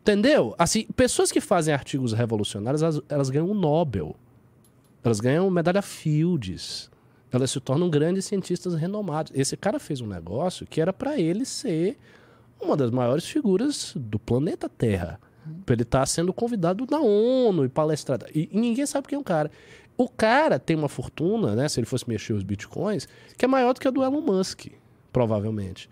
[0.00, 0.54] Entendeu?
[0.58, 4.16] Assim, pessoas que fazem artigos revolucionários, elas, elas ganham um Nobel.
[5.04, 6.90] Elas ganham medalha Fields.
[7.30, 9.32] Elas se tornam grandes cientistas renomados.
[9.34, 11.98] Esse cara fez um negócio que era para ele ser
[12.60, 15.20] uma das maiores figuras do planeta Terra.
[15.64, 18.20] Pra ele estar sendo convidado na ONU e palestrar.
[18.34, 19.50] E, e ninguém sabe quem é o cara.
[19.96, 21.68] O cara tem uma fortuna, né?
[21.68, 23.06] Se ele fosse mexer os bitcoins,
[23.36, 24.66] que é maior do que a do Elon Musk,
[25.16, 25.88] provavelmente.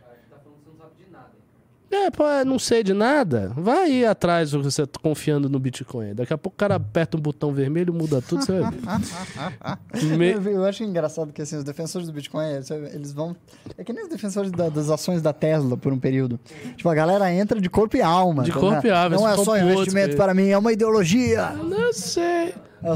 [1.95, 3.53] É, pô, não sei de nada.
[3.57, 6.15] Vai aí atrás você tá confiando no Bitcoin.
[6.15, 8.81] Daqui a pouco o cara aperta um botão vermelho, muda tudo, você vai ver.
[10.19, 13.37] Me- Eu, eu acho engraçado que assim, os defensores do Bitcoin, eles, eles vão.
[13.79, 16.39] É que nem os defensores da- das ações da Tesla por um período.
[16.77, 18.43] Tipo, a galera entra de corpo e alma.
[18.43, 21.51] De tá corpo e alma, Não é só investimento para mim, é uma ideologia.
[21.51, 22.55] Não sei.
[22.83, 22.89] É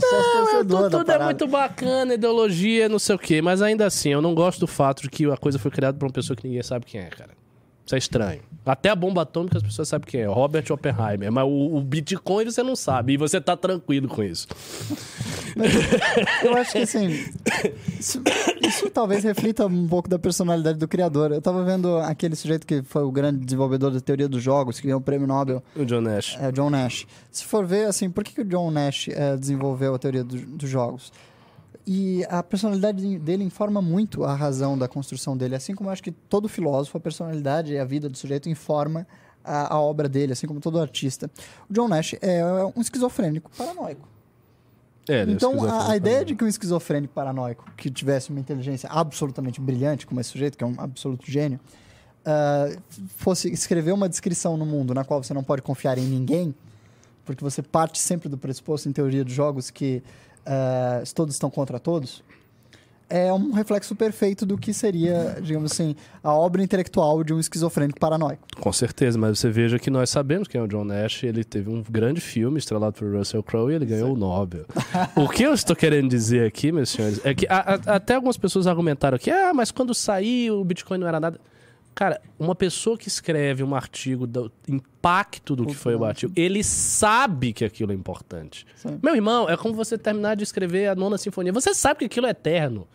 [0.65, 3.41] Não, tudo é muito bacana, ideologia, não sei o quê.
[3.41, 6.05] Mas ainda assim, eu não gosto do fato de que a coisa foi criada por
[6.05, 7.31] uma pessoa que ninguém sabe quem é, cara.
[7.89, 8.41] Isso é estranho.
[8.67, 10.27] Até a bomba atômica as pessoas sabem quem é.
[10.27, 11.33] Robert Oppenheimer.
[11.33, 13.15] Mas o, o Bitcoin você não sabe.
[13.15, 14.47] E você tá tranquilo com isso.
[16.45, 17.09] Eu acho que assim.
[17.99, 18.23] Isso,
[18.61, 21.33] isso talvez reflita um pouco da personalidade do criador.
[21.33, 24.87] Eu tava vendo aquele sujeito que foi o grande desenvolvedor da teoria dos jogos, que
[24.87, 26.37] ganhou o prêmio Nobel, O John Nash.
[26.41, 27.07] é o John Nash.
[27.33, 30.37] Se for ver, assim, por que, que o John Nash eh, desenvolveu a teoria do-
[30.37, 31.11] dos jogos?
[31.91, 35.55] E a personalidade dele informa muito a razão da construção dele.
[35.55, 39.07] Assim como acho que todo filósofo, a personalidade e a vida do sujeito informa
[39.43, 41.31] a, a obra dele, assim como todo artista.
[41.67, 42.45] O John Nash é
[42.77, 44.07] um esquizofrênico paranoico.
[45.09, 45.89] É, é Então, esquizofrênico.
[45.89, 50.21] a, a ideia de que um esquizofrênico paranoico que tivesse uma inteligência absolutamente brilhante, como
[50.21, 51.59] esse sujeito, que é um absoluto gênio,
[52.23, 52.69] ah,
[53.17, 56.55] fosse escrever uma descrição no mundo na qual você não pode confiar em ninguém,
[57.29, 60.03] porque você parte sempre do pressuposto em teoria de jogos que
[60.47, 62.25] ah, todos estão contra todos,
[63.11, 67.99] é um reflexo perfeito do que seria, digamos assim, a obra intelectual de um esquizofrênico
[67.99, 68.43] paranoico.
[68.61, 71.23] Com certeza, mas você veja que nós sabemos quem é o John Nash.
[71.25, 74.65] Ele teve um grande filme estrelado por Russell Crowe e ele ganhou o Nobel.
[75.17, 78.37] o que eu estou querendo dizer aqui, meus senhores, é que a- a- até algumas
[78.37, 81.41] pessoas argumentaram que, ah, mas quando saiu o Bitcoin não era nada.
[81.99, 86.63] Cara, uma pessoa que escreve um artigo do impacto do que foi o artigo, ele
[86.63, 88.65] sabe que aquilo é importante.
[88.77, 89.01] Sim.
[89.03, 91.53] Meu irmão, é como você terminar de escrever a nona sinfonia.
[91.53, 92.87] Você sabe que aquilo é eterno.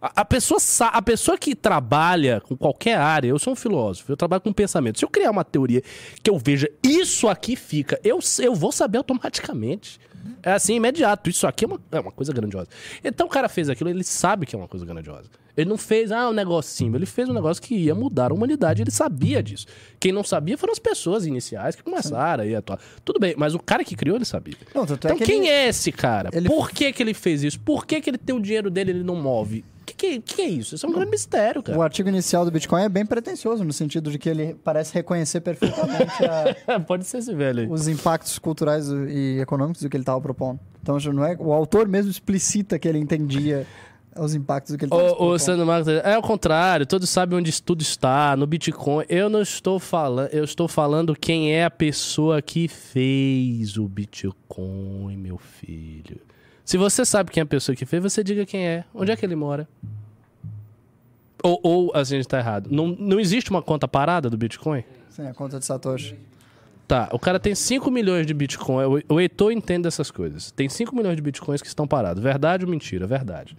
[0.00, 0.60] A, a pessoa,
[0.92, 5.00] a pessoa que trabalha com qualquer área, eu sou um filósofo, eu trabalho com pensamento.
[5.00, 5.82] Se eu criar uma teoria
[6.22, 9.98] que eu veja isso aqui fica, eu, eu vou saber automaticamente.
[10.42, 11.28] É assim, imediato.
[11.30, 12.68] Isso aqui é uma, é uma coisa grandiosa.
[13.04, 15.28] Então o cara fez aquilo, ele sabe que é uma coisa grandiosa.
[15.56, 16.94] Ele não fez, ah, um negocinho.
[16.96, 18.82] Ele fez um negócio que ia mudar a humanidade.
[18.82, 19.66] Ele sabia disso.
[19.98, 22.78] Quem não sabia foram as pessoas iniciais que começaram aí a atuar.
[23.04, 24.54] Tudo bem, mas o cara que criou, ele sabia.
[24.74, 26.28] Não, é Então que quem ele- é esse cara?
[26.32, 27.58] ele- Por que, que ele fez isso?
[27.60, 29.64] Por que, que ele tem o dinheiro dele e ele não move?
[29.96, 30.74] O que, que, é isso?
[30.74, 31.78] Isso é um grande mistério, cara.
[31.78, 35.40] O artigo inicial do Bitcoin é bem pretensioso, no sentido de que ele parece reconhecer
[35.40, 36.12] perfeitamente
[36.66, 40.60] a, Pode ser esse velho os impactos culturais e econômicos do que ele estava propondo.
[40.82, 43.66] Então, não é, o autor mesmo explicita que ele entendia
[44.18, 45.38] os impactos do que ele estava O, o propondo.
[45.38, 49.06] Sandro Marcos, é o contrário, todos sabem onde tudo está, no Bitcoin.
[49.08, 55.16] Eu não estou falando, eu estou falando quem é a pessoa que fez o Bitcoin,
[55.16, 56.20] meu filho.
[56.66, 58.84] Se você sabe quem é a pessoa que fez, você diga quem é.
[58.92, 59.66] Onde é que ele mora?
[61.42, 62.68] Ou, ou a gente está errado.
[62.70, 64.82] Não, não existe uma conta parada do Bitcoin?
[65.08, 66.16] Sim, a conta de Satoshi.
[66.88, 69.02] Tá, o cara tem 5 milhões de Bitcoin.
[69.08, 70.50] O- Heitor entende essas coisas.
[70.50, 72.22] Tem 5 milhões de Bitcoins que estão parados.
[72.22, 73.06] Verdade ou mentira?
[73.06, 73.56] Verdade.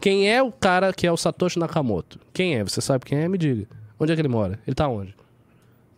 [0.00, 2.18] Quem é o cara que é o Satoshi Nakamoto?
[2.32, 2.64] Quem é?
[2.64, 3.28] Você sabe quem é?
[3.28, 3.66] Me diga.
[3.98, 4.58] Onde é que ele mora?
[4.66, 5.14] Ele tá onde?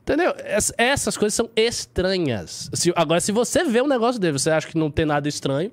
[0.03, 0.33] Entendeu?
[0.45, 2.71] Ess- Essas coisas são estranhas.
[2.73, 5.71] Se- agora, se você vê um negócio dele, você acha que não tem nada estranho,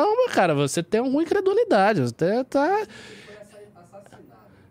[0.00, 2.00] meu cara, você tem alguma incredulidade.
[2.00, 2.86] Você tá-.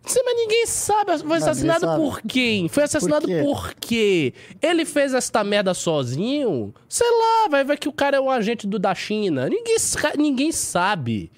[0.05, 1.17] Sim, mas ninguém sabe.
[1.17, 1.99] Foi assassinado sabe.
[2.03, 2.67] por quem?
[2.69, 3.41] Foi assassinado quê?
[3.43, 4.33] por quê?
[4.61, 6.71] Ele fez esta merda sozinho?
[6.87, 9.49] Sei lá, vai ver que o cara é um agente do, da China.
[9.49, 9.75] Ninguém,
[10.15, 11.31] ninguém sabe.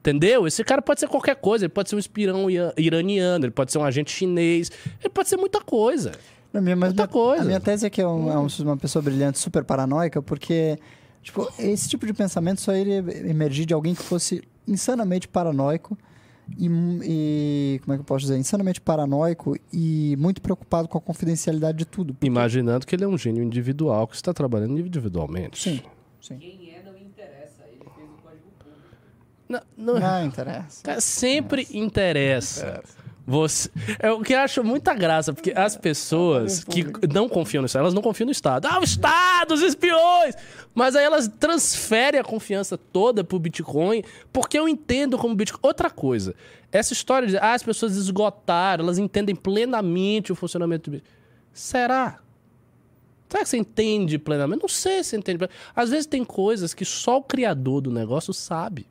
[0.00, 0.46] Entendeu?
[0.46, 1.66] Esse cara pode ser qualquer coisa.
[1.66, 5.28] Ele pode ser um espirão ia- iraniano, ele pode ser um agente chinês, ele pode
[5.28, 6.12] ser muita coisa.
[6.52, 7.42] Minha, Outra minha- coisa.
[7.42, 10.78] A minha tese é que é, um- é um- uma pessoa brilhante, super paranoica, porque
[11.24, 12.98] tipo, esse tipo de pensamento só iria
[13.28, 15.98] emergir de alguém que fosse insanamente paranoico
[16.58, 16.66] e,
[17.02, 18.36] e- como é que eu posso dizer?
[18.38, 22.14] Insanamente paranoico e muito preocupado com a confidencialidade de tudo.
[22.14, 25.58] Porque- Imaginando que ele é um gênio individual que está trabalhando individualmente.
[25.62, 25.82] Sim,
[26.20, 26.36] sim.
[26.38, 28.94] Quem é não interessa, ele fez o código público.
[29.48, 30.82] Não, não- Não interessa.
[30.82, 32.82] Cara, sempre interessa.
[33.26, 33.70] Você,
[34.00, 37.80] é o que eu acho muita graça, porque as pessoas que não confiam no Estado,
[37.84, 38.66] elas não confiam no Estado.
[38.66, 40.34] Ah, o Estado, os espiões!
[40.74, 44.02] Mas aí elas transferem a confiança toda pro Bitcoin,
[44.32, 45.60] porque eu entendo como Bitcoin.
[45.62, 46.34] Outra coisa,
[46.72, 51.14] essa história de ah, as pessoas esgotaram, elas entendem plenamente o funcionamento do Bitcoin.
[51.52, 52.18] Será?
[53.28, 54.62] Será que você entende plenamente?
[54.62, 55.60] Não sei se você entende plenamente.
[55.74, 58.86] Às vezes tem coisas que só o criador do negócio sabe.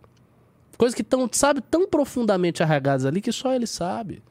[0.77, 4.23] Coisas que estão, sabe, tão profundamente arraigadas ali que só ele sabe.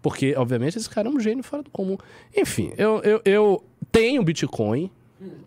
[0.00, 1.96] Porque, obviamente, esse cara é um gênio fora do comum.
[2.36, 4.90] Enfim, eu, eu, eu tenho Bitcoin.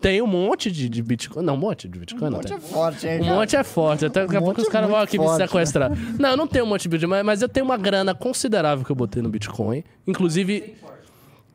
[0.02, 1.44] Tenho um monte de, de Bitcoin.
[1.44, 2.28] Não, um monte de Bitcoin.
[2.28, 2.58] Um não monte tem.
[2.58, 3.36] é forte, hein, Um cara?
[3.36, 4.06] monte é forte.
[4.06, 5.92] Até daqui a Um pouco monte os é caras vão muito aqui me forte, sequestrar.
[6.20, 8.86] Não, eu não tenho um monte de Bitcoin, mas- mas eu tenho uma grana considerável
[8.86, 9.84] que eu botei no Bitcoin.
[10.06, 10.76] Inclusive,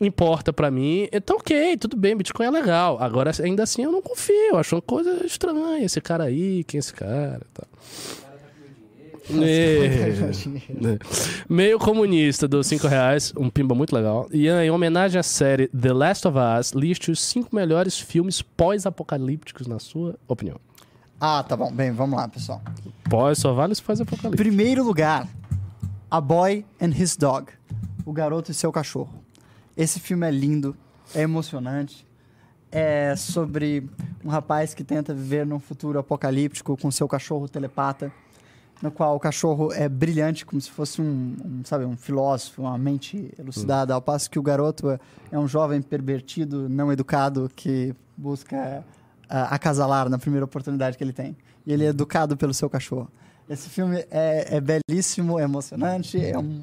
[0.00, 1.08] importa pra mim.
[1.12, 2.96] Então, ok, tudo bem, Bitcoin é legal.
[3.00, 4.34] Agora, ainda assim, eu não confio.
[4.50, 5.84] Eu acho uma coisa estranha.
[5.84, 7.40] Esse cara aí, quem é esse cara?
[7.52, 7.64] Tá.
[8.24, 8.29] É.
[9.42, 10.98] É.
[11.48, 14.28] Meio comunista dos 5 reais, um pimba muito legal.
[14.32, 19.66] E em homenagem à série The Last of Us, liste os 5 melhores filmes pós-apocalípticos,
[19.66, 20.58] na sua opinião.
[21.20, 21.70] Ah, tá bom.
[21.70, 22.62] Bem, vamos lá, pessoal.
[23.08, 24.42] Pós só vale se faz apocalipse.
[24.42, 25.28] Primeiro lugar,
[26.10, 27.52] A Boy and His Dog.
[28.06, 29.22] O Garoto e Seu Cachorro.
[29.76, 30.74] Esse filme é lindo,
[31.14, 32.06] é emocionante.
[32.72, 33.88] É sobre
[34.24, 38.12] um rapaz que tenta viver num futuro apocalíptico com seu cachorro telepata,
[38.82, 42.78] no qual o cachorro é brilhante, como se fosse um, um, sabe, um filósofo, uma
[42.78, 44.98] mente elucidada, ao passo que o garoto é,
[45.30, 48.84] é um jovem pervertido, não educado, que busca
[49.28, 51.36] ah, acasalar na primeira oportunidade que ele tem.
[51.66, 53.08] E ele é educado pelo seu cachorro.
[53.48, 56.62] Esse filme é, é belíssimo, é emocionante, é um,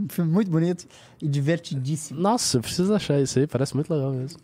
[0.00, 0.86] um filme muito bonito
[1.22, 2.20] e divertidíssimo.
[2.20, 4.38] Nossa, eu preciso achar isso aí, parece muito legal mesmo.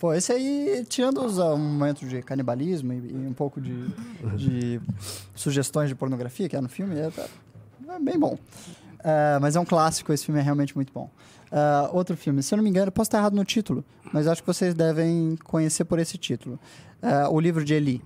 [0.00, 3.86] Pô, esse aí, tirando os ah, momentos de canibalismo e, e um pouco de,
[4.34, 4.80] de
[5.34, 7.12] sugestões de pornografia que é no filme, é,
[7.86, 8.38] é bem bom.
[9.04, 11.10] Ah, mas é um clássico, esse filme é realmente muito bom.
[11.52, 14.42] Ah, outro filme, se eu não me engano, posso estar errado no título, mas acho
[14.42, 16.58] que vocês devem conhecer por esse título.
[17.02, 18.02] Ah, o livro de Eli.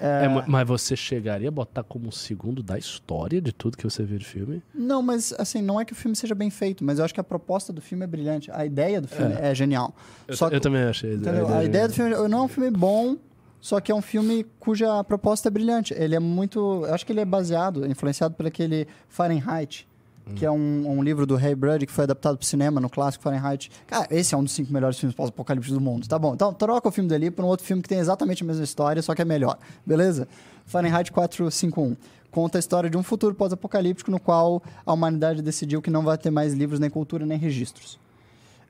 [0.00, 4.02] É, ma- mas você chegaria a botar como segundo da história de tudo que você
[4.04, 4.62] viu de filme?
[4.74, 7.20] Não, mas assim, não é que o filme seja bem feito, mas eu acho que
[7.20, 8.50] a proposta do filme é brilhante.
[8.50, 9.94] A ideia do filme é, genial.
[10.28, 11.14] Eu, Só eu também achei.
[11.14, 11.48] Entendeu?
[11.48, 13.16] A ideia do filme não é um filme bom,
[13.60, 15.94] só que é um filme cuja proposta é brilhante.
[15.94, 16.84] Ele é muito.
[16.86, 19.88] Eu acho que ele é baseado, influenciado por aquele Fahrenheit,
[20.34, 22.90] que é um, um livro do Ray Bradbury que foi adaptado para o cinema no
[22.90, 23.70] clássico Fahrenheit.
[23.86, 26.06] Cara, esse é um dos cinco melhores filmes pós-apocalípticos do mundo.
[26.08, 28.46] Tá bom, então troca o filme dali para um outro filme que tem exatamente a
[28.46, 29.58] mesma história, só que é melhor.
[29.84, 30.26] Beleza?
[30.64, 31.96] Fahrenheit 451.
[32.30, 36.18] Conta a história de um futuro pós-apocalíptico no qual a humanidade decidiu que não vai
[36.18, 37.98] ter mais livros, nem cultura, nem registros.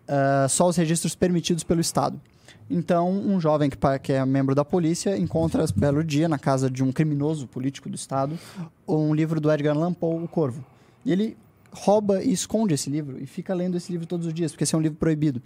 [0.09, 2.21] Ah, só os registros permitidos pelo Estado.
[2.69, 6.83] Então, um jovem que, que é membro da polícia encontra, belo dia, na casa de
[6.83, 8.39] um criminoso político do Estado,
[8.87, 10.65] um livro do Edgar Allan Poe, O Corvo.
[11.05, 11.37] E ele
[11.77, 14.75] rouba e esconde esse livro e fica lendo esse livro todos os dias, porque esse
[14.75, 15.43] é um livro proibido.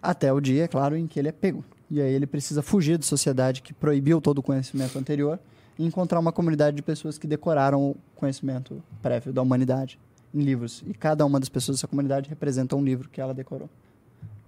[0.00, 1.64] Até o dia, é claro, em que ele é pego.
[1.90, 5.38] E aí ele precisa fugir da sociedade que proibiu todo o conhecimento anterior
[5.78, 9.98] e encontrar uma comunidade de pessoas que decoraram o conhecimento prévio da humanidade
[10.34, 10.84] em livros.
[10.86, 13.68] E cada uma das pessoas dessa comunidade representa um livro que ela decorou.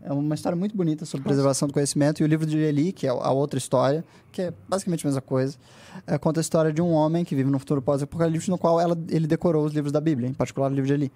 [0.02, 2.20] É uma história muito bonita sobre preservação do conhecimento.
[2.20, 4.02] E o livro de Eli, que é a outra história,
[4.32, 5.58] que é basicamente a mesma coisa,
[6.06, 8.98] é, conta a história de um homem que vive no futuro pós-apocalíptico, no qual ela,
[9.08, 11.12] ele decorou os livros da Bíblia, em particular o livro de Eli.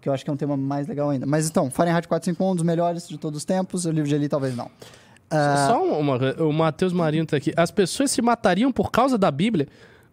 [0.00, 1.24] Que eu acho que é um tema mais legal ainda.
[1.26, 3.84] Mas então, Fahrenheit 451, um dos melhores de todos os tempos.
[3.84, 4.70] O livro de Eli, talvez não.
[5.30, 7.52] Ah, Só uma o Matheus Marinho tá aqui.
[7.56, 9.68] As pessoas se matariam por causa da Bíblia?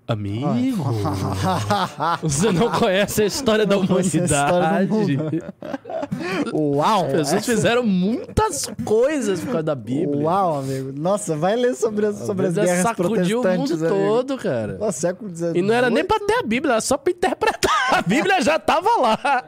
[0.07, 0.83] Amigo,
[2.23, 5.19] você não conhece a história da história humanidade.
[6.53, 7.05] Uau!
[7.07, 10.21] As pessoas fizeram muitas coisas por causa da Bíblia.
[10.23, 10.93] Uau, amigo.
[10.97, 13.81] Nossa, vai ler sobre as, sobre as guerras sacudiu o protestantes.
[13.81, 14.05] mundo amigo.
[14.09, 14.77] todo, cara.
[14.77, 15.55] Nossa, século XIX.
[15.55, 17.71] E não era nem pra ter a Bíblia, era só pra interpretar.
[17.91, 19.45] A Bíblia já tava lá.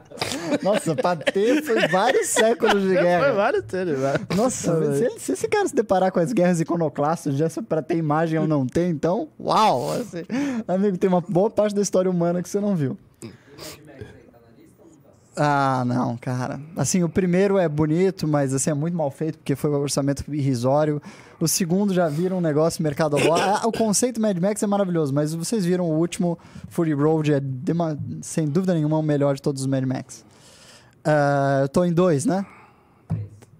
[0.61, 3.23] Nossa, pra ter foi vários séculos de guerra.
[3.27, 4.13] Foi vários anos, né?
[4.35, 7.81] Nossa, se, ele- se esse cara se deparar com as guerras iconoclastas, já só pra
[7.81, 9.91] ter imagem ou não ter, então, uau!
[9.93, 10.23] assim,
[10.67, 12.97] amigo, tem uma boa parte da história humana que você não viu.
[15.41, 16.59] Ah, não, cara.
[16.75, 20.23] Assim, o primeiro é bonito, mas assim, é muito mal feito, porque foi um orçamento
[20.33, 21.01] irrisório.
[21.39, 25.33] O segundo já viram um negócio mercado Ah, O conceito Mad Max é maravilhoso, mas
[25.33, 29.61] vocês viram o último Fury Road, é dema- sem dúvida nenhuma o melhor de todos
[29.61, 30.25] os Mad Max.
[31.05, 32.45] Ah, eu tô em dois, né?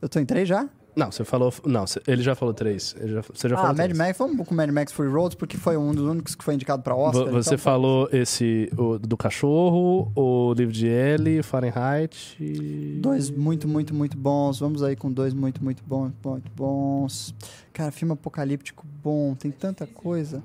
[0.01, 0.67] Eu tô em três já?
[0.99, 1.53] Não, você falou.
[1.65, 2.95] Não, ele já falou três.
[3.01, 3.97] Já- você já ah, falou Mad três.
[3.97, 6.83] Max, vamos com Mad Max Fury Road, porque foi um dos únicos que foi indicado
[6.83, 7.25] pra Oscar.
[7.25, 12.35] Vo- Você então- falou esse o, do cachorro, o livro de Ellie, Fahrenheit.
[12.39, 12.99] E...
[13.01, 14.59] Dois muito, muito, muito bons.
[14.59, 17.33] Vamos aí com dois muito, muito bons, muito bons.
[17.71, 20.43] Cara, filme apocalíptico bom, tem tanta coisa.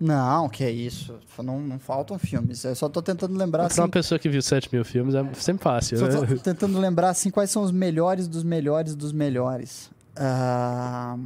[0.00, 1.14] Não, que é isso.
[1.42, 2.64] Não, não faltam filmes.
[2.64, 3.82] Eu só tô tentando lembrar Pra assim.
[3.82, 5.98] uma pessoa que viu 7 mil filmes é sempre fácil.
[5.98, 6.26] Só né?
[6.26, 9.90] tô tentando lembrar assim quais são os melhores dos melhores dos melhores.
[10.16, 11.18] Ah,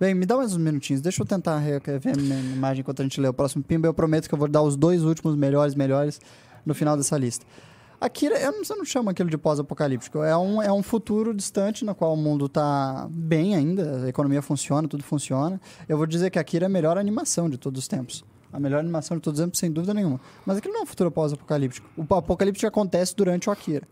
[0.00, 1.02] Bem, me dá mais uns minutinhos.
[1.02, 3.86] Deixa eu tentar ver a minha imagem enquanto a gente lê o próximo Pimba.
[3.88, 6.20] Eu prometo que eu vou dar os dois últimos melhores melhores
[6.64, 7.44] no final dessa lista.
[8.00, 10.22] Akira, eu não, eu não chamo aquilo de pós-apocalíptico.
[10.22, 14.40] É um, é um futuro distante no qual o mundo tá bem ainda, a economia
[14.40, 15.60] funciona, tudo funciona.
[15.88, 18.24] Eu vou dizer que Akira é a melhor animação de todos os tempos.
[18.52, 20.20] A melhor animação de todos os tempos, sem dúvida nenhuma.
[20.46, 21.88] Mas aquilo não é um futuro pós-apocalíptico.
[21.96, 23.86] O apocalíptico acontece durante o Akira.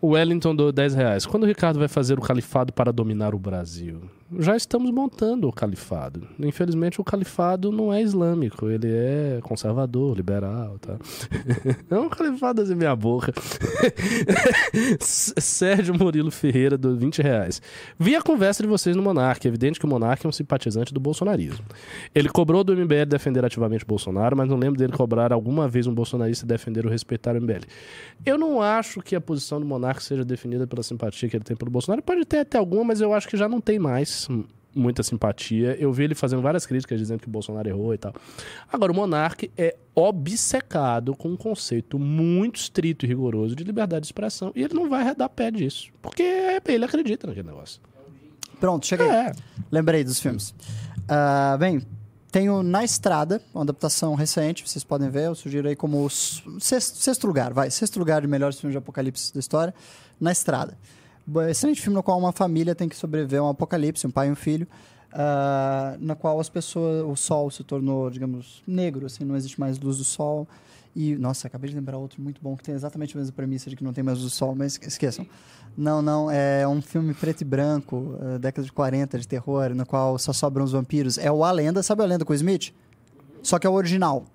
[0.00, 1.26] O Wellington do 10 reais.
[1.26, 4.00] Quando o Ricardo vai fazer o califado para dominar o Brasil?
[4.38, 6.26] Já estamos montando o califado.
[6.40, 8.68] Infelizmente, o califado não é islâmico.
[8.68, 10.96] Ele é conservador, liberal, tá?
[11.90, 13.32] É um califado assim, minha boca.
[15.00, 17.60] Sérgio Murilo Ferreira, do 20 reais.
[17.98, 19.46] Vi a conversa de vocês no Monark.
[19.46, 21.64] É evidente que o Monark é um simpatizante do bolsonarismo.
[22.14, 25.86] Ele cobrou do MBL defender ativamente o Bolsonaro, mas não lembro dele cobrar alguma vez
[25.86, 27.66] um bolsonarista defender ou respeitar o MBL.
[28.24, 31.56] Eu não acho que a posição do Monark seja definida pela simpatia que ele tem
[31.56, 32.02] pelo Bolsonaro.
[32.02, 34.21] Pode ter até alguma, mas eu acho que já não tem mais
[34.74, 35.76] muita simpatia.
[35.78, 38.14] Eu vi ele fazendo várias críticas dizendo que o Bolsonaro errou e tal.
[38.72, 44.06] Agora, o Monark é obcecado com um conceito muito estrito e rigoroso de liberdade de
[44.06, 46.22] expressão e ele não vai dar pé disso, porque
[46.66, 47.80] ele acredita naquele negócio.
[48.58, 49.08] Pronto, cheguei.
[49.08, 49.32] É.
[49.70, 50.54] Lembrei dos filmes.
[51.08, 51.82] Ah, bem,
[52.30, 57.26] tenho Na Estrada, uma adaptação recente, vocês podem ver, eu sugiro aí como sexto, sexto
[57.26, 59.74] lugar, vai, sexto lugar de melhores filmes de apocalipse da história,
[60.18, 60.78] Na Estrada.
[61.26, 64.28] Bo- Excelente filme no qual uma família tem que sobreviver a um apocalipse, um pai
[64.28, 64.66] e um filho,
[65.12, 69.78] ah, na qual as pessoas, o sol se tornou, digamos, negro, assim, não existe mais
[69.78, 70.46] luz do sol.
[70.94, 73.76] E, nossa, acabei de lembrar outro muito bom que tem exatamente a mesma premissa de
[73.76, 75.26] que não tem mais do sol, mas esqueçam.
[75.74, 79.86] Não, não, é um filme preto e branco, eh, década de 40, de terror, no
[79.86, 81.16] qual só sobram os vampiros.
[81.16, 82.74] É o A Lenda, sabe a Lenda com o Smith?
[83.42, 84.26] Só que é o original.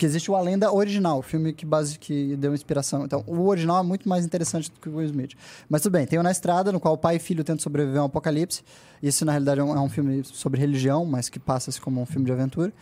[0.00, 3.04] Que existe o A Lenda original, o filme que, base, que deu inspiração.
[3.04, 5.32] Então, o original é muito mais interessante do que o Will Smith.
[5.68, 8.00] Mas tudo bem, tem o Na Estrada, no qual o pai e filho tentam sobreviver
[8.00, 8.62] a um apocalipse.
[9.02, 12.06] Isso, na realidade, é um, é um filme sobre religião, mas que passa-se como um
[12.06, 12.72] filme de aventura.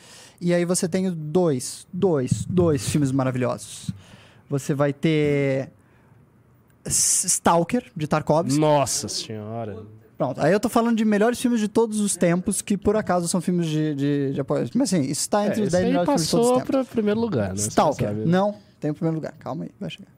[0.40, 3.90] E aí você tem dois, dois, dois filmes maravilhosos.
[4.48, 5.72] Você vai ter
[6.86, 8.60] Stalker, de Tarkovsky.
[8.60, 9.84] Nossa senhora.
[10.18, 13.28] Pronto, aí eu tô falando de melhores filmes de todos os tempos, que por acaso
[13.28, 14.68] são filmes de, de, de apoio.
[14.74, 16.50] Mas assim, isso tá entre É, os esse 10 aí melhores filmes de todos os
[16.50, 16.70] passou tempos.
[16.70, 17.54] para primeiro lugar, né?
[17.54, 19.32] Stalker, não, tem o primeiro lugar.
[19.38, 20.10] Calma aí, vai chegar.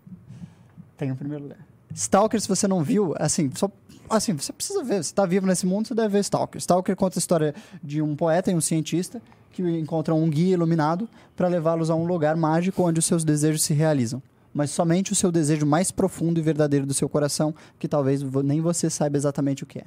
[0.97, 1.59] Tem o primeiro lugar.
[1.95, 3.71] Stalker, se você não viu, assim, só,
[4.09, 5.05] assim, você precisa ver.
[5.05, 6.59] Você tá vivo nesse mundo, você deve ver Stalker.
[6.59, 7.55] Stalker conta a história
[7.85, 9.21] de um poeta e um cientista
[9.53, 11.07] que encontram um guia iluminado
[11.37, 14.23] para levá-los a um lugar mágico onde os seus desejos se realizam.
[14.53, 18.61] Mas somente o seu desejo mais profundo e verdadeiro do seu coração, que talvez nem
[18.61, 19.85] você saiba exatamente o que é.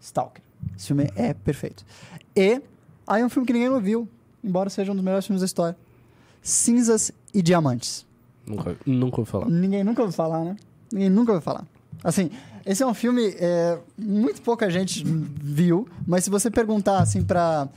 [0.00, 0.42] Stalker.
[0.76, 1.84] Esse filme é perfeito.
[2.36, 2.60] E
[3.06, 4.08] aí um filme que ninguém não viu,
[4.44, 5.76] embora seja um dos melhores filmes da história.
[6.42, 8.06] Cinzas e Diamantes.
[8.46, 9.48] Nunca, nunca ouvi falar.
[9.48, 10.56] Ninguém nunca ouviu falar, né?
[10.92, 11.66] Ninguém nunca ouviu falar.
[12.02, 12.30] Assim,
[12.64, 17.68] esse é um filme é, muito pouca gente viu, mas se você perguntar assim pra,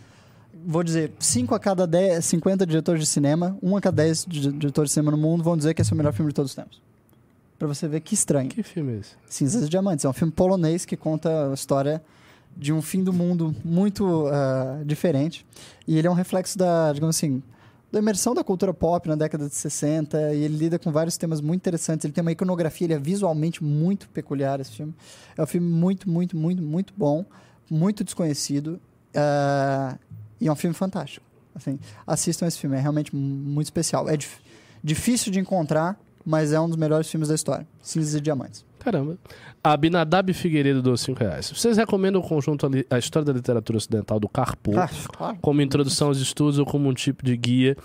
[0.66, 4.52] vou dizer, 5 a cada 10, 50 diretores de cinema, 1 a cada 10 di-
[4.54, 6.52] diretores de cinema no mundo vão dizer que esse é o melhor filme de todos
[6.52, 6.82] os tempos.
[7.60, 8.50] Pra você ver que estranho.
[8.50, 9.12] Que filme é esse?
[9.28, 10.04] Cinzas e Diamantes.
[10.04, 12.02] É um filme polonês que conta a história
[12.58, 15.46] de um fim do mundo muito ah, diferente.
[15.88, 17.42] E ele é um reflexo da, digamos assim,
[17.92, 20.34] da imersão da cultura pop na década de 60.
[20.34, 22.04] E ele lida com vários temas muito interessantes.
[22.04, 24.94] Ele tem uma iconografia, ele é visualmente muito peculiar, esse filme.
[25.38, 27.24] É um filme muito, muito, muito, muito bom.
[27.70, 28.80] Muito desconhecido.
[29.16, 29.98] ah,
[30.40, 31.26] e é um filme fantástico.
[31.56, 34.10] Assim, assistam esse filme, é realmente mu- muito especial.
[34.10, 34.40] É dif-
[34.84, 37.68] difícil de encontrar, mas é um dos melhores filmes da história.
[37.82, 38.66] Cinzas e Diamantes.
[38.80, 39.18] Caramba.
[39.64, 41.50] Abinadab Figueiredo dos 5 reais.
[41.52, 45.38] Vocês recomendam o conjunto A História da Literatura Ocidental do Carpo Ah, claro.
[45.42, 47.78] como introdução aos estudos ou como um tipo de guia?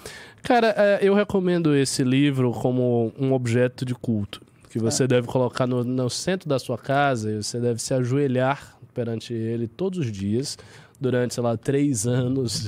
[0.43, 4.41] Cara, é, eu recomendo esse livro como um objeto de culto.
[4.71, 8.77] Que você deve colocar no, no centro da sua casa e você deve se ajoelhar
[8.93, 10.59] perante ele todos os dias.
[11.01, 12.67] Durante, sei lá, três anos.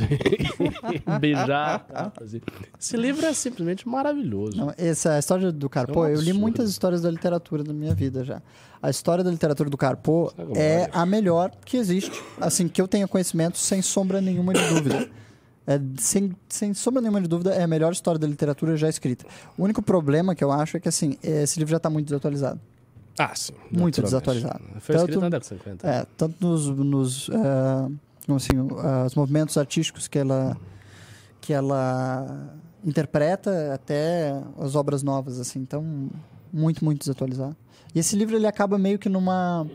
[1.21, 1.85] beijar.
[2.23, 2.41] assim.
[2.79, 4.57] Esse livro é simplesmente maravilhoso.
[4.57, 7.95] Não, essa história do Carpo, É um eu li muitas histórias da literatura na minha
[7.95, 8.41] vida já.
[8.83, 10.97] A história da literatura do Carpo é várias.
[10.97, 15.09] a melhor que existe, assim, que eu tenha conhecimento sem sombra nenhuma de dúvida.
[15.67, 19.27] É, sem, sem sombra nenhuma de dúvida, é a melhor história da literatura já escrita.
[19.59, 22.59] O único problema que eu acho é que, assim, esse livro já está muito desatualizado.
[23.19, 23.53] Ah, sim.
[23.71, 24.63] Muito desatualizado.
[24.81, 25.87] Foi escrito Tanto- na década de 50.
[25.89, 27.91] É, tanto nos, nos como
[28.29, 28.53] assim,
[29.07, 30.57] os movimentos artísticos que ela
[31.41, 36.11] que ela interpreta até as obras novas assim, então
[36.53, 37.57] muito muito desatualizado.
[37.95, 39.67] E esse livro ele acaba meio que numa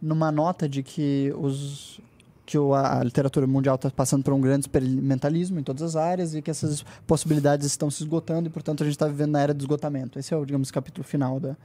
[0.00, 2.00] numa nota de que os
[2.46, 6.42] que a literatura mundial está passando por um grande experimentalismo em todas as áreas e
[6.42, 9.62] que essas possibilidades estão se esgotando e, portanto, a gente está vivendo na era do
[9.62, 10.18] esgotamento.
[10.18, 11.56] Esse é o, digamos, capítulo final da,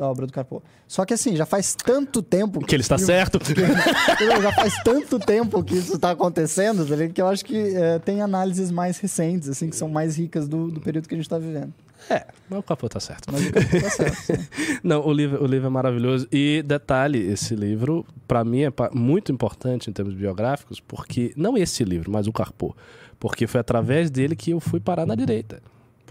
[0.00, 0.62] da obra do Carpo.
[0.88, 2.64] Só que, assim, já faz tanto tempo...
[2.64, 3.36] Que ele está que- certo.
[3.44, 4.42] Entendeu?
[4.42, 8.22] Já faz tanto tempo que isso está acontecendo, tá que eu acho que é, tem
[8.22, 11.38] análises mais recentes, assim, que são mais ricas do, do período que a gente está
[11.38, 11.72] vivendo.
[12.08, 13.30] É, mas o capô tá certo.
[13.30, 14.48] Mas o capô tá certo.
[14.82, 16.26] Não, o livro, o livro é maravilhoso.
[16.32, 21.32] E detalhe, esse livro, pra mim, é muito importante em termos biográficos, porque.
[21.36, 22.74] Não esse livro, mas o Carpô.
[23.18, 25.62] Porque foi através dele que eu fui parar na direita.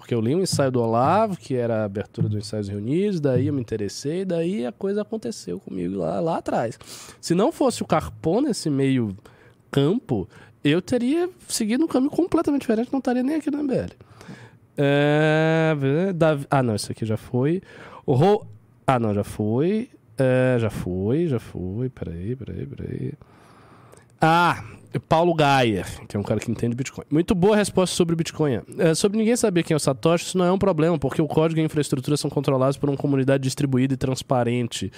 [0.10, 3.45] Porque eu li um ensaio do Olavo, que era a abertura dos ensaios reunidos, daí
[3.45, 6.80] eu me interessei, daí a coisa aconteceu comigo lá, lá atrás.
[7.22, 9.15] Se não fosse o Carpô nesse meio
[9.69, 10.27] campo,
[10.64, 13.91] eu teria seguido um caminho completamente diferente, não estaria nem aqui no MBL.
[14.76, 15.76] É,
[16.15, 17.61] Davi- ah, não, isso aqui já foi.
[18.03, 18.48] O Ro...
[18.88, 19.91] Ah, não, já foi.
[20.18, 21.88] É, já foi, já foi.
[21.88, 23.14] Peraí, peraí, peraí.
[24.19, 24.64] Ah,
[24.98, 27.06] Paulo Gaia, que é um cara que entende Bitcoin.
[27.11, 28.61] Muito boa resposta sobre o Bitcoin.
[28.78, 31.28] É, sobre ninguém saber quem é o Satoshi, isso não é um problema, porque o
[31.28, 34.91] código e a infraestrutura são controlados por uma comunidade distribuída e transparente.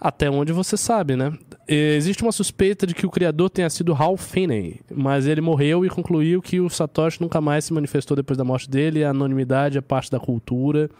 [0.00, 1.32] Até onde você sabe, né?
[1.66, 5.84] Eh, Existe uma suspeita de que o criador tenha sido Hal Finney, mas ele morreu
[5.84, 9.78] e concluiu que o Satoshi nunca mais se manifestou depois da morte dele, a anonimidade
[9.78, 10.90] é parte da cultura.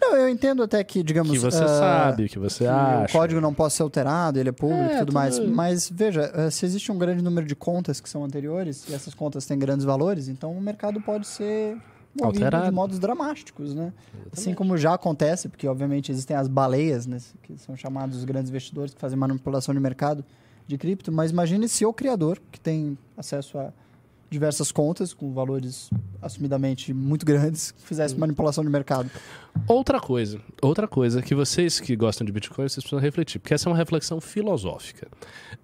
[0.00, 1.30] Não, eu entendo até que, digamos.
[1.32, 3.04] Que você ah, sabe, que você acha.
[3.06, 5.36] O código não pode ser alterado, ele é público e É, tudo mais.
[5.38, 8.94] tudo- Mas veja, eh, se existe um grande número de contas que são anteriores, e
[8.94, 11.76] essas contas têm grandes valores, então o mercado pode ser
[12.20, 12.64] movido Alterado.
[12.64, 13.92] de modos dramáticos, né?
[14.32, 18.50] Assim como já acontece, porque obviamente existem as baleias, né, que são chamados os grandes
[18.50, 20.24] investidores que fazem manipulação de mercado
[20.66, 23.72] de cripto, mas imagine se o criador, que tem acesso a
[24.30, 25.90] diversas contas com valores
[26.22, 29.10] assumidamente muito grandes, fizesse manipulação de mercado.
[29.66, 33.68] Outra coisa, outra coisa que vocês que gostam de Bitcoin, vocês precisam refletir, porque essa
[33.68, 35.08] é uma reflexão filosófica.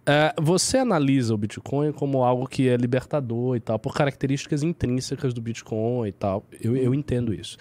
[0.05, 5.33] É, você analisa o Bitcoin como algo que é libertador e tal, por características intrínsecas
[5.33, 6.45] do Bitcoin e tal.
[6.61, 7.57] Eu, eu entendo isso.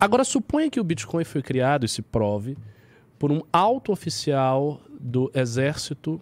[0.00, 2.58] Agora, suponha que o Bitcoin foi criado e se prove
[3.16, 6.20] por um alto oficial do exército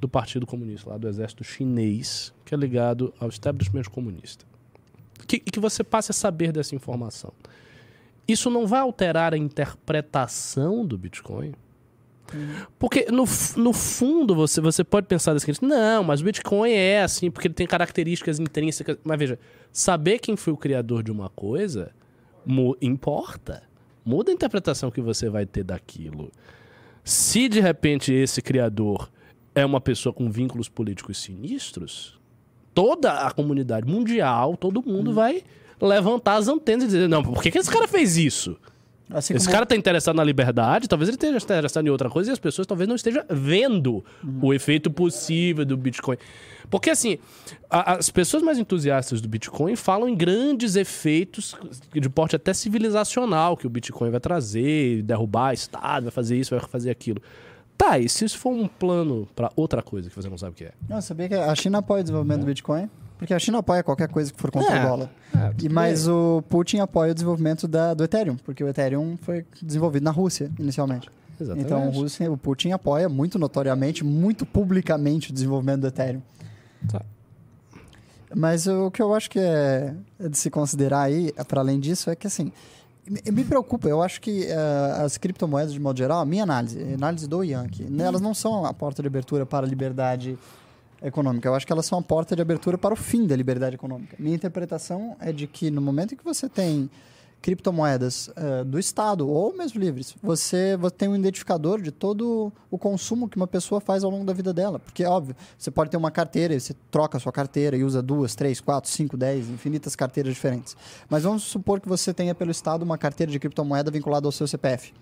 [0.00, 4.44] do Partido Comunista, lá do exército chinês, que é ligado ao establishment comunista.
[5.26, 7.32] Que, que você passe a saber dessa informação.
[8.26, 11.52] Isso não vai alterar a interpretação do Bitcoin?
[12.78, 13.24] Porque no,
[13.56, 17.54] no fundo você, você pode pensar desse não, mas o Bitcoin é assim, porque ele
[17.54, 18.96] tem características intrínsecas.
[19.04, 19.38] Mas veja,
[19.70, 21.92] saber quem foi o criador de uma coisa
[22.44, 23.62] mu- importa.
[24.04, 26.32] Muda a interpretação que você vai ter daquilo.
[27.04, 29.10] Se de repente esse criador
[29.54, 32.18] é uma pessoa com vínculos políticos sinistros,
[32.74, 35.42] toda a comunidade mundial, todo mundo vai
[35.80, 38.56] levantar as antenas e dizer: não, por que, que esse cara fez isso?
[39.10, 42.30] Assim Esse como- cara tá interessado na liberdade, talvez ele esteja interessado em outra coisa
[42.30, 44.02] e as pessoas talvez não estejam vendo
[44.40, 46.16] o efeito possível do Bitcoin.
[46.70, 47.18] Porque assim,
[47.68, 51.54] a- as pessoas mais entusiastas do Bitcoin falam em grandes efeitos
[51.92, 56.66] de porte até civilizacional que o Bitcoin vai trazer, derrubar Estado, vai fazer isso, vai
[56.66, 57.20] fazer aquilo.
[57.76, 60.54] Tá, e se isso for um plano pra outra coisa que você não sabe o
[60.54, 60.72] que é?
[60.88, 62.88] Não, sabia que a China apoia o desenvolvimento do Bitcoin?
[63.18, 65.10] Porque a China apoia qualquer coisa que for contra É, o dólar.
[65.34, 69.44] é, e, mas o Putin apoia o desenvolvimento da, do Ethereum, porque o Ethereum foi
[69.62, 71.08] desenvolvido na Rússia, inicialmente.
[71.40, 71.66] Exatamente.
[71.66, 76.22] Então o, Rússia, o Putin apoia muito notoriamente, muito publicamente o desenvolvimento do Ethereum.
[76.88, 77.02] Tá.
[78.36, 82.10] Mas o que eu acho que é, é de se considerar aí, para além disso,
[82.10, 82.52] é que assim,
[83.06, 84.54] me, preocupa, eu acho que eh,
[85.04, 88.32] as criptomoedas, de modo geral, a minha análise, a análise do Yankee, né, elas não
[88.32, 90.38] são a porta de abertura para a liberdade
[91.02, 91.46] econômica.
[91.46, 94.16] Eu acho que elas são a porta de abertura para o fim da liberdade econômica.
[94.18, 96.88] Minha interpretação é de que no momento em que você tem
[97.44, 102.78] criptomoedas eh, do Estado ou mesmo livres, você, você tem um identificador de todo o
[102.78, 104.78] consumo que uma pessoa faz ao longo da vida dela.
[104.78, 108.34] Porque, óbvio, você pode ter uma carteira você troca a sua carteira e usa duas,
[108.34, 110.74] três, quatro, cinco, dez, infinitas carteiras diferentes.
[111.06, 114.48] Mas vamos supor que você tenha pelo Estado uma carteira de criptomoeda vinculada ao seu
[114.48, 114.94] CPF.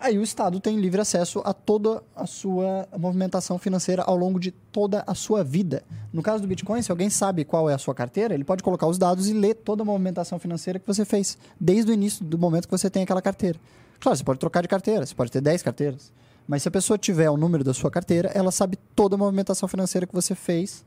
[0.00, 4.52] Aí o Estado tem livre acesso a toda a sua movimentação financeira ao longo de
[4.52, 5.82] toda a sua vida.
[6.12, 8.86] No caso do Bitcoin, se alguém sabe qual é a sua carteira, ele pode colocar
[8.86, 12.38] os dados e ler toda a movimentação financeira que você fez, desde o início do
[12.38, 13.58] momento que você tem aquela carteira.
[13.98, 16.12] Claro, você pode trocar de carteira, você pode ter 10 carteiras.
[16.46, 19.68] Mas se a pessoa tiver o número da sua carteira, ela sabe toda a movimentação
[19.68, 20.84] financeira que você fez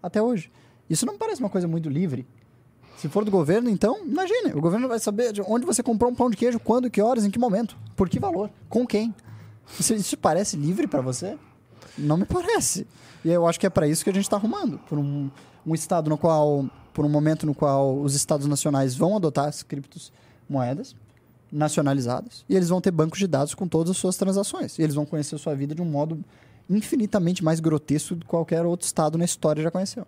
[0.00, 0.52] até hoje.
[0.88, 2.24] Isso não parece uma coisa muito livre.
[3.02, 6.14] Se for do governo, então, imagine, o governo vai saber de onde você comprou um
[6.14, 9.12] pão de queijo, quando, que horas, em que momento, por que valor, com quem.
[9.76, 11.36] Isso, isso parece livre para você?
[11.98, 12.86] Não me parece.
[13.24, 15.28] E eu acho que é para isso que a gente está arrumando, por um,
[15.66, 16.64] um estado no qual,
[16.94, 20.94] por um momento no qual os estados nacionais vão adotar as criptomoedas
[21.50, 24.78] nacionalizadas e eles vão ter bancos de dados com todas as suas transações.
[24.78, 26.24] E eles vão conhecer a sua vida de um modo
[26.68, 30.06] infinitamente mais grotesco do que qualquer outro estado na história já conheceu.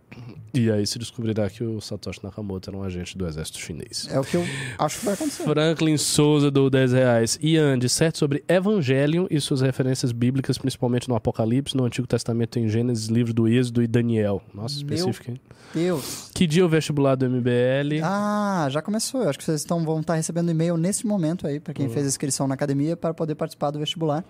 [0.52, 4.08] E aí se descobrirá que o Satoshi Nakamoto era um agente do exército chinês.
[4.10, 4.44] É o que eu
[4.78, 5.42] acho que vai acontecer.
[5.42, 7.38] Franklin Souza do 10 reais.
[7.42, 12.68] Ian, disserta sobre Evangelion e suas referências bíblicas, principalmente no Apocalipse, no Antigo Testamento em
[12.68, 14.40] Gênesis, livro do Êxodo e Daniel.
[14.54, 15.40] Nossa, específico, hein?
[15.74, 16.30] Deus.
[16.32, 18.00] Que dia o vestibular do MBL?
[18.04, 19.22] Ah, já começou.
[19.22, 22.06] Eu acho que vocês estão, vão estar recebendo e-mail nesse momento aí, para quem fez
[22.06, 24.24] a inscrição na academia, para poder participar do vestibular.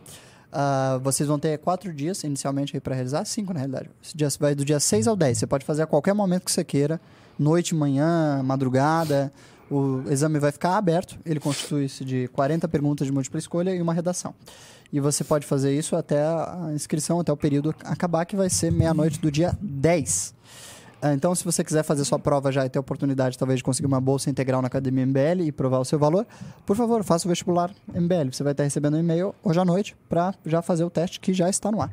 [0.56, 3.90] Ah, vocês vão ter quatro dias inicialmente aí para realizar, cinco na realidade.
[4.14, 5.38] Dia vai do dia 6 ao 10.
[5.38, 7.00] Você pode fazer a qualquer momento que você queira,
[7.36, 9.32] noite, manhã, madrugada.
[9.68, 11.18] O exame vai ficar aberto.
[11.26, 14.32] Ele constitui-se de 40 perguntas de múltipla escolha e uma redação.
[14.92, 18.70] E você pode fazer isso até a inscrição, até o período acabar, que vai ser
[18.70, 20.34] meia-noite do dia 10.
[21.06, 23.64] Ah, Então, se você quiser fazer sua prova já e ter a oportunidade, talvez, de
[23.64, 26.26] conseguir uma bolsa integral na Academia MBL e provar o seu valor,
[26.64, 28.32] por favor, faça o vestibular MBL.
[28.32, 31.34] Você vai estar recebendo um e-mail hoje à noite para já fazer o teste que
[31.34, 31.92] já está no ar.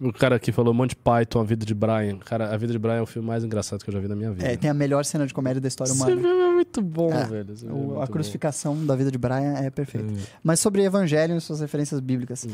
[0.00, 2.18] O cara aqui falou Monty Python, A Vida de Brian.
[2.18, 4.16] Cara, A Vida de Brian é o filme mais engraçado que eu já vi na
[4.16, 4.46] minha vida.
[4.46, 6.20] É, tem a melhor cena de comédia da história Esse humana.
[6.20, 7.24] filme é muito bom, É.
[7.24, 7.52] velho.
[7.52, 8.12] Esse é muito a bom.
[8.12, 10.12] crucificação da vida de Brian é perfeita.
[10.12, 10.16] Hum.
[10.42, 12.46] Mas sobre Evangelho e suas referências bíblicas.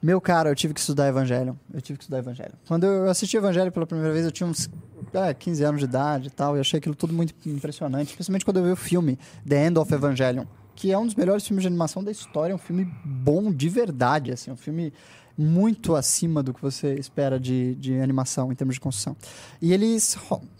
[0.00, 1.58] Meu cara, eu tive que estudar Evangelho.
[1.72, 2.52] Eu tive que estudar Evangelho.
[2.66, 4.70] Quando eu assisti Evangelho pela primeira vez, eu tinha uns
[5.12, 8.58] é, 15 anos de idade e tal, e achei aquilo tudo muito impressionante, especialmente quando
[8.58, 10.44] eu vi o filme The End of Evangelion,
[10.74, 13.68] que é um dos melhores filmes de animação da história, é um filme bom de
[13.68, 14.92] verdade, assim, um filme
[15.36, 19.16] muito acima do que você espera de, de animação em termos de construção.
[19.62, 20.18] E eles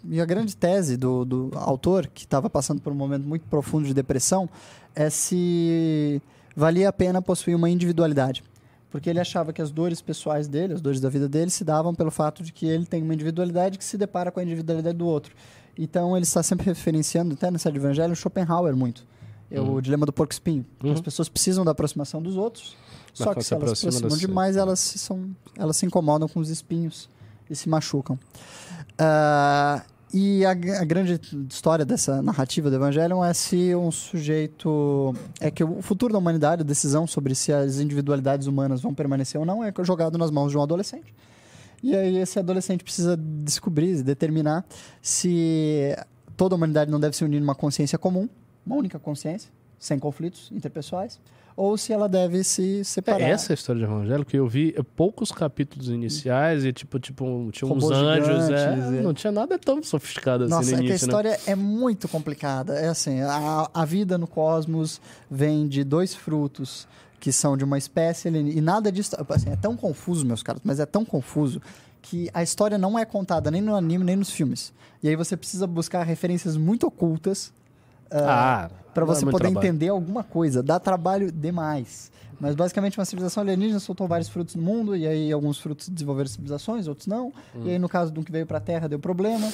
[0.09, 3.87] e a grande tese do, do autor, que estava passando por um momento muito profundo
[3.87, 4.49] de depressão,
[4.95, 6.23] é se
[6.55, 8.45] valia a pena possuir uma individualidade.
[8.91, 11.95] Porque ele achava que as dores pessoais dele, as dores da vida dele, se davam
[11.95, 15.07] pelo fato de que ele tem uma individualidade que se depara com a individualidade do
[15.07, 15.35] outro.
[15.77, 19.07] Então ele está sempre referenciando, até nessa de Evangelho, Schopenhauer muito.
[19.51, 20.65] É o dilema do porco espinho.
[20.93, 22.77] As pessoas precisam da aproximação dos outros,
[23.11, 26.29] Mas só que se elas se aproxima aproximam demais, elas se, são, elas se incomodam
[26.29, 27.09] com os espinhos
[27.49, 28.19] e se machucam.
[28.99, 29.83] Ah,
[30.13, 31.21] e a, a grande
[31.51, 35.15] história dessa narrativa do Evangelho é se um sujeito.
[35.41, 39.39] É que o futuro da humanidade, a decisão sobre se as individualidades humanas vão permanecer
[39.39, 41.15] ou não, é jogado nas mãos de um adolescente.
[41.83, 44.65] E aí esse adolescente precisa descobrir, determinar
[45.01, 45.95] se
[46.37, 48.29] toda a humanidade não deve se unir numa consciência comum,
[48.67, 51.21] uma única consciência, sem conflitos interpessoais,
[51.59, 53.21] ou se ela deve se separar.
[53.21, 57.51] É essa a história de Evangelho que eu vi poucos capítulos iniciais e tipo, tipo
[57.51, 58.45] tinha uns Robôs anjos.
[58.45, 59.03] gigantes, É, é.
[59.03, 60.95] Não tinha nada tão sofisticado assim Nossa, no é que a né?
[60.95, 62.75] história é muito complicada.
[62.79, 66.87] É assim, a, a vida no cosmos vem de dois frutos
[67.19, 70.79] que são de uma espécie e nada disso, assim, é tão confuso, meus caras, mas
[70.79, 71.61] é tão confuso
[72.01, 74.73] que a história não é contada nem no anime nem nos filmes.
[75.03, 77.53] E aí você precisa buscar referências muito ocultas
[78.11, 79.67] Ah, para dá você muito poder trabalho.
[79.67, 80.63] entender alguma coisa.
[80.63, 82.11] Dá trabalho demais.
[82.41, 86.29] Mas basicamente uma civilização alienígena soltou vários frutos no mundo, e aí alguns frutos desenvolveram
[86.29, 87.33] civilizações, outros não.
[87.55, 87.63] Hum.
[87.65, 89.51] E aí no caso de um que veio para a Terra deu problema.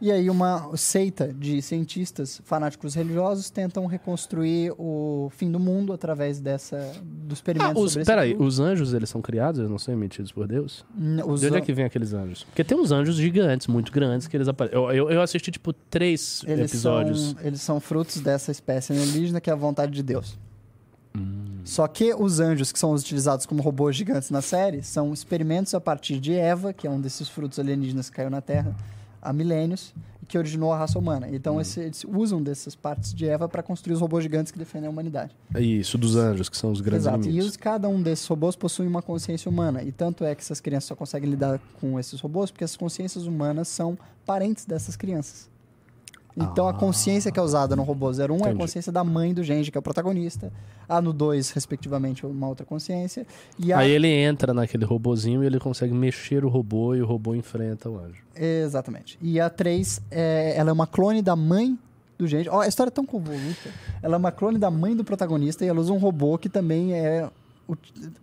[0.00, 6.40] E aí uma seita de cientistas fanáticos religiosos tentam reconstruir o fim do mundo através
[6.40, 9.92] dessa do Ah, experimento os, sobre peraí, os anjos eles são criados, eles não são
[9.92, 10.84] emitidos por Deus?
[11.26, 12.44] Os De onde é an- que vem aqueles anjos?
[12.44, 14.78] Porque tem uns anjos gigantes, muito grandes, que eles aparecem.
[14.78, 17.32] Eu, eu, eu assisti, tipo, três eles episódios.
[17.32, 20.38] São, eles são frutos dessa espécie alienígena que é a vontade de Deus.
[21.14, 21.58] Hum.
[21.64, 25.80] Só que os anjos que são utilizados como robôs gigantes na série são experimentos a
[25.80, 28.74] partir de Eva, que é um desses frutos alienígenas que caiu na Terra
[29.22, 31.28] há milênios e que originou a raça humana.
[31.30, 31.60] Então Hum.
[31.60, 34.90] esse- eles usam dessas partes de Eva para construir os robôs gigantes que defendem a
[34.90, 35.34] humanidade.
[35.58, 37.18] Isso, dos anjos, que são os grandes Exato.
[37.24, 37.50] E inimigos.
[37.50, 39.82] os, cada um desses robôs possui uma consciência humana.
[39.82, 43.26] E tanto é que essas crianças só conseguem lidar com esses robôs porque as consciências
[43.26, 45.48] humanas são parentes dessas crianças.
[46.36, 48.12] Então a consciência que é usada no robô 01
[48.46, 48.54] é a Ah.
[48.54, 50.52] Consciência da mãe do Genji, que é o protagonista.
[50.88, 53.26] A no 2, respectivamente, uma outra consciência.
[53.58, 53.78] E a...
[53.78, 57.88] Aí ele entra naquele robozinho e ele consegue mexer o robô e o robô enfrenta
[57.88, 58.22] o anjo.
[58.34, 59.18] Exatamente.
[59.20, 61.78] E a 3, é, ela é uma clone da mãe
[62.18, 62.48] do Genji.
[62.48, 63.70] Ó, a história é tão convoluta.
[64.02, 66.92] Ela é uma clone da mãe do protagonista e ela usa um robô que também
[66.92, 67.28] é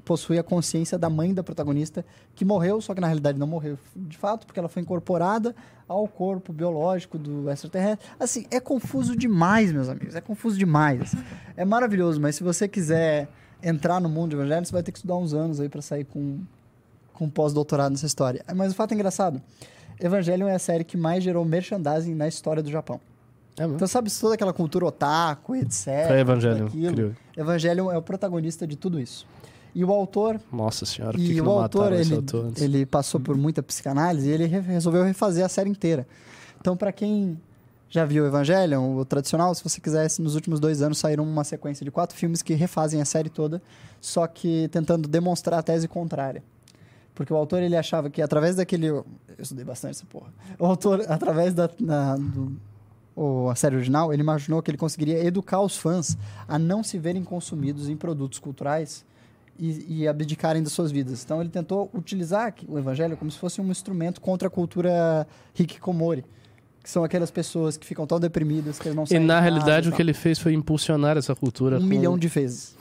[0.03, 2.05] possui a consciência da mãe da protagonista
[2.35, 5.55] que morreu, só que na realidade não morreu de fato, porque ela foi incorporada
[5.87, 8.07] ao corpo biológico do extraterrestre.
[8.19, 10.15] Assim, é confuso demais, meus amigos.
[10.15, 11.01] É confuso demais.
[11.01, 11.17] assim.
[11.55, 13.29] É maravilhoso, mas se você quiser
[13.63, 16.05] entrar no mundo de evangelho, você vai ter que estudar uns anos aí para sair
[16.05, 16.39] com
[17.17, 18.45] com pós-doutorado nessa história.
[18.55, 19.41] Mas o fato é engraçado.
[19.99, 23.01] Evangelion é a série que mais gerou merchandising na história do Japão.
[23.59, 23.65] É?
[23.65, 26.07] Então, sabe toda aquela cultura otaku, etc.
[26.07, 27.11] Foi Evangelion, criou.
[27.35, 29.25] Evangelion é o protagonista de tudo isso.
[29.73, 33.19] E o autor, Nossa senhora, que, e que o não autor, ele, autor ele passou
[33.19, 36.07] por muita psicanálise e ele re- resolveu refazer a série inteira.
[36.59, 37.39] Então, para quem
[37.89, 41.83] já viu Evangelion, o tradicional, se você quiser, nos últimos dois anos saíram uma sequência
[41.83, 43.61] de quatro filmes que refazem a série toda,
[44.01, 46.43] só que tentando demonstrar a tese contrária.
[47.13, 48.87] Porque o autor ele achava que através daquele.
[48.87, 49.05] Eu
[49.39, 50.31] estudei bastante essa porra.
[50.59, 51.67] O autor, através da.
[51.79, 52.55] da- do,
[53.19, 56.15] o, a série original, ele imaginou que ele conseguiria educar os fãs
[56.47, 59.03] a não se verem consumidos em produtos culturais
[59.59, 61.23] e, e abdicarem das suas vidas.
[61.25, 65.27] Então ele tentou utilizar o evangelho como se fosse um instrumento contra a cultura
[65.57, 66.23] hikikomori.
[66.83, 69.87] Que são aquelas pessoas que ficam tão deprimidas que eles não E saem na realidade
[69.87, 72.77] e o que ele fez foi impulsionar essa cultura Um com- milhão de vezes.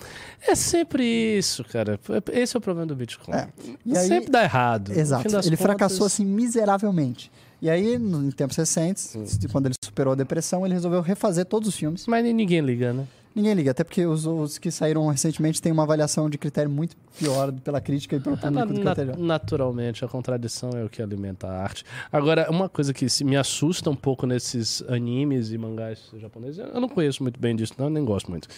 [0.46, 1.02] É sempre
[1.36, 1.98] isso, cara.
[2.32, 3.34] Esse é o problema do Bitcoin.
[3.34, 3.48] É.
[3.84, 4.92] E aí- sempre dá errado.
[4.92, 5.26] Exato.
[5.26, 7.32] Ele contas- fracassou assim miseravelmente.
[7.60, 9.16] E aí, no- em tempos recentes,
[9.50, 12.06] quando ele superou a depressão, ele resolveu refazer todos os filmes.
[12.06, 13.06] Mas ninguém liga, né?
[13.36, 16.96] Ninguém liga, até porque os, os que saíram recentemente têm uma avaliação de critério muito
[17.18, 19.18] pior pela crítica e pelo É, público do que anterior.
[19.18, 21.84] naturalmente, a contradição é o que alimenta a arte.
[22.10, 26.88] Agora, uma coisa que me assusta um pouco nesses animes e mangás japoneses, eu não
[26.88, 28.48] conheço muito bem disso, não, nem gosto muito.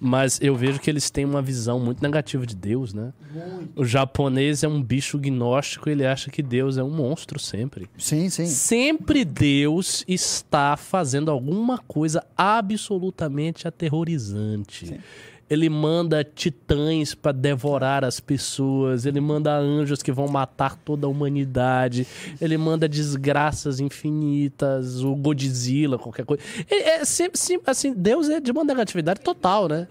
[0.00, 3.12] Mas eu vejo que eles têm uma visão muito negativa de Deus, né?
[3.76, 7.88] O japonês é um bicho gnóstico, ele acha que Deus é um monstro sempre.
[7.96, 8.46] Sim, sim.
[8.46, 14.23] Sempre Deus está fazendo alguma coisa absolutamente aterrorizante.
[15.50, 21.10] Ele manda titãs para devorar as pessoas, ele manda anjos que vão matar toda a
[21.10, 22.06] humanidade,
[22.40, 26.42] ele manda desgraças infinitas, o Godzilla, qualquer coisa.
[26.70, 29.86] É, é sempre, sempre- assim, Deus é de uma negatividade total, né?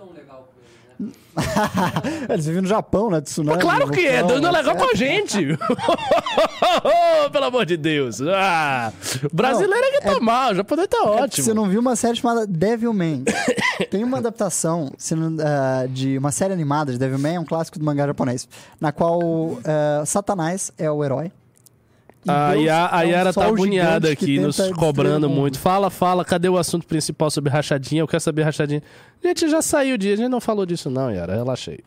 [2.30, 3.22] Eles vivem no Japão, né?
[3.22, 4.78] Tsunami, claro que é, é legal etc.
[4.78, 5.58] com a gente.
[7.32, 8.22] Pelo amor de Deus.
[8.22, 8.94] Ah,
[9.32, 11.46] brasileiro é que tá mal, o japonês tá É ótimo.
[11.46, 13.24] Você não viu uma série chamada Devilman.
[13.90, 14.92] Tem uma adaptação
[15.42, 18.48] ah, de uma série animada de Devilman, é um clássico do mangá japonês,
[18.80, 19.20] na qual
[19.66, 21.32] ah, Satanás é o herói.
[22.28, 25.60] A, Deus Ya- a é um Yara tá sol agoniada aqui, nos cobrando muito.
[25.60, 28.02] Fala, fala, cadê o assunto principal sobre rachadinha?
[28.02, 28.82] Eu quero saber rachadinha.
[29.24, 31.80] Gente, já saiu o dia, a gente não falou disso não, Yara, relaxei.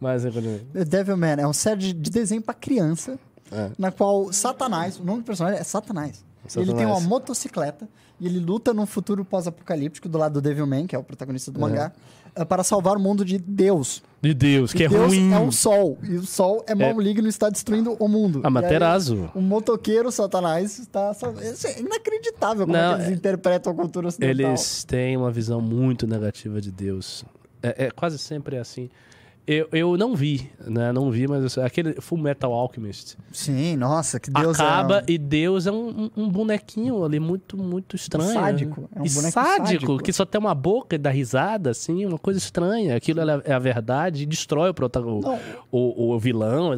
[0.00, 0.60] Mas, continuo.
[0.72, 3.18] Devilman é uma série de, de desenho pra criança,
[3.52, 3.70] É.
[3.78, 6.24] na qual Satanás, o nome do personagem é Satanás.
[6.46, 6.68] Satanás.
[6.68, 7.88] Ele tem uma motocicleta
[8.18, 11.58] e ele luta num futuro pós-apocalíptico do lado do Devilman, que é o protagonista do
[11.60, 11.92] mangá,
[12.36, 14.02] ah, para salvar o mundo de Deus.
[14.22, 15.32] de Deus, que E é Deus ruim.
[15.32, 18.40] é um sol, e o sol é maligno e está destruindo o mundo.
[18.42, 19.30] Ah, E aí, Materazo.
[19.34, 21.12] O motoqueiro Satanás está...
[21.64, 24.50] é inacreditável como Não, é que eles é- interpretam a cultura ocidental.
[24.50, 27.24] Eles têm uma visão muito negativa de Deus.
[27.62, 28.88] É, é quase sempre assim.
[29.52, 30.92] Eu, eu não vi, né?
[30.92, 35.04] Não vi, mas eu aquele Full Metal Alchemist Sim, nossa, que Deus acaba é...
[35.08, 38.32] e Deus é um, um- bonequinho ali muito, muito estranho.
[38.32, 38.88] Sádico, né?
[38.94, 39.98] é um boneco sádico, sádico.
[39.98, 42.94] que só tem uma boca e dá risada, assim, uma coisa estranha.
[42.94, 45.40] Aquilo é é a verdade e destrói o, protagonista,
[45.70, 46.72] o, o vilão.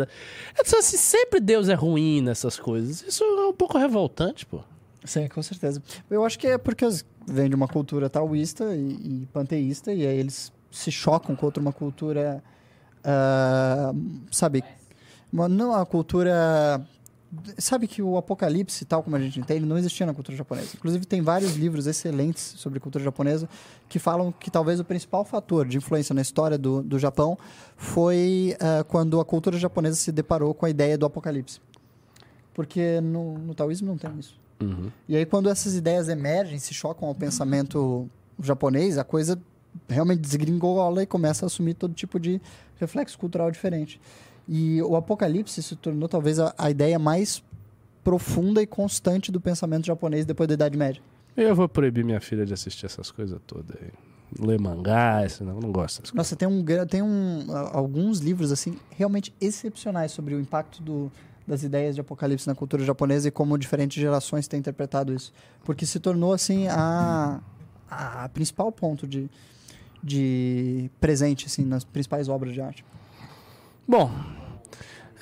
[0.59, 3.03] Então, assim, sempre Deus é ruim nessas coisas.
[3.03, 4.61] Isso é um pouco revoltante, pô.
[5.05, 5.83] Sim, com certeza.
[6.09, 6.87] Eu acho que é porque
[7.27, 11.73] vêm de uma cultura taoísta e, e panteísta, e aí eles se chocam contra uma
[11.73, 12.43] cultura,
[13.05, 13.93] ah,
[14.31, 14.65] sabe,
[15.33, 16.81] uma, não a cultura...
[17.57, 20.73] Sabe que o apocalipse, tal como a gente entende, não existia na cultura japonesa.
[20.75, 23.49] Inclusive, tem vários livros excelentes sobre cultura japonesa
[23.89, 27.39] que falam que talvez o principal fator de influência na história do, do Japão
[27.75, 31.59] foi ah, quando a cultura japonesa se deparou com a ideia do apocalipse.
[32.53, 34.39] Porque no, no taoísmo não tem isso.
[35.09, 38.09] E aí, quando essas ideias emergem, se chocam ao pensamento
[38.41, 39.41] japonês, a coisa
[39.89, 42.41] realmente desgringola e começa a assumir todo tipo de
[42.79, 44.01] reflexo cultural diferente.
[44.49, 47.43] E o apocalipse se tornou talvez a, a ideia mais
[48.03, 51.01] profunda e constante do pensamento japonês depois da Idade Média.
[51.37, 53.91] Eu vou proibir minha filha de assistir essas coisas todas aí.
[54.41, 56.15] Ler mangá, não gosto dessas coisas.
[56.15, 61.13] Nossa, tem, um, tem um, alguns livros assim realmente excepcionais sobre o impacto do,
[61.47, 65.33] das ideias de apocalipse na cultura japonesa e como diferentes gerações têm interpretado isso.
[65.65, 67.41] Porque se tornou assim a,
[67.91, 69.31] a principal ponto de,
[70.03, 72.85] de presente assim nas principais obras de arte.
[73.87, 74.11] Bom,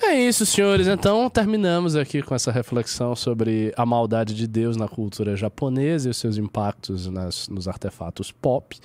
[0.03, 0.87] é isso, senhores.
[0.87, 6.11] Então, terminamos aqui com essa reflexão sobre a maldade de Deus na cultura japonesa e
[6.11, 8.79] os seus impactos nas, nos artefatos pop.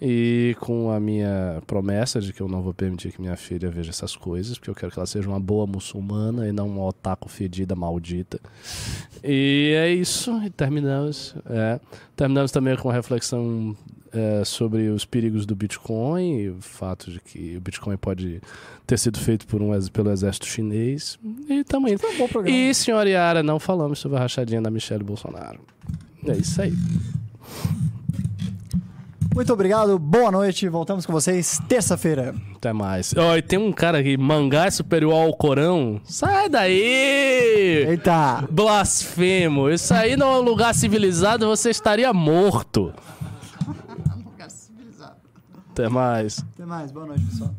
[0.00, 3.90] E com a minha promessa de que eu não vou permitir que minha filha veja
[3.90, 7.28] essas coisas, porque eu quero que ela seja uma boa muçulmana e não uma otaku
[7.28, 8.38] fedida maldita.
[9.24, 11.34] E é isso, e terminamos.
[11.46, 11.80] é.
[12.14, 13.74] Terminamos também com a reflexão
[14.16, 18.40] é, sobre os perigos do Bitcoin e o fato de que o Bitcoin pode
[18.86, 21.18] ter sido feito por um, pelo exército chinês.
[21.48, 21.96] E também.
[21.96, 22.10] Foi
[22.42, 22.46] um.
[22.46, 25.60] E, senhora Yara, não falamos sobre a rachadinha da Michelle Bolsonaro.
[26.26, 26.72] É isso aí.
[29.36, 30.66] Muito obrigado, boa noite.
[30.66, 32.34] Voltamos com vocês terça-feira.
[32.54, 33.12] Até mais.
[33.14, 36.00] Ó, e tem um cara aqui, mangá é superior ao Corão?
[36.04, 37.84] Sai daí!
[37.86, 38.48] Eita!
[38.50, 39.68] Blasfemo!
[39.68, 42.94] Isso aí não é um lugar civilizado, você estaria morto.
[45.76, 46.38] Até mais.
[46.54, 47.54] Até mais, boa noite, pessoal.